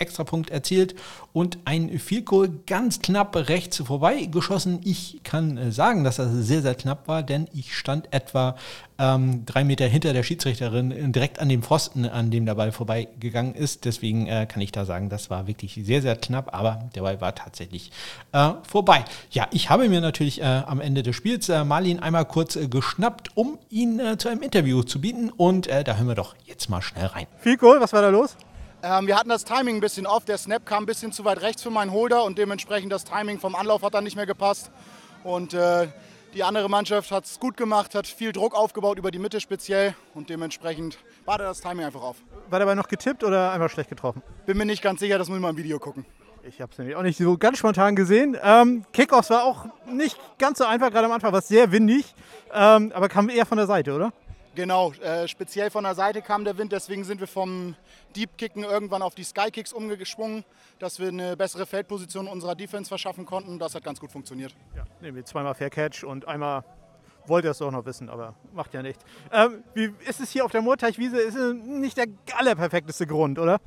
Extrapunkt 0.02 0.50
erzielt 0.50 0.96
und 1.32 1.60
ein 1.64 1.98
Field 2.00 2.26
Goal 2.26 2.50
ganz 2.68 3.02
knapp 3.02 3.36
rechts 3.36 3.78
vorbei 3.78 4.26
geschossen. 4.26 4.82
Ich 4.84 5.22
kann 5.24 5.58
äh, 5.58 5.72
sagen, 5.72 6.04
dass 6.04 6.18
das 6.18 6.32
sehr, 6.32 6.62
sehr 6.62 6.76
knapp 6.76 7.08
war, 7.08 7.24
denn 7.24 7.48
ich 7.54 7.78
stand 7.78 8.12
etwa 8.12 8.58
ähm, 8.98 9.46
drei 9.46 9.64
Meter 9.64 9.88
hinter 9.88 10.12
der 10.12 10.24
Schiedsrichterin 10.24 10.92
äh, 10.92 11.10
direkt 11.10 11.40
an 11.40 11.48
dem 11.48 11.64
Pfosten, 11.64 12.06
an 12.06 12.32
dem 12.32 12.46
der 12.46 12.56
Ball 12.56 12.72
vorbeigegangen 12.72 13.56
ist. 13.56 13.86
Deswegen 13.86 14.28
äh, 14.28 14.46
kann 14.46 14.62
ich 14.62 14.72
da 14.72 14.86
sagen, 14.86 15.10
das 15.10 15.30
war 15.30 15.48
wirklich 15.48 15.80
sehr, 15.82 16.02
sehr 16.02 16.16
knapp, 16.18 16.54
aber 16.54 16.90
der 16.96 17.02
Ball 17.02 17.22
war 17.22 17.34
tatsächlich 17.34 17.92
äh, 18.34 18.52
vorbei. 18.68 19.06
Ja, 19.32 19.48
ich 19.52 19.70
habe 19.70 19.88
mir 19.88 20.02
natürlich 20.02 20.42
äh, 20.42 20.44
am 20.44 20.82
Ende 20.82 21.04
des 21.04 21.16
Spiels 21.16 21.48
äh, 21.48 21.64
Marlin 21.64 22.00
einmal 22.00 22.26
kurz 22.26 22.58
geschnappt, 22.70 23.38
um 23.38 23.58
ihn 23.70 24.01
zu 24.18 24.30
einem 24.30 24.42
Interview 24.42 24.84
zu 24.84 25.00
bieten 25.02 25.30
und 25.30 25.68
da 25.68 25.96
hören 25.96 26.08
wir 26.08 26.16
doch 26.16 26.36
jetzt 26.46 26.70
mal 26.70 26.82
schnell 26.82 27.08
rein. 27.08 27.28
Viel 27.40 27.58
Goal, 27.58 27.80
was 27.80 27.94
war 27.94 28.02
da 28.02 28.10
los? 28.10 28.36
Ähm, 28.84 29.06
wir 29.06 29.16
hatten 29.16 29.30
das 29.30 29.46
Timing 29.46 29.76
ein 29.76 29.82
bisschen 29.82 30.08
off. 30.08 30.26
Der 30.26 30.38
Snap 30.38 30.66
kam 30.66 30.84
ein 30.84 30.86
bisschen 30.88 31.12
zu 31.12 31.24
weit 31.24 31.42
rechts 31.42 31.62
für 31.62 31.70
meinen 31.70 31.92
Holder 31.92 32.24
und 32.24 32.38
dementsprechend 32.38 32.92
das 32.92 33.04
Timing 33.04 33.40
vom 33.40 33.56
Anlauf 33.56 33.84
hat 33.84 33.94
dann 33.94 34.04
nicht 34.04 34.16
mehr 34.16 34.26
gepasst. 34.26 34.72
Und 35.24 35.54
äh, 35.54 35.88
die 36.34 36.44
andere 36.44 36.70
Mannschaft 36.70 37.12
hat 37.12 37.26
es 37.26 37.40
gut 37.40 37.58
gemacht, 37.58 37.94
hat 37.94 38.08
viel 38.08 38.32
Druck 38.32 38.56
aufgebaut 38.56 38.98
über 38.98 39.12
die 39.12 39.20
Mitte 39.20 39.40
speziell 39.40 39.94
und 40.16 40.30
dementsprechend 40.30 40.98
war 41.26 41.38
da 41.38 41.44
das 41.44 41.62
Timing 41.62 41.86
einfach 41.86 42.02
auf. 42.02 42.18
War 42.50 42.60
dabei 42.60 42.74
noch 42.74 42.88
getippt 42.88 43.24
oder 43.24 43.52
einfach 43.52 43.70
schlecht 43.70 43.90
getroffen? 43.90 44.24
Bin 44.46 44.58
mir 44.58 44.66
nicht 44.66 44.82
ganz 44.82 45.00
sicher, 45.00 45.18
das 45.18 45.28
muss 45.28 45.38
ich 45.38 45.42
mal 45.42 45.50
im 45.50 45.58
Video 45.58 45.78
gucken. 45.78 46.06
Ich 46.44 46.60
habe 46.60 46.72
es 46.72 46.78
nämlich 46.78 46.96
auch 46.96 47.04
nicht 47.04 47.18
so 47.18 47.38
ganz 47.38 47.60
spontan 47.60 47.96
gesehen. 47.96 48.36
Ähm, 48.42 48.84
Kickoffs 48.94 49.30
war 49.30 49.44
auch 49.44 49.66
nicht 49.92 50.18
ganz 50.40 50.58
so 50.58 50.66
einfach, 50.66 50.90
gerade 50.92 51.06
am 51.06 51.12
Anfang 51.12 51.32
war 51.32 51.40
es 51.40 51.48
sehr 51.48 51.72
windig, 51.72 52.16
ähm, 52.54 52.92
aber 52.96 53.10
kam 53.10 53.30
eher 53.30 53.46
von 53.46 53.58
der 53.58 53.68
Seite, 53.68 53.94
oder? 53.94 54.12
Genau, 54.56 54.92
äh, 54.94 55.28
speziell 55.28 55.70
von 55.70 55.84
der 55.84 55.96
Seite 55.96 56.22
kam 56.22 56.44
der 56.44 56.58
Wind, 56.58 56.72
deswegen 56.72 57.04
sind 57.04 57.22
wir 57.22 57.28
vom 57.28 57.76
Deep 58.16 58.38
Kicken 58.38 58.64
irgendwann 58.64 59.02
auf 59.02 59.16
die 59.16 59.24
Sky 59.24 59.50
Kicks 59.52 59.72
umgeschwungen, 59.72 60.44
dass 60.80 61.00
wir 61.00 61.08
eine 61.08 61.38
bessere 61.38 61.66
Feldposition 61.66 62.28
unserer 62.28 62.56
Defense 62.56 62.90
verschaffen 62.90 63.26
konnten. 63.26 63.60
Das 63.60 63.76
hat 63.76 63.84
ganz 63.84 64.00
gut 64.00 64.12
funktioniert. 64.12 64.54
Ja, 64.76 64.84
nee, 65.00 65.24
zweimal 65.24 65.54
Fair 65.54 65.70
Catch 65.70 66.04
und 66.04 66.28
einmal 66.28 66.64
wollte 67.28 67.50
es 67.50 67.58
doch 67.60 67.72
noch 67.72 67.86
wissen, 67.86 68.10
aber 68.10 68.36
macht 68.54 68.74
ja 68.74 68.82
nicht. 68.82 69.00
Ähm, 69.32 69.64
wie 69.74 69.94
ist 70.08 70.20
es 70.20 70.32
hier 70.32 70.46
auf 70.46 70.52
der 70.52 70.62
Moorteichwiese? 70.62 71.18
Ist 71.20 71.38
nicht 71.38 71.98
der 71.98 72.08
allerperfekteste 72.38 73.08
Grund, 73.08 73.40
oder? 73.40 73.60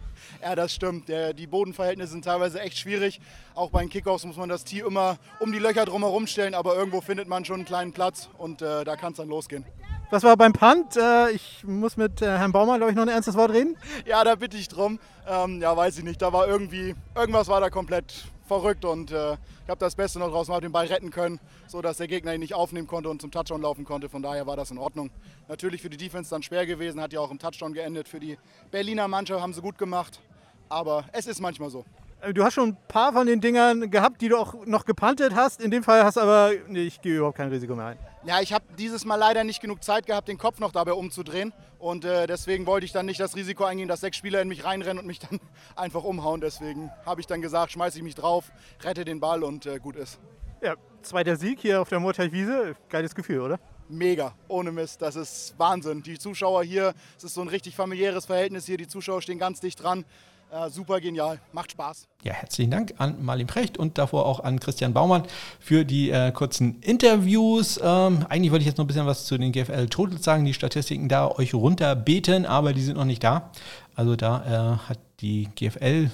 Ja, 0.43 0.55
das 0.55 0.73
stimmt. 0.73 1.09
Der, 1.09 1.33
die 1.33 1.47
Bodenverhältnisse 1.47 2.12
sind 2.12 2.25
teilweise 2.25 2.61
echt 2.61 2.79
schwierig. 2.79 3.21
Auch 3.55 3.71
bei 3.71 3.81
den 3.81 3.88
Kickoffs 3.90 4.25
muss 4.25 4.37
man 4.37 4.49
das 4.49 4.64
Tee 4.64 4.81
immer 4.81 5.17
um 5.40 5.53
die 5.53 5.59
Löcher 5.59 5.85
drumherum 5.85 6.27
stellen, 6.27 6.55
aber 6.55 6.77
irgendwo 6.77 7.01
findet 7.01 7.29
man 7.29 7.45
schon 7.45 7.57
einen 7.57 7.64
kleinen 7.64 7.93
Platz 7.93 8.29
und 8.38 8.62
äh, 8.62 8.85
da 8.85 8.97
kann 8.97 9.12
es 9.12 9.19
dann 9.19 9.29
losgehen. 9.29 9.64
Was 10.11 10.23
war 10.23 10.37
beim 10.37 10.53
Punt? 10.53 10.97
Äh, 10.97 11.31
ich 11.31 11.64
muss 11.64 11.97
mit 11.97 12.23
äh, 12.23 12.27
Herrn 12.27 12.53
Baumann, 12.53 12.77
glaube 12.79 12.93
ich, 12.93 12.97
noch 12.97 13.03
ein 13.03 13.09
ernstes 13.09 13.37
Wort 13.37 13.53
reden. 13.53 13.77
Ja, 14.07 14.23
da 14.23 14.35
bitte 14.35 14.57
ich 14.57 14.69
drum. 14.69 15.01
Ähm, 15.27 15.61
ja, 15.61 15.77
weiß 15.77 15.99
ich 15.99 16.05
nicht. 16.05 16.21
Da 16.21 16.33
war 16.33 16.47
irgendwie, 16.47 16.95
irgendwas 17.17 17.49
war 17.49 17.61
da 17.61 17.71
komplett 17.71 18.27
verrückt 18.47 18.85
und 18.85 19.11
äh, 19.11 19.33
ich 19.35 19.69
habe 19.69 19.79
das 19.79 19.95
Beste 19.95 20.19
noch 20.19 20.31
draußen, 20.31 20.53
habe 20.53 20.63
den 20.63 20.73
Ball 20.73 20.87
retten 20.87 21.11
können, 21.11 21.41
sodass 21.67 21.97
der 21.97 22.09
Gegner 22.09 22.35
ihn 22.35 22.41
nicht 22.41 22.55
aufnehmen 22.55 22.87
konnte 22.87 23.09
und 23.09 23.21
zum 23.21 23.31
Touchdown 23.31 23.63
laufen 23.63 23.85
konnte. 23.85 24.09
Von 24.09 24.23
daher 24.23 24.47
war 24.47 24.57
das 24.57 24.71
in 24.71 24.79
Ordnung. 24.79 25.11
Natürlich 25.49 25.83
für 25.83 25.91
die 25.91 25.97
Defense 25.97 26.31
dann 26.31 26.43
schwer 26.43 26.67
gewesen, 26.67 27.01
hat 27.01 27.13
ja 27.13 27.21
auch 27.21 27.31
im 27.31 27.39
Touchdown 27.39 27.73
geendet. 27.73 28.09
Für 28.09 28.21
die 28.21 28.39
Berliner 28.71 29.09
Mannschaft 29.09 29.41
haben 29.41 29.55
sie 29.55 29.61
gut 29.61 29.79
gemacht, 29.79 30.21
aber 30.69 31.05
es 31.13 31.27
ist 31.27 31.41
manchmal 31.41 31.71
so. 31.71 31.85
Äh, 32.25 32.35
du 32.35 32.45
hast 32.45 32.55
schon 32.55 32.71
ein 32.71 32.77
paar 32.89 33.13
von 33.13 33.27
den 33.27 33.41
Dingern 33.41 33.91
gehabt, 33.91 34.21
die 34.21 34.29
du 34.29 34.37
auch 34.37 34.55
noch 34.67 34.85
gepantet 34.85 35.35
hast. 35.35 35.61
In 35.61 35.71
dem 35.71 35.83
Fall 35.83 36.05
hast 36.05 36.17
du 36.17 36.21
aber, 36.21 36.53
nee, 36.69 36.83
ich 36.83 37.01
gehe 37.01 37.17
überhaupt 37.17 37.37
kein 37.37 37.49
Risiko 37.49 37.75
mehr 37.75 37.87
ein. 37.87 37.99
Ja, 38.25 38.41
ich 38.41 38.53
habe 38.53 38.65
dieses 38.79 39.05
Mal 39.05 39.17
leider 39.17 39.45
nicht 39.45 39.61
genug 39.61 39.83
Zeit 39.85 40.07
gehabt, 40.07 40.29
den 40.29 40.39
Kopf 40.39 40.59
noch 40.59 40.73
dabei 40.73 40.93
umzudrehen. 40.93 41.53
Und 41.79 42.05
äh, 42.05 42.27
deswegen 42.27 42.67
wollte 42.67 42.87
ich 42.87 42.93
dann 42.93 43.07
nicht 43.07 43.21
das 43.21 43.37
Risiko 43.37 43.65
eingehen, 43.65 43.89
dass 43.89 44.01
sechs 44.01 44.17
Spieler 44.17 44.41
in 44.41 44.49
mich 44.49 44.65
reinrennen 44.65 44.99
und 44.99 45.07
mich 45.07 45.19
dann 45.19 45.41
einfach 45.77 46.05
umhauen. 46.05 46.41
Deswegen 46.41 46.91
habe 47.05 47.21
ich 47.21 47.27
dann 47.27 47.43
gesagt, 47.43 47.73
schmeiße 47.73 47.99
ich 47.99 48.05
mich 48.05 48.15
drauf, 48.15 48.51
rette 48.83 49.05
den 49.05 49.21
Ball 49.21 49.43
und 49.45 49.67
äh, 49.67 49.79
gut 49.79 49.97
ist. 49.97 50.19
Ja, 50.63 50.75
zweiter 51.03 51.37
Sieg 51.37 51.61
hier 51.61 51.83
auf 51.83 51.91
der 51.91 52.01
Murteich-Wiese. 52.01 52.77
Geiles 52.89 53.15
Gefühl, 53.15 53.41
oder? 53.41 53.61
Mega, 53.89 54.35
ohne 54.49 54.73
Mist. 54.73 55.03
Das 55.03 55.15
ist 55.15 55.55
Wahnsinn. 55.59 56.03
Die 56.03 56.19
Zuschauer 56.19 56.65
hier, 56.65 56.95
es 57.19 57.25
ist 57.25 57.35
so 57.35 57.43
ein 57.43 57.49
richtig 57.49 57.77
familiäres 57.77 58.25
Verhältnis 58.25 58.65
hier. 58.65 58.79
Die 58.79 58.89
Zuschauer 58.89 59.21
stehen 59.21 59.39
ganz 59.39 59.61
dicht 59.61 59.83
dran. 59.83 60.07
Äh, 60.55 60.71
super 60.71 61.01
genial, 61.01 61.40
macht 61.53 61.73
Spaß. 61.73 62.07
Ja, 62.23 62.33
herzlichen 62.33 62.71
Dank 62.71 62.95
an 62.99 63.25
Marlin 63.25 63.49
Precht 63.49 63.77
und 63.77 63.99
davor 63.99 64.25
auch 64.25 64.38
an 64.38 64.61
Christian 64.61 64.93
Baumann 64.93 65.25
für 65.59 65.85
die 65.85 66.11
äh, 66.11 66.31
kurzen 66.31 66.81
Interviews. 66.81 67.81
Ähm, 67.83 68.25
eigentlich 68.29 68.53
wollte 68.53 68.62
ich 68.62 68.69
jetzt 68.69 68.79
noch 68.79 68.85
ein 68.85 68.87
bisschen 68.87 69.07
was 69.07 69.25
zu 69.27 69.37
den 69.37 69.51
GFL 69.51 69.88
Totals 69.88 70.23
sagen, 70.23 70.45
die 70.45 70.55
Statistiken 70.55 71.09
da 71.09 71.29
euch 71.29 71.55
runterbeten, 71.55 72.47
aber 72.47 72.73
die 72.73 72.83
sind 72.83 72.97
noch 72.97 73.05
nicht 73.05 73.25
da. 73.25 73.51
Also 73.97 74.14
da 74.14 74.77
äh, 74.85 74.88
hat 74.90 75.01
die 75.21 75.49
GFL 75.57 76.12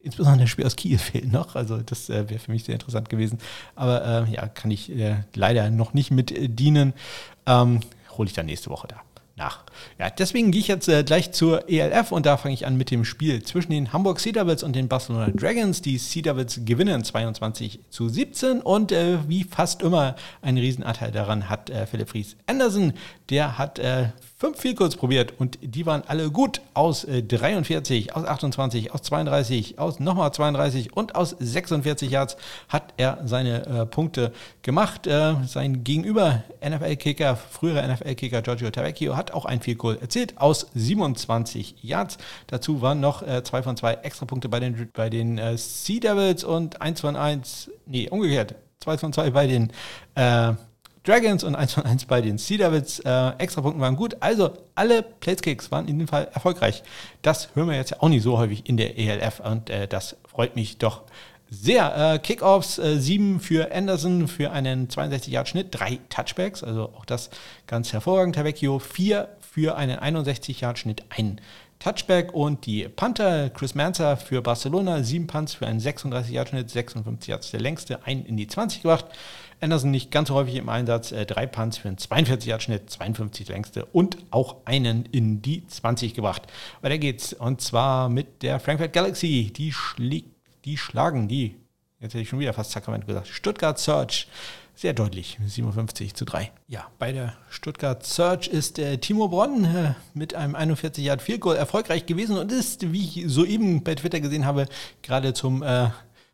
insbesondere 0.00 0.44
das 0.44 0.50
Spiel 0.50 0.64
aus 0.64 0.76
Kiel 0.76 0.96
fehlt 0.98 1.30
noch. 1.30 1.54
Also 1.54 1.76
das 1.76 2.08
äh, 2.08 2.30
wäre 2.30 2.40
für 2.40 2.50
mich 2.50 2.64
sehr 2.64 2.76
interessant 2.76 3.10
gewesen. 3.10 3.40
Aber 3.74 4.26
äh, 4.26 4.32
ja, 4.32 4.48
kann 4.48 4.70
ich 4.70 4.90
äh, 4.90 5.16
leider 5.34 5.68
noch 5.68 5.92
nicht 5.92 6.10
mit 6.10 6.32
dienen. 6.58 6.94
Ähm, 7.44 7.80
Hole 8.16 8.26
ich 8.26 8.32
dann 8.32 8.46
nächste 8.46 8.70
Woche 8.70 8.88
da 8.88 9.02
nach. 9.36 9.64
Ja, 9.98 10.10
deswegen 10.10 10.50
gehe 10.50 10.60
ich 10.60 10.68
jetzt 10.68 10.88
äh, 10.88 11.02
gleich 11.04 11.32
zur 11.32 11.68
ELF 11.68 12.12
und 12.12 12.26
da 12.26 12.36
fange 12.36 12.54
ich 12.54 12.66
an 12.66 12.76
mit 12.76 12.90
dem 12.90 13.04
Spiel 13.04 13.42
zwischen 13.42 13.72
den 13.72 13.92
Hamburg 13.92 14.20
Sea 14.20 14.32
Devils 14.32 14.62
und 14.62 14.74
den 14.74 14.88
Barcelona 14.88 15.28
Dragons. 15.34 15.82
Die 15.82 15.98
Sea 15.98 16.22
Devils 16.22 16.60
gewinnen 16.64 17.02
22 17.02 17.80
zu 17.90 18.08
17 18.08 18.60
und 18.60 18.92
äh, 18.92 19.18
wie 19.28 19.44
fast 19.44 19.82
immer 19.82 20.16
einen 20.42 20.58
Riesenanteil 20.58 21.10
daran 21.10 21.48
hat 21.48 21.70
äh, 21.70 21.86
Philipp 21.86 22.10
Fries 22.10 22.36
Anderson. 22.46 22.92
Der 23.30 23.58
hat 23.58 23.78
fünf 24.42 24.76
Goals 24.76 24.96
probiert 24.96 25.34
und 25.38 25.56
die 25.62 25.86
waren 25.86 26.02
alle 26.08 26.28
gut. 26.28 26.62
Aus 26.74 27.04
äh, 27.04 27.22
43, 27.22 28.16
aus 28.16 28.24
28, 28.24 28.92
aus 28.92 29.02
32, 29.02 29.78
aus 29.78 30.00
nochmal 30.00 30.32
32 30.32 30.96
und 30.96 31.14
aus 31.14 31.36
46 31.38 32.10
Yards 32.10 32.36
hat 32.68 32.92
er 32.96 33.20
seine 33.24 33.66
äh, 33.66 33.86
Punkte 33.86 34.32
gemacht. 34.62 35.06
Äh, 35.06 35.34
sein 35.46 35.84
Gegenüber 35.84 36.42
NFL-Kicker, 36.60 37.36
früherer 37.36 37.86
NFL-Kicker 37.86 38.42
Giorgio 38.42 38.70
Tavecchio 38.70 39.16
hat 39.16 39.30
auch 39.30 39.44
ein 39.44 39.60
Goal 39.78 39.98
erzielt 40.00 40.38
aus 40.38 40.66
27 40.74 41.76
Yards. 41.82 42.18
Dazu 42.48 42.82
waren 42.82 42.98
noch 42.98 43.22
äh, 43.22 43.44
zwei 43.44 43.62
von 43.62 43.76
zwei 43.76 43.94
Extrapunkte 43.94 44.48
bei 44.48 44.58
den, 44.58 44.90
bei 44.92 45.08
den 45.08 45.38
äh, 45.38 45.56
Sea 45.56 46.00
Devils 46.00 46.42
und 46.42 46.82
eins 46.82 47.00
von 47.00 47.14
eins, 47.14 47.70
nee, 47.86 48.08
umgekehrt, 48.08 48.56
zwei 48.80 48.98
von 48.98 49.12
zwei 49.12 49.30
bei 49.30 49.46
den 49.46 49.70
äh, 50.16 50.54
Dragons 51.04 51.42
und 51.42 51.56
1 51.56 51.72
von 51.72 51.84
1 51.84 52.04
bei 52.04 52.20
den 52.20 52.38
Sea 52.38 52.58
Devils. 52.58 53.00
Äh, 53.00 53.30
Extrapunkten 53.38 53.80
waren 53.80 53.96
gut. 53.96 54.16
Also 54.20 54.52
alle 54.74 55.02
Plateskicks 55.02 55.70
waren 55.72 55.88
in 55.88 55.98
dem 55.98 56.06
Fall 56.06 56.28
erfolgreich. 56.32 56.82
Das 57.22 57.48
hören 57.54 57.68
wir 57.68 57.76
jetzt 57.76 57.90
ja 57.90 57.96
auch 58.00 58.08
nicht 58.08 58.22
so 58.22 58.38
häufig 58.38 58.68
in 58.68 58.76
der 58.76 58.96
ELF 58.98 59.40
und 59.40 59.68
äh, 59.68 59.88
das 59.88 60.16
freut 60.28 60.54
mich 60.54 60.78
doch 60.78 61.02
sehr. 61.50 62.14
Äh, 62.14 62.18
Kickoffs 62.20 62.78
äh, 62.78 63.00
7 63.00 63.40
für 63.40 63.74
Anderson 63.74 64.28
für 64.28 64.52
einen 64.52 64.88
62-Yard-Schnitt, 64.88 65.68
3 65.72 65.98
Touchbacks, 66.08 66.62
also 66.62 66.84
auch 66.96 67.04
das 67.04 67.30
ganz 67.66 67.92
hervorragend. 67.92 68.36
Tavecchio 68.36 68.78
4 68.78 69.28
für 69.40 69.76
einen 69.76 69.98
61-Yard-Schnitt, 69.98 71.02
1 71.10 71.40
Touchback 71.80 72.32
und 72.32 72.64
die 72.64 72.88
Panther 72.88 73.50
Chris 73.50 73.74
Manzer 73.74 74.16
für 74.16 74.40
Barcelona, 74.40 75.02
7 75.02 75.26
Punts 75.26 75.54
für 75.54 75.66
einen 75.66 75.80
36-Yard-Schnitt, 75.80 76.70
56 76.70 77.28
Yards 77.28 77.50
der 77.50 77.60
längste, 77.60 78.06
1 78.06 78.28
in 78.28 78.36
die 78.36 78.46
20 78.46 78.82
gebracht. 78.82 79.06
Anderson 79.62 79.90
nicht 79.90 80.10
ganz 80.10 80.28
so 80.28 80.34
häufig 80.34 80.56
im 80.56 80.68
Einsatz, 80.68 81.12
äh, 81.12 81.24
drei 81.24 81.46
Punts 81.46 81.78
für 81.78 81.88
einen 81.88 81.96
42-Yard-Schnitt, 81.96 82.90
52 82.90 83.48
längste 83.48 83.84
und 83.86 84.18
auch 84.30 84.56
einen 84.64 85.06
in 85.06 85.40
die 85.40 85.66
20 85.66 86.14
gebracht. 86.14 86.42
Weiter 86.80 86.98
geht's 86.98 87.32
und 87.32 87.60
zwar 87.60 88.08
mit 88.08 88.42
der 88.42 88.60
Frankfurt 88.60 88.92
Galaxy. 88.92 89.52
Die, 89.56 89.72
die 90.64 90.76
schlagen 90.76 91.28
die, 91.28 91.56
jetzt 92.00 92.14
hätte 92.14 92.22
ich 92.22 92.28
schon 92.28 92.40
wieder 92.40 92.52
fast 92.52 92.72
Sacramento 92.72 93.06
gesagt, 93.06 93.28
Stuttgart 93.28 93.78
Search 93.78 94.28
sehr 94.74 94.94
deutlich, 94.94 95.38
57 95.46 96.14
zu 96.14 96.24
3. 96.24 96.50
Ja, 96.66 96.86
bei 96.98 97.12
der 97.12 97.34
Stuttgart 97.50 98.04
Search 98.04 98.48
ist 98.48 98.78
äh, 98.78 98.98
Timo 98.98 99.28
Bronn 99.28 99.64
äh, 99.64 99.94
mit 100.14 100.34
einem 100.34 100.54
41 100.54 101.04
Yard 101.04 101.22
Field 101.22 101.40
Goal 101.40 101.56
erfolgreich 101.56 102.06
gewesen 102.06 102.36
und 102.36 102.50
ist, 102.50 102.90
wie 102.90 103.04
ich 103.04 103.24
soeben 103.26 103.84
bei 103.84 103.94
Twitter 103.94 104.20
gesehen 104.20 104.46
habe, 104.46 104.66
gerade 105.02 105.34
zum 105.34 105.62
äh, 105.62 105.90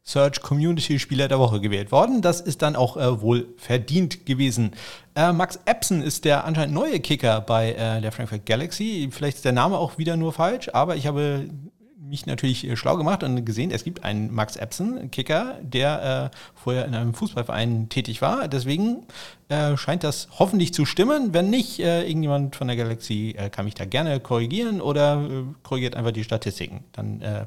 Search 0.09 0.41
Community 0.41 0.99
Spieler 0.99 1.29
der 1.29 1.39
Woche 1.39 1.61
gewählt 1.61 1.93
worden. 1.93 2.23
Das 2.23 2.41
ist 2.41 2.63
dann 2.63 2.77
auch 2.77 2.97
äh, 2.97 3.21
wohl 3.21 3.47
verdient 3.59 4.25
gewesen. 4.25 4.73
Äh, 5.15 5.35
Max 5.35 5.61
Epson 5.67 6.01
ist 6.01 6.25
der 6.25 6.47
anscheinend 6.47 6.75
neue 6.75 6.99
Kicker 7.01 7.43
bei 7.43 7.73
äh, 7.73 8.01
der 8.01 8.11
Frankfurt 8.11 8.47
Galaxy. 8.47 9.11
Vielleicht 9.13 9.37
ist 9.37 9.45
der 9.45 9.53
Name 9.53 9.77
auch 9.77 9.99
wieder 9.99 10.17
nur 10.17 10.33
falsch, 10.33 10.71
aber 10.73 10.97
ich 10.97 11.07
habe 11.07 11.51
mich 12.01 12.25
natürlich 12.25 12.67
äh, 12.67 12.75
schlau 12.75 12.97
gemacht 12.97 13.23
und 13.23 13.45
gesehen, 13.45 13.71
es 13.71 13.85
gibt 13.85 14.03
einen 14.03 14.33
Max 14.35 14.57
Epson, 14.57 15.11
Kicker, 15.11 15.57
der 15.61 16.31
äh, 16.33 16.37
vorher 16.55 16.87
in 16.87 16.95
einem 16.95 17.13
Fußballverein 17.13 17.91
tätig 17.91 18.23
war. 18.23 18.49
Deswegen 18.49 19.05
äh, 19.49 19.79
scheint 19.79 20.05
das 20.05 20.29
hoffentlich 20.39 20.75
zu 20.75 20.85
stimmen. 20.85 21.33
Wenn 21.33 21.49
nicht, 21.49 21.81
äh, 21.81 22.07
irgendjemand 22.07 22.55
von 22.55 22.69
der 22.69 22.77
Galaxy 22.77 23.35
äh, 23.37 23.49
kann 23.49 23.65
mich 23.65 23.75
da 23.75 23.87
gerne 23.87 24.21
korrigieren 24.21 24.83
oder 24.83 25.23
äh, 25.23 25.45
korrigiert 25.63 25.97
einfach 25.97 26.11
die 26.11 26.25
Statistiken. 26.25 26.85
Dann 26.93 27.23
äh, 27.23 27.47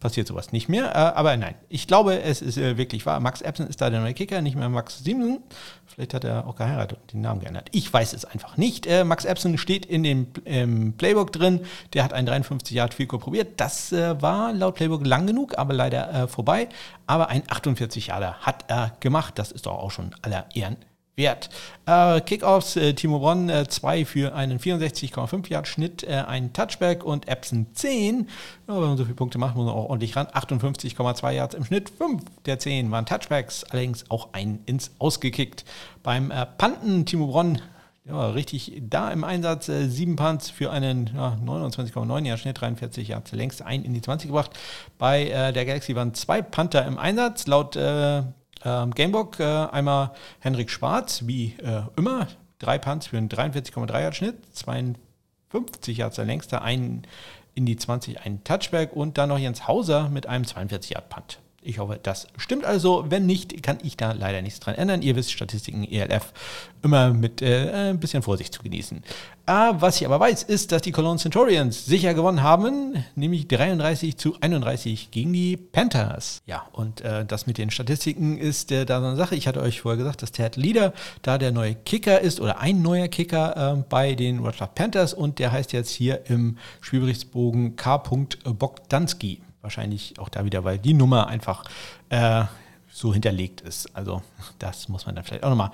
passiert 0.00 0.26
sowas 0.26 0.52
nicht 0.52 0.70
mehr. 0.70 0.86
Äh, 0.94 1.18
aber 1.18 1.36
nein, 1.36 1.54
ich 1.68 1.86
glaube, 1.86 2.22
es 2.22 2.40
ist 2.40 2.56
wirklich 2.56 3.04
wahr. 3.04 3.20
Max 3.20 3.42
Epson 3.42 3.66
ist 3.66 3.82
da 3.82 3.90
der 3.90 4.00
neue 4.00 4.14
Kicker, 4.14 4.40
nicht 4.40 4.56
mehr 4.56 4.70
Max 4.70 5.04
Siemsen. 5.04 5.40
Vielleicht 5.84 6.14
hat 6.14 6.24
er 6.24 6.46
auch 6.46 6.56
geheiratet 6.56 6.98
und 7.02 7.12
den 7.12 7.20
Namen 7.20 7.40
geändert. 7.40 7.68
Ich 7.72 7.92
weiß 7.92 8.14
es 8.14 8.24
einfach 8.24 8.56
nicht. 8.56 8.88
Max 9.04 9.26
Epson 9.26 9.58
steht 9.58 9.84
in 9.84 10.02
dem 10.02 10.94
Playbook 10.96 11.32
drin. 11.32 11.60
Der 11.92 12.02
hat 12.02 12.14
einen 12.14 12.26
53 12.26 12.74
Yard 12.74 12.94
Field 12.94 13.10
probiert. 13.10 13.60
Das 13.60 13.92
war 13.92 14.54
laut 14.54 14.76
Playbook 14.76 15.06
lang 15.06 15.26
genug, 15.26 15.58
aber 15.58 15.74
leider 15.74 16.28
vorbei. 16.28 16.70
Aber 17.06 17.28
ein 17.28 17.42
48 17.46 18.06
Jahre 18.06 18.40
hat 18.40 18.64
er 18.68 18.96
gemacht. 19.00 19.38
Das 19.38 19.52
ist 19.52 19.66
doch 19.66 19.74
auch 19.74 19.90
schon 19.90 20.14
aller 20.22 20.46
Ehren 20.54 20.78
wert. 21.16 21.50
Äh, 21.86 22.20
Kickoffs, 22.22 22.76
äh, 22.76 22.94
Timo 22.94 23.18
Bronn 23.18 23.50
2 23.68 23.98
äh, 24.00 24.04
für 24.04 24.34
einen 24.34 24.58
64,5 24.58 25.50
Yard 25.50 25.68
Schnitt, 25.68 26.04
äh, 26.04 26.24
ein 26.26 26.52
Touchback 26.52 27.04
und 27.04 27.28
Epson 27.28 27.66
10. 27.74 28.28
Ja, 28.68 28.74
wenn 28.74 28.80
man 28.82 28.96
so 28.96 29.04
viele 29.04 29.16
Punkte 29.16 29.38
macht, 29.38 29.54
muss 29.54 29.66
man 29.66 29.74
auch 29.74 29.90
ordentlich 29.90 30.16
ran. 30.16 30.26
58,2 30.26 31.32
Yards 31.32 31.54
im 31.54 31.64
Schnitt, 31.64 31.90
5 31.90 32.22
der 32.46 32.58
10 32.58 32.90
waren 32.90 33.06
Touchbacks, 33.06 33.64
allerdings 33.64 34.10
auch 34.10 34.30
ein 34.32 34.60
ins 34.66 34.92
Ausgekickt. 34.98 35.64
Beim 36.02 36.30
äh, 36.30 36.46
Panten, 36.46 37.04
Timo 37.04 37.26
Bronn 37.26 37.60
ja, 38.04 38.30
richtig 38.30 38.82
da 38.88 39.10
im 39.10 39.22
Einsatz. 39.22 39.68
Äh, 39.68 39.88
sieben 39.88 40.16
Punts 40.16 40.50
für 40.50 40.70
einen 40.70 41.10
ja, 41.14 41.38
29,9 41.44 42.26
Jahr 42.26 42.36
Schnitt, 42.36 42.60
43 42.60 43.08
Yards 43.08 43.32
längst 43.32 43.62
ein 43.62 43.84
in 43.84 43.94
die 43.94 44.02
20 44.02 44.28
gebracht. 44.28 44.50
Bei 44.98 45.28
äh, 45.28 45.52
der 45.52 45.64
Galaxy 45.64 45.94
waren 45.94 46.14
zwei 46.14 46.42
Panther 46.42 46.84
im 46.86 46.98
Einsatz. 46.98 47.46
Laut 47.46 47.76
äh, 47.76 48.22
ähm, 48.64 48.92
Gamebook 48.92 49.40
äh, 49.40 49.44
einmal 49.44 50.12
Henrik 50.40 50.70
Schwarz, 50.70 51.22
wie 51.26 51.56
äh, 51.62 51.82
immer, 51.96 52.28
drei 52.58 52.78
Punts 52.78 53.08
für 53.08 53.18
einen 53.18 53.28
43,3 53.28 54.00
Yard 54.00 54.16
Schnitt, 54.16 54.36
52 54.54 55.96
Yards 55.96 56.16
der 56.16 56.24
längste, 56.24 56.62
ein 56.62 57.02
in 57.54 57.66
die 57.66 57.76
20, 57.76 58.20
ein 58.24 58.44
Touchback. 58.44 58.94
Und 58.94 59.18
dann 59.18 59.28
noch 59.28 59.38
Jens 59.38 59.66
Hauser 59.68 60.08
mit 60.08 60.26
einem 60.26 60.46
42 60.46 60.92
Yard 60.92 61.08
Punt. 61.08 61.41
Ich 61.64 61.78
hoffe, 61.78 62.00
das 62.02 62.26
stimmt 62.36 62.64
also. 62.64 63.04
Wenn 63.08 63.24
nicht, 63.24 63.62
kann 63.62 63.78
ich 63.84 63.96
da 63.96 64.12
leider 64.12 64.42
nichts 64.42 64.58
dran 64.58 64.74
ändern. 64.74 65.00
Ihr 65.00 65.14
wisst, 65.14 65.30
Statistiken 65.30 65.84
ELF 65.84 66.32
immer 66.82 67.12
mit 67.12 67.40
äh, 67.40 67.90
ein 67.90 68.00
bisschen 68.00 68.24
Vorsicht 68.24 68.52
zu 68.52 68.62
genießen. 68.62 69.04
Ah, 69.46 69.74
was 69.78 70.00
ich 70.00 70.06
aber 70.06 70.18
weiß, 70.18 70.42
ist, 70.42 70.72
dass 70.72 70.82
die 70.82 70.90
Cologne 70.90 71.20
Centurions 71.20 71.86
sicher 71.86 72.14
gewonnen 72.14 72.42
haben, 72.42 73.04
nämlich 73.14 73.46
33 73.46 74.16
zu 74.16 74.36
31 74.40 75.12
gegen 75.12 75.32
die 75.32 75.56
Panthers. 75.56 76.42
Ja, 76.46 76.66
und 76.72 77.00
äh, 77.02 77.24
das 77.24 77.46
mit 77.46 77.58
den 77.58 77.70
Statistiken 77.70 78.38
ist 78.38 78.72
äh, 78.72 78.84
da 78.84 79.00
so 79.00 79.06
eine 79.06 79.16
Sache. 79.16 79.36
Ich 79.36 79.46
hatte 79.46 79.62
euch 79.62 79.82
vorher 79.82 79.98
gesagt, 79.98 80.22
dass 80.22 80.32
Ted 80.32 80.56
Leader 80.56 80.92
da 81.22 81.38
der 81.38 81.52
neue 81.52 81.76
Kicker 81.76 82.20
ist 82.20 82.40
oder 82.40 82.58
ein 82.58 82.82
neuer 82.82 83.06
Kicker 83.06 83.74
äh, 83.74 83.84
bei 83.88 84.16
den 84.16 84.40
Rochester 84.40 84.66
Panthers 84.66 85.14
und 85.14 85.38
der 85.38 85.52
heißt 85.52 85.72
jetzt 85.72 85.90
hier 85.90 86.28
im 86.28 86.58
Spielberichtsbogen 86.80 87.76
K. 87.76 87.98
Bogdanski. 87.98 89.42
Wahrscheinlich 89.62 90.18
auch 90.18 90.28
da 90.28 90.44
wieder, 90.44 90.64
weil 90.64 90.78
die 90.78 90.92
Nummer 90.92 91.28
einfach 91.28 91.64
äh, 92.10 92.44
so 92.92 93.12
hinterlegt 93.12 93.62
ist. 93.62 93.94
Also 93.96 94.22
das 94.58 94.88
muss 94.88 95.06
man 95.06 95.14
dann 95.14 95.24
vielleicht 95.24 95.44
auch 95.44 95.50
nochmal 95.50 95.70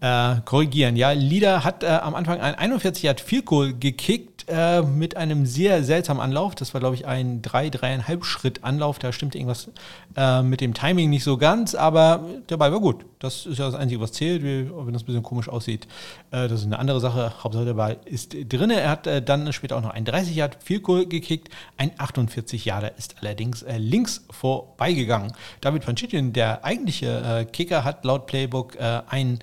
äh, 0.00 0.40
korrigieren. 0.44 0.96
Ja, 0.96 1.10
Lieder 1.10 1.64
hat 1.64 1.82
äh, 1.82 1.88
am 1.88 2.14
Anfang 2.14 2.40
ein 2.40 2.54
41 2.54 3.02
Yard 3.02 3.20
Field 3.20 3.44
Goal 3.44 3.74
gekickt 3.74 4.31
äh, 4.48 4.82
mit 4.82 5.16
einem 5.16 5.46
sehr 5.46 5.84
seltsamen 5.84 6.22
Anlauf. 6.22 6.54
Das 6.54 6.74
war, 6.74 6.80
glaube 6.80 6.94
ich, 6.94 7.06
ein 7.06 7.42
3, 7.42 7.68
3,5 7.68 8.24
Schritt 8.24 8.64
Anlauf. 8.64 8.98
Da 8.98 9.12
stimmte 9.12 9.38
irgendwas 9.38 9.68
äh, 10.16 10.42
mit 10.42 10.60
dem 10.60 10.74
Timing 10.74 11.10
nicht 11.10 11.24
so 11.24 11.36
ganz, 11.36 11.74
aber 11.74 12.24
der 12.48 12.56
Ball 12.56 12.72
war 12.72 12.80
gut. 12.80 13.04
Das 13.18 13.46
ist 13.46 13.58
ja 13.58 13.66
das 13.66 13.74
Einzige, 13.74 14.00
was 14.00 14.12
zählt, 14.12 14.42
wenn 14.42 14.92
das 14.92 15.02
ein 15.02 15.06
bisschen 15.06 15.22
komisch 15.22 15.48
aussieht. 15.48 15.86
Äh, 16.30 16.48
das 16.48 16.60
ist 16.60 16.66
eine 16.66 16.78
andere 16.78 17.00
Sache. 17.00 17.32
Hauptsache 17.42 17.64
der 17.64 17.74
Ball 17.74 17.98
ist 18.04 18.34
drin. 18.52 18.70
Er 18.70 18.90
hat 18.90 19.06
äh, 19.06 19.22
dann 19.22 19.52
später 19.52 19.76
auch 19.76 19.82
noch 19.82 19.90
ein 19.90 20.04
30 20.04 20.34
Yard 20.34 20.58
Field 20.62 20.82
Goal 20.82 21.06
gekickt. 21.06 21.48
Ein 21.76 21.92
48 21.98 22.64
Yard 22.64 22.98
ist 22.98 23.16
allerdings 23.20 23.64
links 23.78 24.24
vorbeigegangen. 24.30 25.32
David 25.60 25.84
Panchitian, 25.84 26.32
der 26.32 26.64
eigentliche 26.64 27.46
Kicker, 27.52 27.84
hat 27.84 28.04
laut 28.04 28.26
Playbook 28.26 28.76
ein 28.80 29.38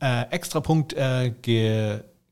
äh, 0.00 0.30
Extrapunkt 0.30 0.92
äh, 0.94 1.30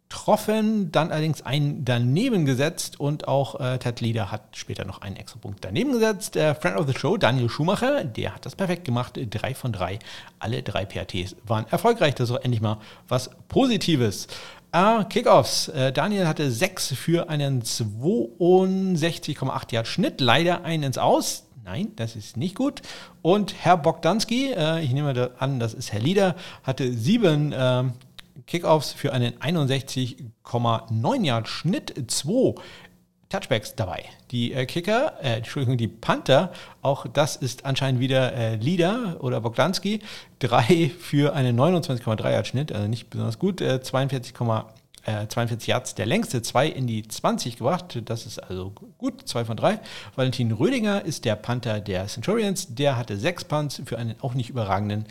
getroffen, 0.09 0.93
dann 0.93 1.11
allerdings 1.11 1.43
einen 1.43 1.85
daneben 1.85 2.45
gesetzt 2.45 3.01
und 3.01 3.27
auch 3.27 3.61
äh, 3.61 3.79
Ted 3.79 4.01
Leader 4.01 4.31
hat 4.31 4.57
später 4.57 4.85
noch 4.85 5.03
einen 5.03 5.17
Extrapunkt 5.17 5.65
daneben 5.65 5.93
gesetzt. 5.93 6.37
Der 6.37 6.55
Friend 6.55 6.79
of 6.79 6.87
the 6.87 6.97
Show, 6.97 7.17
Daniel 7.17 7.49
Schumacher, 7.49 8.05
der 8.05 8.35
hat 8.35 8.47
das 8.47 8.55
perfekt 8.55 8.85
gemacht. 8.85 9.19
Drei 9.31 9.55
von 9.55 9.73
drei. 9.73 9.99
Alle 10.39 10.63
drei 10.63 10.85
PRTs 10.85 11.37
waren 11.47 11.67
erfolgreich. 11.69 12.15
Das 12.15 12.31
auch 12.31 12.43
endlich 12.43 12.61
mal 12.61 12.79
was 13.09 13.31
Positives. 13.49 14.29
Uh, 14.75 15.05
Kickoffs. 15.05 15.69
Uh, 15.69 15.91
Daniel 15.93 16.27
hatte 16.27 16.51
sechs 16.51 16.93
für 16.95 17.29
einen 17.29 17.63
62,8 17.63 19.73
Yard 19.73 19.87
Schnitt. 19.87 20.21
Leider 20.21 20.65
einen 20.65 20.85
ins 20.85 20.99
Aus. 20.99 21.45
Nein, 21.65 21.93
das 21.97 22.15
ist 22.15 22.37
nicht 22.37 22.55
gut. 22.55 22.83
Und 23.23 23.55
Herr 23.65 23.79
Bogdanski, 23.79 24.53
äh, 24.53 24.83
ich 24.83 24.93
nehme 24.93 25.31
an, 25.39 25.59
das 25.59 25.73
ist 25.73 25.93
Herr 25.93 26.01
Lieder, 26.01 26.37
hatte 26.63 26.93
sieben 26.93 27.53
äh, 27.53 27.85
Kickoffs 28.47 28.93
für 28.93 29.13
einen 29.13 29.35
61,9 29.39 31.25
Yard 31.25 31.49
Schnitt, 31.49 32.11
zwei 32.11 32.55
Touchbacks 33.29 33.75
dabei. 33.75 34.05
Die 34.31 34.53
äh, 34.53 34.67
Kicker, 34.67 35.15
äh, 35.23 35.37
Entschuldigung, 35.37 35.77
die 35.77 35.89
Panther, 35.89 36.53
auch 36.83 37.07
das 37.13 37.37
ist 37.37 37.65
anscheinend 37.65 38.01
wieder 38.01 38.33
äh, 38.33 38.57
Lieder 38.57 39.17
oder 39.21 39.41
Bogdanski, 39.41 40.01
drei 40.39 40.91
für 40.99 41.35
einen 41.35 41.59
29,3 41.59 42.31
Yard 42.31 42.47
Schnitt, 42.47 42.73
also 42.73 42.87
nicht 42.87 43.11
besonders 43.11 43.39
gut, 43.39 43.61
42,8 43.61 44.65
äh, 45.07 45.27
42 45.27 45.69
Yards 45.69 45.95
der 45.95 46.07
längste, 46.07 46.43
zwei 46.43 46.67
in 46.67 46.87
die 46.87 47.07
20 47.07 47.59
gebracht. 47.59 48.01
Das 48.05 48.27
ist 48.27 48.39
also 48.39 48.73
gut, 48.99 49.29
zwei 49.29 49.45
von 49.45 49.57
drei. 49.57 49.81
Valentin 50.17 50.53
Rödinger 50.53 51.05
ist 51.05 51.25
der 51.25 51.37
Panther 51.37 51.81
der 51.81 52.07
Centurions. 52.07 52.75
Der 52.75 52.97
hatte 52.97 53.17
sechs 53.17 53.45
Punts 53.45 53.83
für 53.85 53.99
einen 53.99 54.15
auch 54.21 54.35
nicht 54.35 54.51
überragenden 54.51 55.07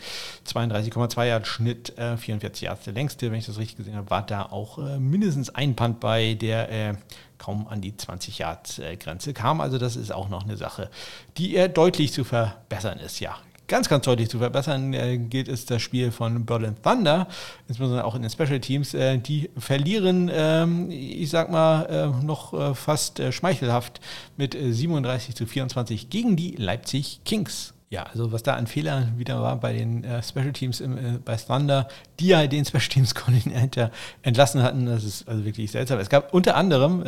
32,2 0.46 1.26
Yard 1.26 1.46
Schnitt, 1.46 1.98
äh, 1.98 2.16
44 2.16 2.62
Yards 2.62 2.84
der 2.84 2.92
längste. 2.92 3.30
Wenn 3.30 3.38
ich 3.38 3.46
das 3.46 3.58
richtig 3.58 3.76
gesehen 3.76 3.96
habe, 3.96 4.10
war 4.10 4.26
da 4.26 4.42
auch 4.42 4.78
äh, 4.78 4.98
mindestens 4.98 5.50
ein 5.50 5.76
Punt 5.76 6.00
bei, 6.00 6.34
der 6.34 6.70
äh, 6.70 6.94
kaum 7.38 7.66
an 7.68 7.80
die 7.80 7.96
20 7.96 8.38
Yard 8.38 8.80
Grenze 9.00 9.34
kam. 9.34 9.60
Also 9.60 9.76
das 9.76 9.96
ist 9.96 10.12
auch 10.12 10.28
noch 10.28 10.44
eine 10.44 10.56
Sache, 10.56 10.88
die 11.36 11.54
er 11.54 11.68
deutlich 11.68 12.12
zu 12.12 12.24
verbessern 12.24 12.98
ist. 12.98 13.20
Ja, 13.20 13.36
ganz, 13.74 13.88
ganz 13.88 14.04
deutlich 14.04 14.28
zu 14.28 14.38
verbessern 14.38 14.94
äh, 14.94 15.18
gilt 15.18 15.48
es 15.48 15.66
das 15.66 15.82
Spiel 15.82 16.12
von 16.12 16.46
Berlin 16.46 16.76
Thunder, 16.80 17.26
insbesondere 17.66 18.04
auch 18.04 18.14
in 18.14 18.22
den 18.22 18.30
Special 18.30 18.60
Teams. 18.60 18.94
Äh, 18.94 19.18
die 19.18 19.50
verlieren, 19.58 20.30
ähm, 20.32 20.92
ich 20.92 21.28
sag 21.28 21.50
mal, 21.50 21.82
äh, 21.86 22.24
noch 22.24 22.54
äh, 22.54 22.76
fast 22.76 23.18
äh, 23.18 23.32
schmeichelhaft 23.32 24.00
mit 24.36 24.56
37 24.56 25.30
äh, 25.30 25.34
zu 25.34 25.46
24 25.46 26.08
gegen 26.08 26.36
die 26.36 26.52
Leipzig 26.52 27.18
Kings. 27.24 27.74
Ja, 27.90 28.04
also 28.04 28.30
was 28.30 28.44
da 28.44 28.54
an 28.54 28.68
Fehlern 28.68 29.18
wieder 29.18 29.42
war 29.42 29.56
bei 29.56 29.72
den 29.72 30.06
Special 30.22 30.52
Teams 30.52 30.80
im, 30.80 31.20
bei 31.24 31.34
Thunder, 31.34 31.88
die 32.20 32.28
ja 32.28 32.46
den 32.46 32.64
Special 32.64 32.86
Teams 32.86 33.14
Koordinator 33.16 33.90
entlassen 34.22 34.62
hatten, 34.62 34.86
das 34.86 35.02
ist 35.02 35.28
also 35.28 35.44
wirklich 35.44 35.72
seltsam. 35.72 35.98
Es 35.98 36.08
gab 36.08 36.32
unter 36.32 36.54
anderem 36.56 37.02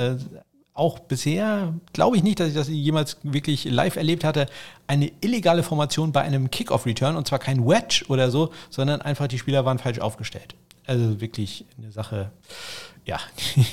auch 0.77 0.99
bisher, 0.99 1.75
glaube 1.93 2.17
ich 2.17 2.23
nicht, 2.23 2.39
dass 2.39 2.49
ich 2.49 2.55
das 2.55 2.69
jemals 2.69 3.17
wirklich 3.23 3.65
live 3.65 3.97
erlebt 3.97 4.25
hatte, 4.25 4.47
eine 4.87 5.11
illegale 5.21 5.63
Formation 5.63 6.13
bei 6.13 6.21
einem 6.23 6.51
Kickoff-Return 6.51 7.17
und 7.17 7.27
zwar 7.27 7.39
kein 7.39 7.67
Wedge 7.67 8.05
oder 8.09 8.31
so, 8.31 8.51
sondern 8.71 9.01
einfach 9.01 9.27
die 9.27 9.39
Spieler 9.39 9.65
waren 9.65 9.79
falsch 9.79 9.99
aufgestellt. 9.99 10.55
Also 10.87 11.21
wirklich 11.21 11.65
eine 11.79 11.91
Sache, 11.91 12.31
ja, 13.05 13.19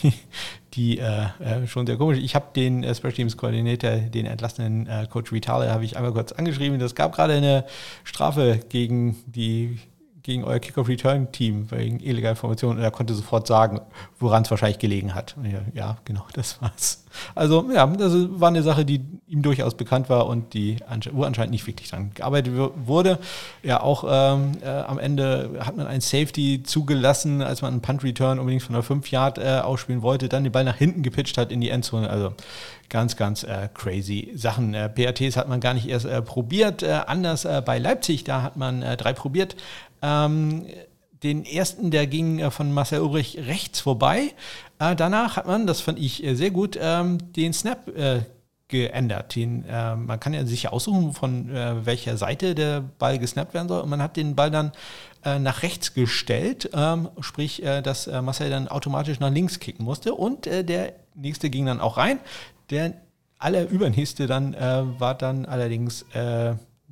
die, 0.74 0.98
äh, 0.98 1.26
äh, 1.40 1.68
schon 1.68 1.86
sehr 1.86 1.98
komisch. 1.98 2.18
Ich 2.20 2.36
habe 2.36 2.48
den 2.56 2.84
äh, 2.84 2.96
Special 2.96 3.14
Teams 3.14 3.38
Koordinator, 3.38 3.98
den 3.98 4.26
entlassenen 4.26 4.88
äh, 4.88 5.06
Coach 5.10 5.32
Vitale, 5.32 5.72
habe 5.72 5.86
ich 5.86 5.98
einmal 5.98 6.14
kurz 6.14 6.32
angeschrieben. 6.32 6.80
Das 6.80 6.96
gab 6.96 7.14
gerade 7.14 7.34
eine 7.34 7.66
Strafe 8.04 8.60
gegen 8.70 9.18
die 9.28 9.80
gegen 10.24 10.46
euer 10.46 10.60
Kick-Off-Return-Team 10.60 11.70
wegen 11.70 12.00
illegaler 12.00 12.38
Formation 12.38 12.78
und 12.78 12.84
er 12.84 12.92
konnte 12.92 13.14
sofort 13.14 13.46
sagen, 13.46 13.82
woran 14.20 14.44
es 14.44 14.52
wahrscheinlich 14.52 14.80
gelegen 14.80 15.14
hat. 15.14 15.36
Ja, 15.44 15.60
ja, 15.74 15.98
genau, 16.06 16.26
das 16.34 16.62
war's. 16.62 17.04
Also 17.36 17.70
ja, 17.72 17.86
das 17.86 18.14
war 18.40 18.48
eine 18.48 18.64
Sache, 18.64 18.86
die 18.86 19.02
ihm 19.28 19.42
durchaus 19.42 19.76
bekannt 19.76 20.10
war 20.10 20.26
und 20.28 20.54
die 20.54 20.78
wo 21.12 21.24
anscheinend 21.24 21.52
nicht 21.52 21.68
wirklich 21.68 21.90
dran 21.90 22.12
gearbeitet 22.16 22.54
wurde. 22.86 23.20
Ja, 23.62 23.82
auch 23.82 24.06
ähm, 24.08 24.54
äh, 24.64 24.70
am 24.70 24.98
Ende 24.98 25.52
hat 25.60 25.76
man 25.78 25.88
ein 25.88 26.02
Safety 26.02 26.64
zugelassen, 26.64 27.42
als 27.42 27.62
man 27.62 27.74
einen 27.74 27.82
Punt-Return 27.82 28.40
unbedingt 28.40 28.64
von 28.64 28.74
der 28.74 28.84
5 28.84 29.12
Yard 29.12 29.38
äh, 29.38 29.60
ausspielen 29.60 30.02
wollte, 30.02 30.30
dann 30.30 30.44
den 30.44 30.52
Ball 30.52 30.64
nach 30.64 30.78
hinten 30.78 31.04
gepitcht 31.04 31.38
hat 31.38 31.52
in 31.52 31.62
die 31.62 31.70
Endzone. 31.70 32.10
Also 32.10 32.34
ganz, 32.90 33.16
ganz 33.16 33.44
äh, 33.44 33.70
crazy 33.74 34.32
Sachen. 34.36 34.74
Äh, 34.74 34.88
PATs 34.88 35.36
hat 35.36 35.50
man 35.50 35.60
gar 35.60 35.74
nicht 35.74 35.88
erst 35.88 36.06
äh, 36.06 36.22
probiert. 36.22 36.84
Äh, 36.84 37.02
anders 37.08 37.44
äh, 37.44 37.62
bei 37.66 37.80
Leipzig, 37.80 38.24
da 38.24 38.42
hat 38.44 38.56
man 38.56 38.82
äh, 38.82 38.96
drei 38.98 39.14
probiert. 39.14 39.56
Ähm, 40.04 40.68
den 41.24 41.46
ersten, 41.46 41.90
der 41.90 42.06
ging 42.06 42.40
äh, 42.40 42.52
von 42.52 42.72
Marcel 42.74 43.00
Ulbrich 43.00 43.38
rechts 43.48 43.80
vorbei. 43.80 44.34
Äh, 44.78 44.96
danach 44.96 45.38
hat 45.38 45.48
man, 45.48 45.66
das 45.66 45.80
fand 45.80 45.98
ich 45.98 46.24
äh, 46.24 46.36
sehr 46.36 46.52
gut, 46.52 46.78
ähm, 46.80 47.18
den 47.34 47.54
Snap 47.54 47.88
äh, 47.88 48.24
geändert. 48.68 49.36
Den, 49.36 49.64
äh, 49.66 49.96
man 49.96 50.20
kann 50.20 50.34
ja 50.34 50.46
sich 50.46 50.68
aussuchen, 50.68 51.14
von 51.14 51.50
äh, 51.50 51.86
welcher 51.86 52.18
Seite 52.18 52.56
der 52.56 52.82
Ball 52.82 53.18
gesnappt 53.20 53.54
werden 53.54 53.70
soll. 53.70 53.82
Und 53.82 53.90
man 53.90 54.02
hat 54.02 54.18
den 54.18 54.36
Ball 54.36 54.52
dann 54.52 54.72
nach 55.26 55.64
rechts 55.64 55.94
gestellt, 55.94 56.70
ähm, 56.74 57.08
sprich, 57.22 57.64
dass 57.82 58.08
Marcel 58.08 58.50
dann 58.50 58.68
automatisch 58.68 59.22
nach 59.22 59.32
links 59.32 59.60
kicken 59.60 59.86
musste. 59.86 60.16
Und 60.16 60.48
der 60.48 60.96
nächste 61.16 61.50
ging 61.50 61.66
dann 61.66 61.80
auch 61.80 61.96
rein. 61.96 62.20
Der 62.72 62.96
allerübernächste 63.40 64.28
dann 64.28 64.54
war 64.54 65.16
dann 65.16 65.46
allerdings 65.46 66.04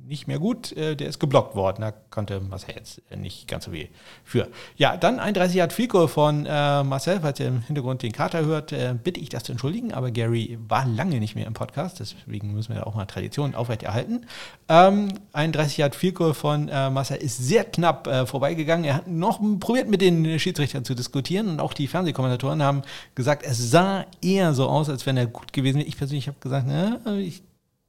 nicht 0.06 0.26
mehr 0.26 0.38
gut. 0.38 0.72
Äh, 0.72 0.96
der 0.96 1.08
ist 1.08 1.18
geblockt 1.18 1.54
worden. 1.54 1.82
Da 1.82 1.92
konnte 2.10 2.40
Marcel 2.40 2.74
jetzt 2.74 3.02
äh, 3.10 3.16
nicht 3.16 3.48
ganz 3.48 3.64
so 3.64 3.70
viel 3.70 3.88
für. 4.24 4.48
Ja, 4.76 4.96
dann 4.96 5.20
ein 5.20 5.34
30 5.34 5.56
Yard 5.56 5.72
Fico 5.72 6.06
von 6.06 6.46
äh, 6.46 6.82
Marcel, 6.82 7.20
falls 7.20 7.40
ihr 7.40 7.48
im 7.48 7.62
Hintergrund 7.62 8.02
den 8.02 8.12
Kater 8.12 8.44
hört, 8.44 8.72
äh, 8.72 8.94
bitte 9.02 9.20
ich 9.20 9.28
das 9.28 9.44
zu 9.44 9.52
entschuldigen. 9.52 9.92
Aber 9.92 10.10
Gary 10.10 10.58
war 10.68 10.86
lange 10.86 11.18
nicht 11.18 11.34
mehr 11.34 11.46
im 11.46 11.54
Podcast, 11.54 12.00
deswegen 12.00 12.54
müssen 12.54 12.74
wir 12.74 12.86
auch 12.86 12.94
mal 12.94 13.06
Tradition 13.06 13.54
aufrechterhalten. 13.54 14.26
Ähm, 14.68 15.08
ein 15.32 15.52
30 15.52 15.78
Yard 15.78 15.94
Fico 15.94 16.32
von 16.32 16.68
äh, 16.68 16.90
Marcel 16.90 17.18
ist 17.18 17.38
sehr 17.38 17.64
knapp 17.64 18.06
äh, 18.06 18.26
vorbeigegangen. 18.26 18.84
Er 18.84 18.96
hat 18.96 19.08
noch 19.08 19.40
probiert 19.60 19.88
mit 19.88 20.00
den 20.00 20.38
Schiedsrichtern 20.38 20.84
zu 20.84 20.94
diskutieren 20.94 21.48
und 21.48 21.60
auch 21.60 21.72
die 21.72 21.86
Fernsehkommentatoren 21.86 22.62
haben 22.62 22.82
gesagt, 23.14 23.44
es 23.44 23.70
sah 23.70 24.06
eher 24.20 24.54
so 24.54 24.68
aus, 24.68 24.88
als 24.88 25.06
wenn 25.06 25.16
er 25.16 25.26
gut 25.26 25.52
gewesen 25.52 25.78
wäre. 25.78 25.88
Ich 25.88 25.96
persönlich 25.96 26.28
habe 26.28 26.38
gesagt, 26.40 26.66
ne, 26.66 27.00
ich 27.20 27.42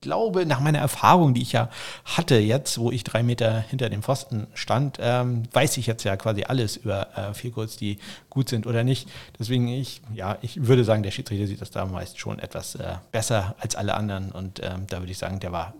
glaube, 0.03 0.45
nach 0.45 0.59
meiner 0.59 0.79
Erfahrung, 0.79 1.33
die 1.33 1.41
ich 1.41 1.53
ja 1.53 1.69
hatte 2.05 2.35
jetzt, 2.35 2.77
wo 2.77 2.91
ich 2.91 3.03
drei 3.03 3.23
Meter 3.23 3.59
hinter 3.59 3.89
dem 3.89 4.03
Pfosten 4.03 4.45
stand, 4.53 4.99
ähm, 5.01 5.43
weiß 5.51 5.77
ich 5.77 5.87
jetzt 5.87 6.03
ja 6.03 6.15
quasi 6.17 6.43
alles 6.43 6.77
über 6.77 7.07
äh, 7.17 7.33
Vielkurz, 7.33 7.77
die 7.77 7.97
gut 8.29 8.49
sind 8.49 8.67
oder 8.67 8.83
nicht. 8.83 9.09
Deswegen, 9.39 9.67
ich, 9.67 10.01
ja, 10.13 10.37
ich 10.41 10.67
würde 10.67 10.83
sagen, 10.83 11.01
der 11.01 11.11
Schiedsrichter 11.11 11.47
sieht 11.47 11.61
das 11.61 11.71
da 11.71 11.85
meist 11.85 12.19
schon 12.19 12.37
etwas 12.37 12.75
äh, 12.75 12.97
besser 13.11 13.55
als 13.59 13.75
alle 13.75 13.95
anderen. 13.95 14.31
Und 14.31 14.61
ähm, 14.61 14.85
da 14.87 14.99
würde 14.99 15.11
ich 15.11 15.17
sagen, 15.17 15.39
der 15.39 15.51
war 15.51 15.73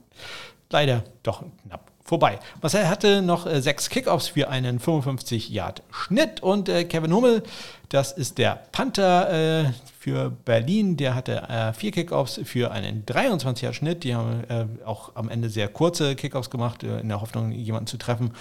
leider 0.72 1.04
doch 1.22 1.44
knapp 1.68 1.93
vorbei. 2.04 2.40
Marcel 2.62 2.88
hatte 2.90 3.22
noch 3.22 3.46
äh, 3.46 3.62
sechs 3.62 3.90
Kickoffs 3.90 4.28
für 4.28 4.50
einen 4.50 4.80
55-Yard-Schnitt 4.80 6.42
und 6.42 6.70
äh, 6.70 6.84
Kevin 6.84 7.14
Hummel, 7.14 7.44
das 7.90 8.12
ist 8.12 8.38
der 8.38 8.64
Panther 8.72 9.66
äh, 9.66 9.72
für 10.00 10.30
Berlin, 10.30 10.98
der 10.98 11.16
hatte 11.16 11.44
äh, 11.48 11.74
vier 11.74 11.92
Kickoffs 11.92 12.42
für 12.44 12.72
einen 12.72 13.06
23-Yard-Schnitt. 13.06 14.04
Die 14.04 14.16
haben 14.16 14.44
äh, 14.50 14.66
auch 14.86 15.16
am 15.16 15.30
Ende 15.30 15.50
sehr 15.50 15.70
kurze 15.70 16.16
Kickoffs 16.16 16.50
gemacht, 16.50 16.84
äh, 16.84 17.00
in 17.00 17.08
der 17.08 17.22
Hoffnung, 17.22 17.52
jemanden 17.52 17.88
zu 17.88 17.98
treffen. 17.98 18.34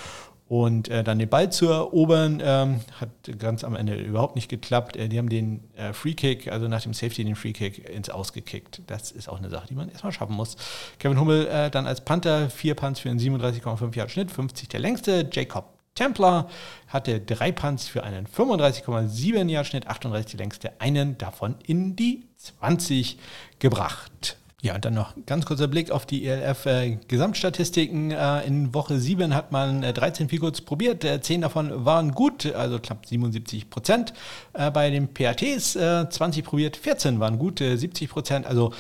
Und 0.53 0.91
äh, 0.91 1.03
dann 1.03 1.19
den 1.19 1.31
Ball 1.31 1.51
zu 1.51 1.67
erobern, 1.69 2.43
ähm, 2.45 2.81
hat 3.01 3.09
ganz 3.39 3.65
am 3.65 3.75
Ende 3.75 3.95
überhaupt 3.95 4.37
nicht 4.37 4.51
geklappt. 4.51 4.99
Äh, 4.99 5.09
die 5.09 5.17
haben 5.17 5.31
den 5.31 5.65
äh, 5.77 5.95
Free 5.95 6.13
Kick, 6.13 6.53
also 6.53 6.69
nach 6.69 6.83
dem 6.83 6.93
Safety 6.93 7.25
den 7.25 7.37
Free 7.37 7.55
Kick 7.55 7.89
ins 7.89 8.11
Ausgekickt. 8.11 8.83
Das 8.87 9.13
ist 9.13 9.31
auch 9.31 9.39
eine 9.39 9.49
Sache, 9.49 9.69
die 9.69 9.75
man 9.75 9.89
erstmal 9.89 10.13
schaffen 10.13 10.37
muss. 10.37 10.59
Kevin 10.99 11.19
Hummel 11.19 11.47
äh, 11.47 11.71
dann 11.71 11.87
als 11.87 12.03
Panther, 12.03 12.51
vier 12.51 12.75
Punts 12.75 13.01
für 13.01 13.09
einen 13.09 13.19
37,5 13.19 13.97
Yard 13.97 14.11
Schnitt, 14.11 14.31
50 14.31 14.69
der 14.69 14.81
längste. 14.81 15.27
Jacob 15.33 15.73
Templar 15.95 16.51
hatte 16.87 17.21
drei 17.21 17.51
Punts 17.51 17.89
für 17.89 18.05
einen 18.05 18.27
35,7 18.27 19.49
Yard 19.49 19.67
Schnitt, 19.67 19.87
38 19.87 20.33
die 20.33 20.37
längste, 20.37 20.73
einen 20.83 21.17
davon 21.17 21.55
in 21.65 21.97
die 21.97 22.29
20 22.37 23.19
gebracht. 23.59 24.37
Ja, 24.65 24.77
und 24.77 24.85
dann 24.85 24.95
noch 24.95 25.15
ganz 25.27 25.45
kurzer 25.45 25.67
Blick 25.67 25.91
auf 25.91 26.07
die 26.07 26.25
ELF-Gesamtstatistiken. 26.25 28.13
Äh, 28.13 28.47
in 28.47 28.73
Woche 28.73 28.97
7 28.97 29.35
hat 29.35 29.51
man 29.51 29.83
13 29.83 30.27
äh, 30.27 30.29
Picots 30.29 30.61
probiert, 30.61 31.05
10 31.05 31.41
davon 31.41 31.85
waren 31.85 32.13
gut, 32.13 32.47
also 32.55 32.79
knapp 32.79 33.05
77 33.05 33.69
Prozent. 33.71 34.15
Äh, 34.53 34.71
bei 34.71 34.89
den 34.91 35.13
PATs 35.13 35.73
20 35.73 36.45
probiert, 36.45 36.77
14 36.77 37.19
waren 37.19 37.41
gut, 37.41 37.59
70 37.59 38.09
Prozent. 38.09 38.47
Also 38.47 38.73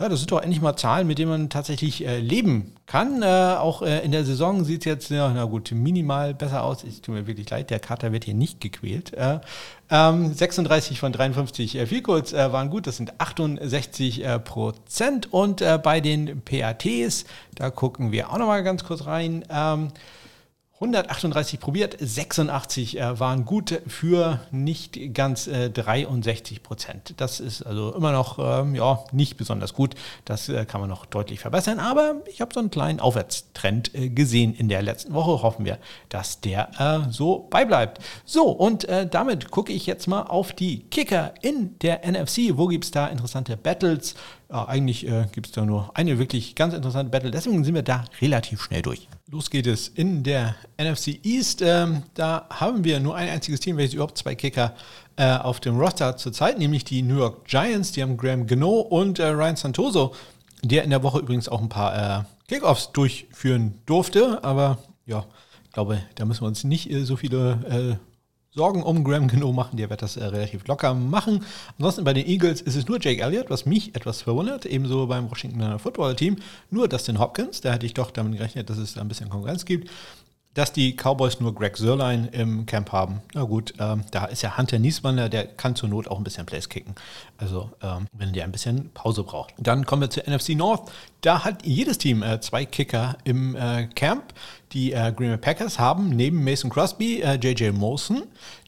ja, 0.00 0.08
das 0.08 0.20
sind 0.20 0.30
doch 0.30 0.40
endlich 0.40 0.60
mal 0.60 0.76
Zahlen, 0.76 1.08
mit 1.08 1.18
denen 1.18 1.30
man 1.30 1.50
tatsächlich 1.50 2.06
äh, 2.06 2.20
leben 2.20 2.74
kann. 2.86 3.22
Äh, 3.22 3.56
auch 3.58 3.82
äh, 3.82 4.04
in 4.04 4.12
der 4.12 4.24
Saison 4.24 4.64
sieht 4.64 4.82
es 4.82 4.84
jetzt, 4.84 5.10
ja, 5.10 5.28
na 5.32 5.44
gut, 5.44 5.72
minimal 5.72 6.34
besser 6.34 6.62
aus. 6.62 6.84
Es 6.84 7.00
tut 7.00 7.16
mir 7.16 7.26
wirklich 7.26 7.50
leid, 7.50 7.70
der 7.70 7.80
Kater 7.80 8.12
wird 8.12 8.24
hier 8.24 8.34
nicht 8.34 8.60
gequält. 8.60 9.12
Äh, 9.14 9.40
ähm, 9.90 10.32
36 10.32 11.00
von 11.00 11.12
53 11.12 11.74
äh, 11.74 11.86
Vielcodes 11.86 12.32
äh, 12.32 12.52
waren 12.52 12.70
gut, 12.70 12.86
das 12.86 12.96
sind 12.96 13.20
68 13.20 14.24
äh, 14.24 14.38
Prozent. 14.38 15.32
Und 15.32 15.64
bei 15.82 16.00
den 16.00 16.42
PATs, 16.42 17.24
da 17.56 17.70
gucken 17.70 18.12
wir 18.12 18.30
auch 18.30 18.38
nochmal 18.38 18.62
ganz 18.62 18.84
kurz 18.84 19.04
rein. 19.04 19.44
Ähm, 19.50 19.88
138 20.80 21.58
probiert, 21.58 21.96
86 21.98 23.00
äh, 23.00 23.18
waren 23.18 23.44
gut 23.44 23.82
für 23.88 24.38
nicht 24.52 25.12
ganz 25.12 25.48
äh, 25.48 25.70
63 25.70 26.62
Prozent. 26.62 27.14
Das 27.16 27.40
ist 27.40 27.62
also 27.62 27.92
immer 27.94 28.12
noch 28.12 28.38
ähm, 28.38 28.76
ja, 28.76 29.02
nicht 29.10 29.36
besonders 29.36 29.74
gut. 29.74 29.96
Das 30.24 30.48
äh, 30.48 30.64
kann 30.66 30.80
man 30.80 30.88
noch 30.88 31.04
deutlich 31.04 31.40
verbessern. 31.40 31.80
Aber 31.80 32.22
ich 32.30 32.40
habe 32.40 32.54
so 32.54 32.60
einen 32.60 32.70
kleinen 32.70 33.00
Aufwärtstrend 33.00 33.92
äh, 33.92 34.08
gesehen 34.08 34.54
in 34.54 34.68
der 34.68 34.82
letzten 34.82 35.14
Woche. 35.14 35.42
Hoffen 35.42 35.64
wir, 35.64 35.78
dass 36.10 36.40
der 36.42 36.70
äh, 36.78 37.10
so 37.12 37.48
beibleibt. 37.50 37.98
So, 38.24 38.48
und 38.48 38.84
äh, 38.84 39.08
damit 39.08 39.50
gucke 39.50 39.72
ich 39.72 39.84
jetzt 39.84 40.06
mal 40.06 40.22
auf 40.22 40.52
die 40.52 40.84
Kicker 40.90 41.34
in 41.42 41.76
der 41.80 42.08
NFC. 42.08 42.56
Wo 42.56 42.68
gibt 42.68 42.84
es 42.84 42.92
da 42.92 43.08
interessante 43.08 43.56
Battles? 43.56 44.14
Eigentlich 44.48 45.06
gibt 45.32 45.48
es 45.48 45.52
da 45.52 45.66
nur 45.66 45.90
eine 45.92 46.18
wirklich 46.18 46.54
ganz 46.54 46.72
interessante 46.72 47.10
Battle. 47.10 47.30
Deswegen 47.30 47.64
sind 47.64 47.74
wir 47.74 47.82
da 47.82 48.06
relativ 48.22 48.62
schnell 48.62 48.80
durch. 48.80 49.06
Los 49.30 49.50
geht 49.50 49.66
es 49.66 49.88
in 49.88 50.22
der 50.22 50.56
NFC 50.80 51.22
East. 51.22 51.60
Ähm, 51.60 52.02
da 52.14 52.46
haben 52.48 52.82
wir 52.82 52.98
nur 52.98 53.14
ein 53.14 53.28
einziges 53.28 53.60
Team, 53.60 53.76
welches 53.76 53.92
überhaupt 53.92 54.16
zwei 54.16 54.34
Kicker 54.34 54.74
äh, 55.16 55.36
auf 55.36 55.60
dem 55.60 55.78
Roster 55.78 56.16
zurzeit, 56.16 56.58
nämlich 56.58 56.84
die 56.84 57.02
New 57.02 57.18
York 57.18 57.44
Giants. 57.44 57.92
Die 57.92 58.02
haben 58.02 58.16
Graham 58.16 58.46
Gano 58.46 58.80
und 58.80 59.18
äh, 59.18 59.26
Ryan 59.26 59.56
Santoso, 59.56 60.14
der 60.62 60.82
in 60.82 60.88
der 60.88 61.02
Woche 61.02 61.18
übrigens 61.18 61.46
auch 61.46 61.60
ein 61.60 61.68
paar 61.68 62.20
äh, 62.20 62.24
Kickoffs 62.48 62.92
durchführen 62.92 63.74
durfte. 63.84 64.42
Aber 64.42 64.78
ja, 65.04 65.26
ich 65.66 65.72
glaube, 65.72 66.00
da 66.14 66.24
müssen 66.24 66.40
wir 66.40 66.48
uns 66.48 66.64
nicht 66.64 66.90
äh, 66.90 67.04
so 67.04 67.16
viele 67.16 68.00
Sorgen 68.58 68.82
um 68.82 69.04
Graham 69.04 69.28
Geno 69.28 69.52
machen. 69.52 69.76
Der 69.76 69.88
wird 69.88 70.02
das 70.02 70.16
äh, 70.16 70.24
relativ 70.24 70.66
locker 70.66 70.92
machen. 70.92 71.44
Ansonsten 71.78 72.02
bei 72.02 72.12
den 72.12 72.26
Eagles 72.26 72.60
ist 72.60 72.74
es 72.74 72.88
nur 72.88 72.98
Jake 73.00 73.22
Elliott, 73.22 73.50
was 73.50 73.66
mich 73.66 73.94
etwas 73.94 74.22
verwundert. 74.22 74.66
Ebenso 74.66 75.06
beim 75.06 75.30
Washington 75.30 75.78
Football 75.78 76.16
Team. 76.16 76.38
Nur 76.68 76.88
Dustin 76.88 77.20
Hopkins. 77.20 77.60
Da 77.60 77.72
hätte 77.72 77.86
ich 77.86 77.94
doch 77.94 78.10
damit 78.10 78.36
gerechnet, 78.36 78.68
dass 78.68 78.78
es 78.78 78.94
da 78.94 79.00
ein 79.00 79.06
bisschen 79.08 79.28
Konkurrenz 79.30 79.64
gibt 79.64 79.88
dass 80.58 80.72
die 80.72 80.96
Cowboys 80.96 81.38
nur 81.38 81.54
Greg 81.54 81.76
Sörlein 81.76 82.28
im 82.32 82.66
Camp 82.66 82.90
haben. 82.90 83.22
Na 83.32 83.44
gut, 83.44 83.74
ähm, 83.78 84.02
da 84.10 84.24
ist 84.24 84.42
ja 84.42 84.58
Hunter 84.58 84.80
Nieswander, 84.80 85.28
der 85.28 85.46
kann 85.46 85.76
zur 85.76 85.88
Not 85.88 86.08
auch 86.08 86.18
ein 86.18 86.24
bisschen 86.24 86.46
Plays 86.46 86.68
kicken. 86.68 86.96
Also, 87.36 87.70
ähm, 87.80 88.08
wenn 88.12 88.32
der 88.32 88.42
ein 88.42 88.50
bisschen 88.50 88.90
Pause 88.92 89.22
braucht. 89.22 89.54
Dann 89.58 89.86
kommen 89.86 90.02
wir 90.02 90.10
zur 90.10 90.24
NFC 90.28 90.56
North. 90.56 90.90
Da 91.20 91.44
hat 91.44 91.64
jedes 91.64 91.98
Team 91.98 92.24
äh, 92.24 92.40
zwei 92.40 92.64
Kicker 92.64 93.16
im 93.22 93.54
äh, 93.54 93.86
Camp. 93.94 94.34
Die 94.72 94.92
äh, 94.92 95.12
Green 95.16 95.30
Bay 95.30 95.38
Packers 95.38 95.78
haben 95.78 96.08
neben 96.08 96.42
Mason 96.42 96.70
Crosby 96.70 97.20
äh, 97.20 97.34
JJ 97.34 97.70
Molson. 97.70 98.24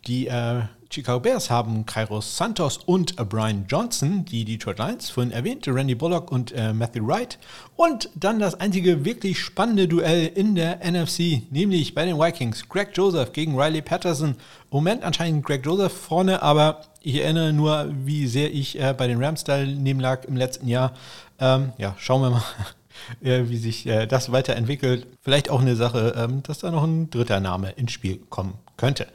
Die 0.06 0.28
äh, 0.28 0.62
Chicago 0.92 1.20
Bears 1.20 1.50
haben 1.50 1.86
Kairos 1.86 2.36
Santos 2.36 2.78
und 2.78 3.20
äh, 3.20 3.24
Brian 3.24 3.64
Johnson, 3.68 4.24
die 4.24 4.44
Detroit 4.44 4.80
Lions, 4.80 5.08
vorhin 5.08 5.30
erwähnte 5.30 5.72
Randy 5.72 5.94
Bullock 5.94 6.32
und 6.32 6.50
äh, 6.50 6.72
Matthew 6.72 7.06
Wright. 7.06 7.38
Und 7.76 8.10
dann 8.16 8.40
das 8.40 8.58
einzige 8.58 9.04
wirklich 9.04 9.38
spannende 9.38 9.86
Duell 9.86 10.26
in 10.34 10.56
der 10.56 10.80
NFC, 10.84 11.42
nämlich 11.52 11.94
bei 11.94 12.06
den 12.06 12.18
Vikings. 12.18 12.68
Greg 12.68 12.90
Joseph 12.94 13.32
gegen 13.32 13.56
Riley 13.56 13.82
Patterson. 13.82 14.34
Moment 14.72 15.04
anscheinend 15.04 15.46
Greg 15.46 15.64
Joseph 15.64 15.92
vorne, 15.92 16.42
aber 16.42 16.80
ich 17.02 17.22
erinnere 17.22 17.52
nur, 17.52 17.88
wie 18.04 18.26
sehr 18.26 18.52
ich 18.52 18.76
äh, 18.80 18.92
bei 18.92 19.06
den 19.06 19.22
Rams 19.22 19.44
teilnehmen 19.44 20.00
lag 20.00 20.24
im 20.24 20.36
letzten 20.36 20.66
Jahr. 20.66 20.94
Ähm, 21.38 21.72
ja, 21.78 21.94
schauen 21.98 22.22
wir 22.22 22.30
mal, 22.30 22.42
äh, 23.22 23.48
wie 23.48 23.58
sich 23.58 23.86
äh, 23.86 24.06
das 24.06 24.32
weiterentwickelt. 24.32 25.06
Vielleicht 25.22 25.50
auch 25.50 25.60
eine 25.60 25.76
Sache, 25.76 26.14
ähm, 26.16 26.42
dass 26.42 26.58
da 26.58 26.72
noch 26.72 26.82
ein 26.82 27.10
dritter 27.10 27.38
Name 27.38 27.70
ins 27.70 27.92
Spiel 27.92 28.18
kommen 28.28 28.54
könnte. 28.80 29.06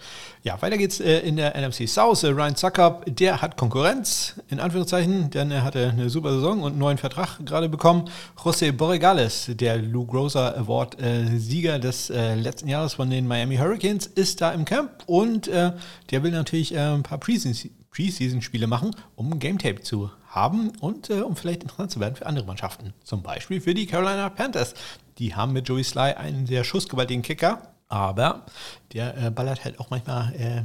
Ja, 0.43 0.61
weiter 0.61 0.77
geht's 0.77 0.99
äh, 0.99 1.19
in 1.21 1.37
der 1.37 1.59
NFC 1.59 1.89
South. 1.89 2.23
Äh, 2.23 2.27
Ryan 2.27 2.55
Zuckup, 2.55 3.03
der 3.07 3.41
hat 3.41 3.57
Konkurrenz, 3.57 4.35
in 4.47 4.59
Anführungszeichen, 4.59 5.31
denn 5.31 5.49
er 5.49 5.63
hatte 5.63 5.89
eine 5.89 6.11
super 6.11 6.33
Saison 6.33 6.61
und 6.61 6.73
einen 6.73 6.77
neuen 6.77 6.99
Vertrag 6.99 7.43
gerade 7.43 7.67
bekommen. 7.67 8.07
José 8.37 8.71
Borregales, 8.71 9.49
der 9.49 9.77
Lou 9.77 10.05
Groza 10.05 10.49
Award-Sieger 10.49 11.75
äh, 11.75 11.79
des 11.79 12.11
äh, 12.11 12.35
letzten 12.35 12.67
Jahres 12.67 12.93
von 12.93 13.09
den 13.09 13.27
Miami 13.27 13.57
Hurricanes, 13.57 14.05
ist 14.05 14.39
da 14.39 14.51
im 14.51 14.65
Camp 14.65 14.91
und 15.07 15.47
der 15.47 16.23
will 16.23 16.31
natürlich 16.31 16.77
ein 16.77 17.03
paar 17.03 17.19
Preseason-Spiele 17.19 18.67
machen, 18.67 18.91
um 19.15 19.39
Game 19.39 19.57
Tape 19.57 19.81
zu 19.81 20.11
haben 20.27 20.71
und 20.79 21.09
um 21.09 21.35
vielleicht 21.35 21.63
interessant 21.63 21.91
zu 21.91 21.99
werden 21.99 22.15
für 22.15 22.25
andere 22.25 22.45
Mannschaften. 22.45 22.93
Zum 23.03 23.23
Beispiel 23.23 23.61
für 23.61 23.73
die 23.73 23.85
Carolina 23.85 24.29
Panthers. 24.29 24.73
Die 25.17 25.33
haben 25.33 25.53
mit 25.53 25.67
Joey 25.67 25.83
Sly 25.83 26.13
einen 26.13 26.45
sehr 26.45 26.63
schussgewaltigen 26.63 27.23
Kicker 27.23 27.74
aber 27.87 28.45
der 28.93 29.17
äh, 29.17 29.31
ballert 29.31 29.63
halt 29.65 29.79
auch 29.79 29.89
manchmal 29.89 30.33
äh, 30.35 30.63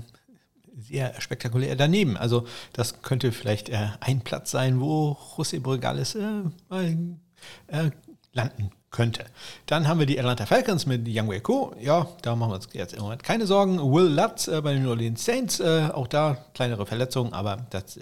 sehr 0.80 1.20
spektakulär 1.20 1.76
daneben. 1.76 2.16
Also 2.16 2.46
das 2.72 3.02
könnte 3.02 3.32
vielleicht 3.32 3.68
äh, 3.68 3.88
ein 4.00 4.20
Platz 4.20 4.50
sein, 4.50 4.80
wo 4.80 5.16
José 5.36 5.60
Borregales 5.60 6.14
äh, 6.14 6.42
äh, 6.70 7.90
landen 8.32 8.70
könnte. 8.90 9.24
Dann 9.66 9.86
haben 9.86 10.00
wir 10.00 10.06
die 10.06 10.18
Atlanta 10.18 10.46
Falcons 10.46 10.86
mit 10.86 11.06
Young 11.06 11.28
Wei 11.28 11.40
Ko. 11.40 11.74
Ja, 11.80 12.08
da 12.22 12.34
machen 12.34 12.50
wir 12.50 12.56
uns 12.56 12.68
jetzt 12.72 12.94
im 12.94 13.02
Moment 13.02 13.22
keine 13.22 13.46
Sorgen. 13.46 13.78
Will 13.78 14.08
Lutz 14.08 14.48
äh, 14.48 14.60
bei 14.62 14.72
den 14.72 14.82
New 14.82 14.90
Orleans 14.90 15.24
Saints, 15.24 15.60
auch 15.60 16.08
da 16.08 16.38
kleinere 16.54 16.86
Verletzungen, 16.86 17.32
aber 17.32 17.66
das 17.70 17.98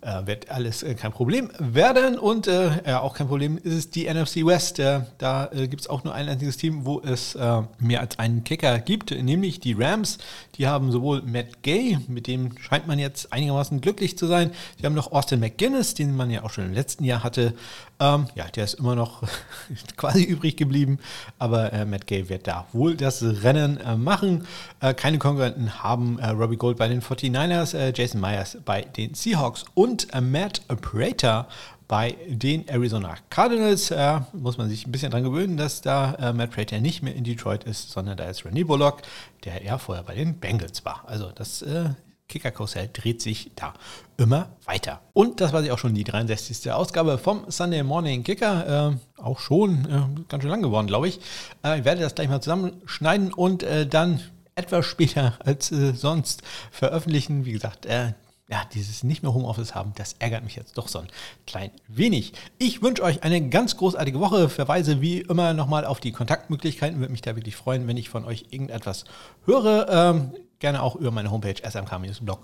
äh, 0.00 0.26
wird 0.26 0.50
alles 0.50 0.82
äh, 0.82 0.94
kein 0.94 1.12
Problem 1.12 1.50
werden. 1.58 2.18
Und 2.18 2.46
äh, 2.46 2.70
ja, 2.86 3.00
auch 3.00 3.14
kein 3.14 3.28
Problem 3.28 3.58
ist 3.58 3.74
es 3.74 3.90
die 3.90 4.12
NFC 4.12 4.46
West. 4.46 4.78
Äh, 4.78 5.02
da 5.18 5.50
äh, 5.52 5.68
gibt 5.68 5.82
es 5.82 5.88
auch 5.88 6.04
nur 6.04 6.14
ein 6.14 6.28
einziges 6.28 6.56
Team, 6.56 6.84
wo 6.84 7.00
es 7.00 7.34
äh, 7.34 7.62
mehr 7.78 8.00
als 8.00 8.18
einen 8.18 8.44
Kicker 8.44 8.78
gibt, 8.78 9.10
nämlich 9.10 9.60
die 9.60 9.72
Rams. 9.72 10.18
Die 10.56 10.66
haben 10.66 10.92
sowohl 10.92 11.22
Matt 11.22 11.62
Gay, 11.62 11.98
mit 12.08 12.26
dem 12.26 12.56
scheint 12.58 12.86
man 12.86 12.98
jetzt 12.98 13.32
einigermaßen 13.32 13.80
glücklich 13.80 14.16
zu 14.16 14.26
sein. 14.26 14.52
Die 14.78 14.86
haben 14.86 14.94
noch 14.94 15.12
Austin 15.12 15.40
McGuinness, 15.40 15.94
den 15.94 16.14
man 16.14 16.30
ja 16.30 16.42
auch 16.44 16.50
schon 16.50 16.66
im 16.66 16.74
letzten 16.74 17.04
Jahr 17.04 17.24
hatte. 17.24 17.54
Ähm, 18.00 18.28
ja, 18.34 18.44
der 18.46 18.64
ist 18.64 18.74
immer 18.74 18.94
noch 18.94 19.22
quasi 19.96 20.22
übrig 20.22 20.56
geblieben, 20.56 20.98
aber 21.38 21.72
äh, 21.72 21.84
Matt 21.84 22.06
Gay 22.06 22.28
wird 22.28 22.46
da 22.46 22.66
wohl 22.72 22.96
das 22.96 23.22
Rennen 23.22 23.78
äh, 23.78 23.96
machen. 23.96 24.46
Äh, 24.80 24.94
keine 24.94 25.18
Konkurrenten 25.18 25.82
haben 25.82 26.18
Robbie 26.20 26.56
Gold 26.56 26.78
bei 26.78 26.88
den 26.88 27.02
49ers, 27.02 27.96
Jason 27.96 28.20
Myers 28.20 28.58
bei 28.64 28.82
den 28.82 29.14
Seahawks 29.14 29.64
und 29.74 29.88
und 29.88 30.30
Matt 30.30 30.62
Prater 30.80 31.48
bei 31.86 32.16
den 32.28 32.68
Arizona 32.68 33.14
Cardinals. 33.30 33.90
Äh, 33.90 34.20
muss 34.32 34.58
man 34.58 34.68
sich 34.68 34.86
ein 34.86 34.92
bisschen 34.92 35.10
dran 35.10 35.22
gewöhnen, 35.22 35.56
dass 35.56 35.80
da 35.80 36.14
äh, 36.14 36.32
Matt 36.32 36.50
Prater 36.50 36.80
nicht 36.80 37.02
mehr 37.02 37.14
in 37.14 37.24
Detroit 37.24 37.64
ist, 37.64 37.90
sondern 37.90 38.16
da 38.16 38.24
ist 38.28 38.44
Randy 38.44 38.64
Bullock, 38.64 39.02
der 39.44 39.64
ja 39.64 39.78
vorher 39.78 40.04
bei 40.04 40.14
den 40.14 40.38
Bengals 40.38 40.84
war. 40.84 41.04
Also 41.06 41.30
das 41.34 41.62
äh, 41.62 41.90
Kicker-Karussell 42.28 42.90
dreht 42.92 43.22
sich 43.22 43.50
da 43.56 43.74
immer 44.18 44.50
weiter. 44.64 45.00
Und 45.14 45.40
das 45.40 45.52
war 45.52 45.62
sie 45.62 45.70
auch 45.70 45.78
schon 45.78 45.94
die 45.94 46.04
63. 46.04 46.70
Ausgabe 46.70 47.18
vom 47.18 47.50
Sunday 47.50 47.82
Morning 47.82 48.22
Kicker. 48.22 48.92
Äh, 48.92 49.20
auch 49.22 49.38
schon 49.40 49.84
äh, 49.86 50.22
ganz 50.28 50.42
schön 50.42 50.50
lang 50.50 50.62
geworden, 50.62 50.86
glaube 50.86 51.08
ich. 51.08 51.20
Äh, 51.64 51.78
ich 51.80 51.84
werde 51.84 52.02
das 52.02 52.14
gleich 52.14 52.28
mal 52.28 52.40
zusammenschneiden 52.40 53.32
und 53.32 53.62
äh, 53.62 53.86
dann 53.86 54.20
etwas 54.54 54.84
später 54.84 55.38
als 55.44 55.72
äh, 55.72 55.94
sonst 55.94 56.42
veröffentlichen. 56.70 57.46
Wie 57.46 57.52
gesagt, 57.52 57.86
äh, 57.86 58.12
ja, 58.50 58.62
dieses 58.72 59.04
nicht 59.04 59.22
mehr 59.22 59.34
Homeoffice 59.34 59.74
haben, 59.74 59.92
das 59.96 60.14
ärgert 60.18 60.42
mich 60.42 60.56
jetzt 60.56 60.78
doch 60.78 60.88
so 60.88 61.00
ein 61.00 61.08
klein 61.46 61.70
wenig. 61.86 62.32
Ich 62.58 62.82
wünsche 62.82 63.02
euch 63.02 63.22
eine 63.22 63.48
ganz 63.48 63.76
großartige 63.76 64.20
Woche. 64.20 64.48
Verweise 64.48 65.00
wie 65.00 65.20
immer 65.20 65.52
nochmal 65.52 65.84
auf 65.84 66.00
die 66.00 66.12
Kontaktmöglichkeiten. 66.12 66.98
Würde 66.98 67.12
mich 67.12 67.20
da 67.20 67.36
wirklich 67.36 67.56
freuen, 67.56 67.86
wenn 67.86 67.98
ich 67.98 68.08
von 68.08 68.24
euch 68.24 68.46
irgendetwas 68.50 69.04
höre. 69.44 69.86
Ähm, 69.90 70.32
gerne 70.58 70.82
auch 70.82 70.96
über 70.96 71.10
meine 71.10 71.30
Homepage 71.30 71.62
smk-blog.de. 71.62 72.40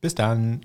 Bis 0.00 0.14
dann. 0.14 0.64